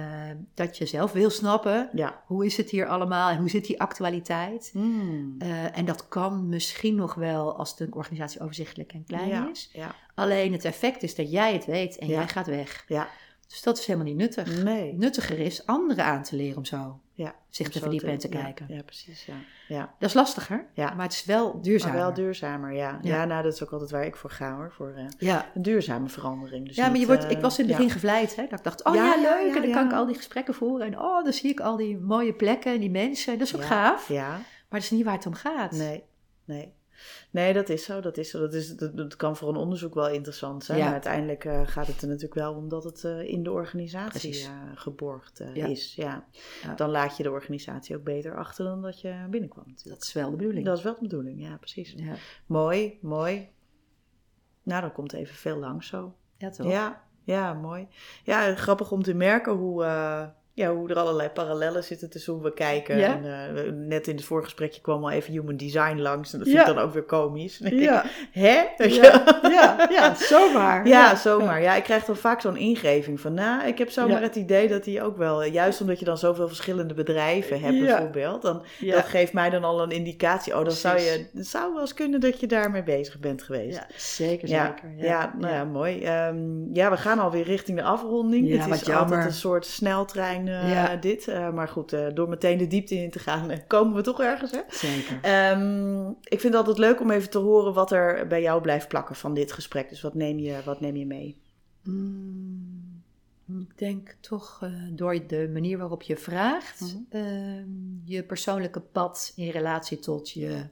dat 0.55 0.77
je 0.79 0.87
zelf 0.87 1.13
wil 1.13 1.31
snappen 1.31 1.91
Ja. 1.93 2.23
hoe 2.27 2.47
is 2.47 2.57
het 2.57 2.71
hier 2.71 2.87
allemaal 2.87 3.31
en 3.31 3.39
hoe 3.39 3.49
zit 3.51 3.67
die 3.67 3.81
actualiteit. 3.81 4.71
Hmm. 4.73 5.35
Eh, 5.39 5.79
en 5.79 5.85
dat 5.85 6.09
kan 6.09 6.49
misschien 6.49 6.95
nog 6.95 7.15
wel 7.15 7.57
als 7.57 7.77
de 7.77 7.89
organisatie 7.91 8.41
overzichtelijk 8.41 8.93
en 8.93 9.05
klein 9.05 9.29
ja. 9.29 9.49
is. 9.51 9.71
Ja. 9.73 9.95
Alleen 10.15 10.53
het 10.53 10.65
effect 10.65 11.03
is 11.03 11.15
dat 11.15 11.31
jij 11.31 11.53
het 11.53 11.67
weet 11.67 11.99
en 11.99 12.07
jij 12.07 12.29
gaat 12.29 12.47
weg. 12.47 12.85
Dus 13.51 13.63
dat 13.63 13.79
is 13.79 13.87
helemaal 13.87 14.09
niet 14.09 14.17
nuttig. 14.17 14.63
Nee. 14.63 14.93
Nuttiger 14.95 15.39
is 15.39 15.67
anderen 15.67 16.05
aan 16.05 16.23
te 16.23 16.37
leren 16.37 16.57
om 16.57 16.65
zo 16.65 17.01
Ja. 17.13 17.35
zich 17.49 17.67
Om 17.67 17.73
te 17.73 17.79
zo 17.79 17.85
verdiepen 17.85 18.09
en 18.11 18.19
te 18.19 18.29
kijken. 18.29 18.67
Ja, 18.69 18.83
precies. 18.83 19.25
Ja. 19.25 19.35
Ja. 19.69 19.95
Dat 19.99 20.09
is 20.09 20.15
lastiger, 20.15 20.67
Ja. 20.75 20.95
maar 20.95 21.05
het 21.05 21.13
is 21.13 21.25
wel 21.25 21.61
duurzaam. 21.61 21.91
Maar 21.93 21.99
wel 22.01 22.15
duurzamer, 22.15 22.73
ja. 22.73 22.99
ja. 23.03 23.25
Nou, 23.25 23.43
dat 23.43 23.53
is 23.55 23.63
ook 23.63 23.71
altijd 23.73 23.91
waar 23.91 24.05
ik 24.05 24.17
voor 24.17 24.31
ga 24.31 24.55
hoor. 24.57 24.73
Voor 24.73 24.95
Ja. 25.19 25.51
een 25.55 25.63
duurzame 25.63 26.09
verandering. 26.09 26.67
Dus 26.67 26.77
ja, 26.77 26.89
maar 26.89 26.99
je 26.99 27.07
wordt, 27.07 27.25
eh, 27.25 27.31
ik 27.31 27.41
was 27.41 27.59
in 27.59 27.65
het 27.69 27.77
begin 27.77 27.91
gevleid. 27.91 28.37
Hè? 28.37 28.47
Dat 28.49 28.59
ik 28.59 28.65
dacht, 28.65 28.85
oh 28.85 28.95
Ja, 28.95 29.17
leuk. 29.21 29.55
en 29.57 29.63
dan 29.63 29.73
kan 29.73 29.87
ik 29.87 29.93
al 29.93 30.07
die 30.07 30.17
gesprekken 30.17 30.55
voeren. 30.55 30.87
En 30.87 30.99
oh, 30.99 31.25
dan 31.25 31.33
zie 31.33 31.51
ik 31.51 31.61
al 31.61 31.77
die 31.77 31.99
mooie 31.99 32.33
plekken 32.35 32.73
en 32.75 32.81
die 32.81 32.91
mensen. 32.91 33.39
Dat 33.39 33.47
is 33.47 33.57
ook 33.57 33.65
gaaf. 33.65 34.09
Ja, 34.09 34.29
Maar 34.29 34.81
dat 34.81 34.83
is 34.83 34.91
niet 34.91 35.05
waar 35.05 35.15
het 35.15 35.27
om 35.27 35.35
gaat. 35.35 35.73
nee, 35.73 36.03
nee. 36.45 36.75
Nee, 37.31 37.53
dat 37.53 37.69
is 37.69 37.85
zo. 37.85 38.01
Dat, 38.01 38.17
is 38.17 38.31
zo. 38.31 38.41
Dat, 38.41 38.55
is, 38.55 38.77
dat, 38.77 38.97
dat 38.97 39.17
kan 39.17 39.37
voor 39.37 39.49
een 39.49 39.57
onderzoek 39.57 39.95
wel 39.95 40.09
interessant 40.09 40.65
zijn. 40.65 40.79
Ja. 40.79 40.85
Maar 40.85 40.93
uiteindelijk 40.93 41.45
eh, 41.45 41.61
gaat 41.65 41.87
het 41.87 42.03
er 42.03 42.07
natuurlijk 42.07 42.35
wel 42.35 42.55
om 42.55 42.69
dat 42.69 42.85
het 42.85 43.05
eh, 43.05 43.29
in 43.29 43.43
de 43.43 43.51
organisatie 43.51 44.45
eh, 44.45 44.51
geborgd 44.75 45.43
Ja. 45.55 45.67
is. 45.67 45.95
Ja. 45.95 46.25
Ja. 46.63 46.75
Dan 46.75 46.91
laat 46.91 47.17
je 47.17 47.23
de 47.23 47.31
organisatie 47.31 47.97
ook 47.97 48.05
beter 48.05 48.37
achter 48.37 48.65
dan 48.65 48.83
dat 48.83 49.01
je 49.01 49.27
binnenkwam. 49.31 49.65
Natuurlijk. 49.67 49.99
Dat 49.99 50.09
is 50.09 50.13
wel 50.13 50.31
de 50.31 50.37
bedoeling. 50.37 50.65
Dat 50.65 50.79
is 50.79 50.85
wel 50.85 50.95
de 50.95 51.01
bedoeling, 51.01 51.41
ja, 51.43 51.57
precies. 51.57 51.95
Ja. 51.97 52.15
Mooi, 52.47 52.99
mooi. 53.03 53.49
Nou, 54.63 54.81
dan 54.81 54.93
komt 54.93 55.13
even 55.13 55.35
veel 55.35 55.57
langs 55.57 55.87
zo. 55.87 56.15
ja, 56.37 56.51
toch? 56.51 56.71
Ja, 56.71 57.05
ja, 57.25 57.53
mooi. 57.55 57.89
Ja, 58.25 58.55
grappig 58.55 58.93
om 58.93 59.03
te 59.03 59.15
merken 59.15 59.53
hoe, 59.53 59.85
ja, 60.53 60.73
hoe 60.75 60.89
er 60.89 60.97
allerlei 60.99 61.29
parallellen 61.29 61.85
zitten 61.85 62.11
tussen 62.11 62.33
hoe 62.33 62.43
we 62.43 62.55
kijken. 62.55 62.99
Ja. 62.99 63.15
En, 63.23 63.55
eh, 63.57 63.73
net 63.73 64.07
in 64.07 64.17
het 64.17 64.25
voorgesprekje 64.25 64.81
kwam 64.81 65.03
al 65.05 65.11
even 65.11 65.33
human 65.33 65.57
design 65.57 65.99
langs. 65.99 66.33
En 66.33 66.39
dat 66.39 66.49
vind 66.49 66.61
Ja. 66.61 66.69
ik 66.69 66.75
dan 66.75 66.85
ook 66.85 66.93
weer 66.93 67.03
komisch. 67.03 67.61
Ja. 67.89 68.05
Hè? 68.33 68.63
Ja. 69.51 69.87
ja, 69.91 70.15
zomaar. 70.15 70.87
Ja, 70.89 71.17
zomaar. 71.17 71.63
Ja, 71.63 71.75
ik 71.75 71.83
krijg 71.83 72.05
dan 72.05 72.17
vaak 72.17 72.41
zo'n 72.41 72.57
ingeving 72.57 73.21
van, 73.21 73.35
nou, 73.35 73.67
ik 73.67 73.79
heb 73.79 73.91
zomaar 73.91 74.23
het 74.23 74.37
idee 74.37 74.69
dat 74.69 74.85
die 74.85 75.03
ook 75.03 75.17
wel, 75.17 75.43
eh, 75.43 75.53
juist 75.53 75.81
omdat 75.81 75.99
je 75.99 76.05
dan 76.05 76.19
zoveel 76.19 76.49
verschillende 76.49 76.95
bedrijven 76.95 77.61
hebt 77.61 77.81
bijvoorbeeld, 77.81 78.43
dan, 78.43 78.63
dat 78.81 79.05
geeft 79.07 79.33
mij 79.33 79.51
dan 79.51 79.65
al 79.65 79.83
een 79.83 79.91
indicatie. 79.91 80.57
Oh, 80.57 80.65
dan 80.65 80.73
zou 80.73 80.99
je, 81.01 81.27
het 81.35 81.47
zou 81.47 81.73
wel 81.73 81.81
eens 81.81 81.95
kunnen 81.95 82.21
dat 82.21 82.41
je 82.41 82.47
daarmee 82.47 82.83
bezig 82.83 83.19
bent 83.19 83.43
geweest. 83.43 83.77
Ja, 83.77 83.87
zeker, 83.97 84.49
Ja, 84.49 84.65
zeker. 84.83 85.05
ja, 85.07 85.35
nou 85.39 85.55
ja, 85.55 85.65
mooi. 85.65 86.03
Ehm, 86.03 86.75
ja, 86.75 86.91
we 86.91 86.97
gaan 86.97 87.19
alweer 87.19 87.45
richting 87.45 87.79
de 87.79 87.85
afronding. 87.85 88.49
Ja, 88.49 88.69
het 88.69 88.81
is 88.83 88.91
altijd 88.95 89.25
een 89.25 89.33
soort 89.33 89.67
sneltrein 89.67 90.40
eh, 90.49 90.71
Ja. 90.73 90.97
dit. 90.97 91.29
Eh, 91.29 91.53
maar 91.53 91.69
goed, 91.69 91.93
eh, 91.93 92.07
door 92.15 92.29
meteen 92.29 92.59
de 92.59 92.67
diepte 92.67 92.95
in 92.95 93.11
te 93.11 93.19
gaan, 93.19 93.51
komen 93.67 93.95
we 93.95 94.03
toch 94.03 94.21
ergens. 94.21 94.51
Hè? 94.51 94.61
Zeker. 94.69 95.19
Ehm, 95.23 96.09
ik 96.09 96.41
vind 96.41 96.43
het 96.43 96.55
altijd 96.55 96.79
leuk 96.79 97.01
om 97.01 97.11
even 97.11 97.31
te 97.31 97.39
horen 97.39 97.75
wat 97.75 97.93
er 97.93 98.27
bij 98.27 98.43
jou 98.43 98.61
blijft 98.63 98.89
plakken 98.89 99.15
van 99.17 99.35
dit 99.35 99.53
gesprek. 99.53 99.89
Dus 99.89 100.01
wat 100.01 100.15
neem 100.15 100.39
je, 100.39 100.59
wat 100.65 100.81
neem 100.81 100.97
je 100.97 101.07
mee? 101.07 101.41
Mm, 101.85 103.03
ik 103.61 103.79
denk 103.79 104.17
toch 104.21 104.59
eh, 104.63 104.73
door 104.91 105.27
de 105.27 105.51
manier 105.53 105.79
waarop 105.79 106.03
je 106.03 106.17
vraagt, 106.17 106.81
Mhm. 106.81 106.97
ehm, 107.25 107.69
je 108.05 108.23
persoonlijke 108.25 108.81
pad 108.81 109.33
in 109.37 109.49
relatie 109.51 109.99
tot 109.99 110.31
je 110.31 110.65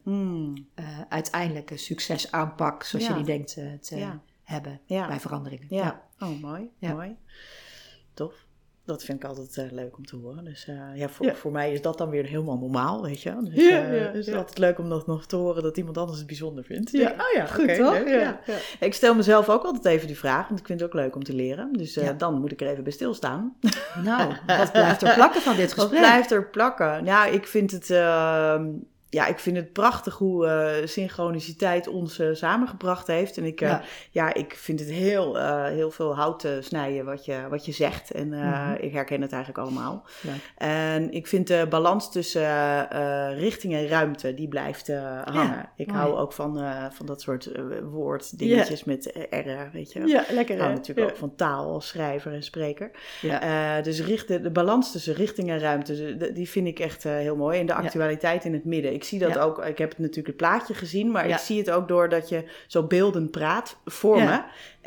eh, 0.74 1.00
uiteindelijke 1.08 1.76
succesaanpak, 1.76 2.82
zoals 2.82 3.04
Ja. 3.06 3.10
je 3.10 3.16
die 3.16 3.26
denkt 3.26 3.54
te 3.80 3.96
Ja. 3.96 4.20
hebben 4.42 4.80
Ja. 4.84 5.06
bij 5.06 5.20
veranderingen. 5.20 5.66
Ja. 5.70 6.02
Oh, 6.18 6.40
mooi. 6.40 6.70
Ja. 6.78 6.92
Mooi. 6.92 7.16
Tof. 8.14 8.46
Dat 8.88 9.04
vind 9.04 9.22
ik 9.22 9.28
altijd 9.28 9.56
eh, 9.56 9.64
leuk 9.72 9.96
om 9.96 10.06
te 10.06 10.16
horen. 10.16 10.44
Dus 10.44 10.66
eh, 10.68 10.74
ja, 10.94 11.08
voor, 11.08 11.26
Ja. 11.26 11.34
voor 11.34 11.52
mij 11.52 11.72
is 11.72 11.82
dat 11.82 11.98
dan 11.98 12.10
weer 12.10 12.24
helemaal 12.24 12.58
normaal, 12.58 13.02
weet 13.02 13.22
je. 13.22 13.34
Dus, 13.42 13.54
Ja, 13.68 13.82
eh, 13.84 13.96
ja, 14.00 14.06
het 14.06 14.14
is 14.14 14.26
ja. 14.26 14.36
altijd 14.36 14.58
leuk 14.58 14.78
om 14.78 14.88
dat 14.88 15.06
nog 15.06 15.26
te 15.26 15.36
horen 15.36 15.62
dat 15.62 15.76
iemand 15.76 15.98
anders 15.98 16.18
het 16.18 16.26
bijzonder 16.26 16.64
vindt. 16.64 16.90
Ja. 16.90 17.10
Oh 17.10 17.32
ja, 17.34 17.46
Goed 17.46 17.74
toch? 17.74 17.92
leuk, 17.92 18.08
ja. 18.08 18.40
Ik 18.80 18.94
stel 18.94 19.14
mezelf 19.14 19.48
ook 19.48 19.64
altijd 19.64 19.84
even 19.84 20.06
die 20.06 20.18
vraag, 20.18 20.48
want 20.48 20.60
ik 20.60 20.66
vind 20.66 20.80
het 20.80 20.88
ook 20.88 20.94
leuk 20.94 21.14
om 21.14 21.24
te 21.24 21.34
leren. 21.34 21.72
Dus 21.72 21.98
dan 22.18 22.40
moet 22.40 22.52
ik 22.52 22.60
er 22.60 22.68
even 22.68 22.82
bij 22.82 22.92
stilstaan. 22.92 23.56
Nou, 24.04 24.32
wat 24.58 24.72
blijft 24.72 25.02
er 25.02 25.14
plakken 25.14 25.40
van 25.40 25.56
dit 25.56 25.74
Wat 25.74 25.84
gesprek? 25.84 26.00
blijft 26.00 26.30
er 26.30 26.48
plakken? 26.48 27.04
Nou, 27.04 27.32
ik 27.32 27.46
vind 27.46 27.70
het, 27.70 27.90
ehm, 27.90 28.66
ja, 29.10 29.26
ik 29.26 29.38
vind 29.38 29.56
het 29.56 29.72
prachtig 29.72 30.14
hoe 30.16 30.46
eh, 30.46 30.86
synchroniciteit 30.86 31.88
ons 31.88 32.18
eh, 32.18 32.28
samengebracht 32.32 33.06
heeft. 33.06 33.36
En 33.36 33.44
ik, 33.44 33.60
eh, 33.60 33.68
Ja. 33.68 33.82
ja. 34.10 34.34
ik 34.34 34.54
vind 34.54 34.80
het 34.80 34.88
heel, 34.90 35.36
heel 35.66 35.90
veel 35.90 36.14
hout 36.16 36.44
eh, 36.44 36.52
snijden 36.60 37.04
wat 37.04 37.24
je, 37.24 37.46
wat 37.50 37.66
je 37.66 37.72
zegt. 37.72 38.10
En 38.10 38.28
Mhm. 38.28 38.74
ik 38.80 38.92
herken 38.92 39.22
het 39.22 39.32
eigenlijk 39.32 39.64
allemaal. 39.66 40.04
Leuk. 40.20 40.34
En 40.56 41.12
ik 41.12 41.26
vind 41.26 41.46
de 41.46 41.66
balans 41.70 42.12
tussen 42.12 42.48
richting 43.38 43.74
en 43.74 43.88
ruimte, 43.88 44.34
die 44.34 44.48
blijft 44.48 44.88
hangen. 45.24 45.68
ik 45.76 45.90
hou 45.90 46.16
ook 46.16 46.32
van, 46.32 46.60
van 46.92 47.06
dat 47.06 47.20
soort 47.20 47.50
woorddingetjes 47.90 48.84
met 48.84 49.12
R, 49.30 49.48
weet 49.72 49.92
je. 49.92 50.06
Ja, 50.06 50.24
lekker 50.30 50.54
Ik 50.54 50.60
hou 50.60 50.74
natuurlijk 50.74 51.06
Ja. 51.08 51.12
ook 51.12 51.18
van 51.18 51.34
taal 51.34 51.72
als 51.72 51.86
schrijver 51.88 52.32
en 52.32 52.42
spreker. 52.42 52.90
Ja. 53.20 53.80
Dus 53.80 54.00
richt, 54.04 54.28
de, 54.28 54.40
de 54.40 54.50
balans 54.50 54.92
tussen 54.92 55.14
richting 55.14 55.50
en 55.50 55.58
ruimte, 55.58 55.94
de- 55.96 56.16
de- 56.16 56.32
die 56.32 56.48
vind 56.48 56.66
ik 56.66 56.78
echt 56.78 57.02
heel 57.02 57.36
mooi. 57.36 57.58
En 57.60 57.66
de 57.66 57.74
actualiteit 57.74 58.44
in 58.44 58.52
het 58.52 58.64
midden. 58.64 58.92
Ik 58.98 59.04
zie 59.04 59.18
dat 59.18 59.34
Ja. 59.34 59.40
ook, 59.40 59.64
ik 59.64 59.78
heb 59.78 59.88
het 59.88 59.98
natuurlijk 59.98 60.26
het 60.26 60.36
plaatje 60.36 60.74
gezien, 60.74 61.10
maar 61.10 61.28
Ja. 61.28 61.34
ik 61.34 61.40
zie 61.40 61.58
het 61.58 61.70
ook 61.70 61.88
doordat 61.88 62.28
je 62.28 62.44
zo 62.66 62.82
beeldend 62.82 63.30
praat 63.30 63.76
voor 63.84 64.16
Ja. 64.18 64.24
me. 64.24 64.40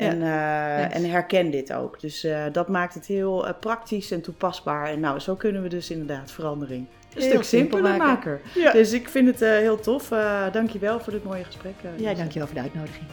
En, 0.04 0.22
eh, 0.22 0.78
Yes. 0.84 0.92
en 0.92 1.10
herken 1.10 1.50
dit 1.50 1.72
ook. 1.72 2.00
Dus 2.00 2.24
eh, 2.24 2.44
dat 2.52 2.68
maakt 2.68 2.94
het 2.94 3.06
heel 3.06 3.46
eh, 3.46 3.52
praktisch 3.60 4.10
en 4.10 4.20
toepasbaar. 4.20 4.86
En 4.86 5.00
nou, 5.00 5.18
zo 5.18 5.34
kunnen 5.34 5.62
we 5.62 5.68
dus 5.68 5.90
inderdaad 5.90 6.30
verandering 6.30 6.86
een 7.14 7.22
Heel 7.22 7.30
stuk 7.30 7.42
simpel 7.42 7.78
simpeler 7.78 7.98
maken. 7.98 8.06
maken. 8.06 8.40
Ja. 8.54 8.72
Dus 8.72 8.92
ik 8.92 9.08
vind 9.08 9.26
het 9.28 9.42
eh, 9.42 9.48
heel 9.50 9.80
tof. 9.80 10.10
Eh 10.10 10.52
dankjewel 10.52 11.00
voor 11.00 11.12
dit 11.12 11.24
mooie 11.24 11.44
gesprek. 11.44 11.74
eh, 11.82 11.98
Ja, 11.98 12.14
dankjewel 12.14 12.46
voor 12.46 12.56
de 12.56 12.62
uitnodiging. 12.62 13.06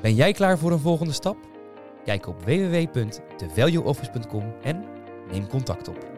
Ben 0.00 0.14
jij 0.14 0.32
klaar 0.32 0.58
voor 0.58 0.72
een 0.72 0.78
volgende 0.78 1.12
stap? 1.12 1.36
Kijk 2.04 2.26
op 2.26 2.42
www.thevalueoffice.com 2.44 4.54
en 4.62 4.84
neem 5.32 5.46
contact 5.48 5.88
op. 5.88 6.13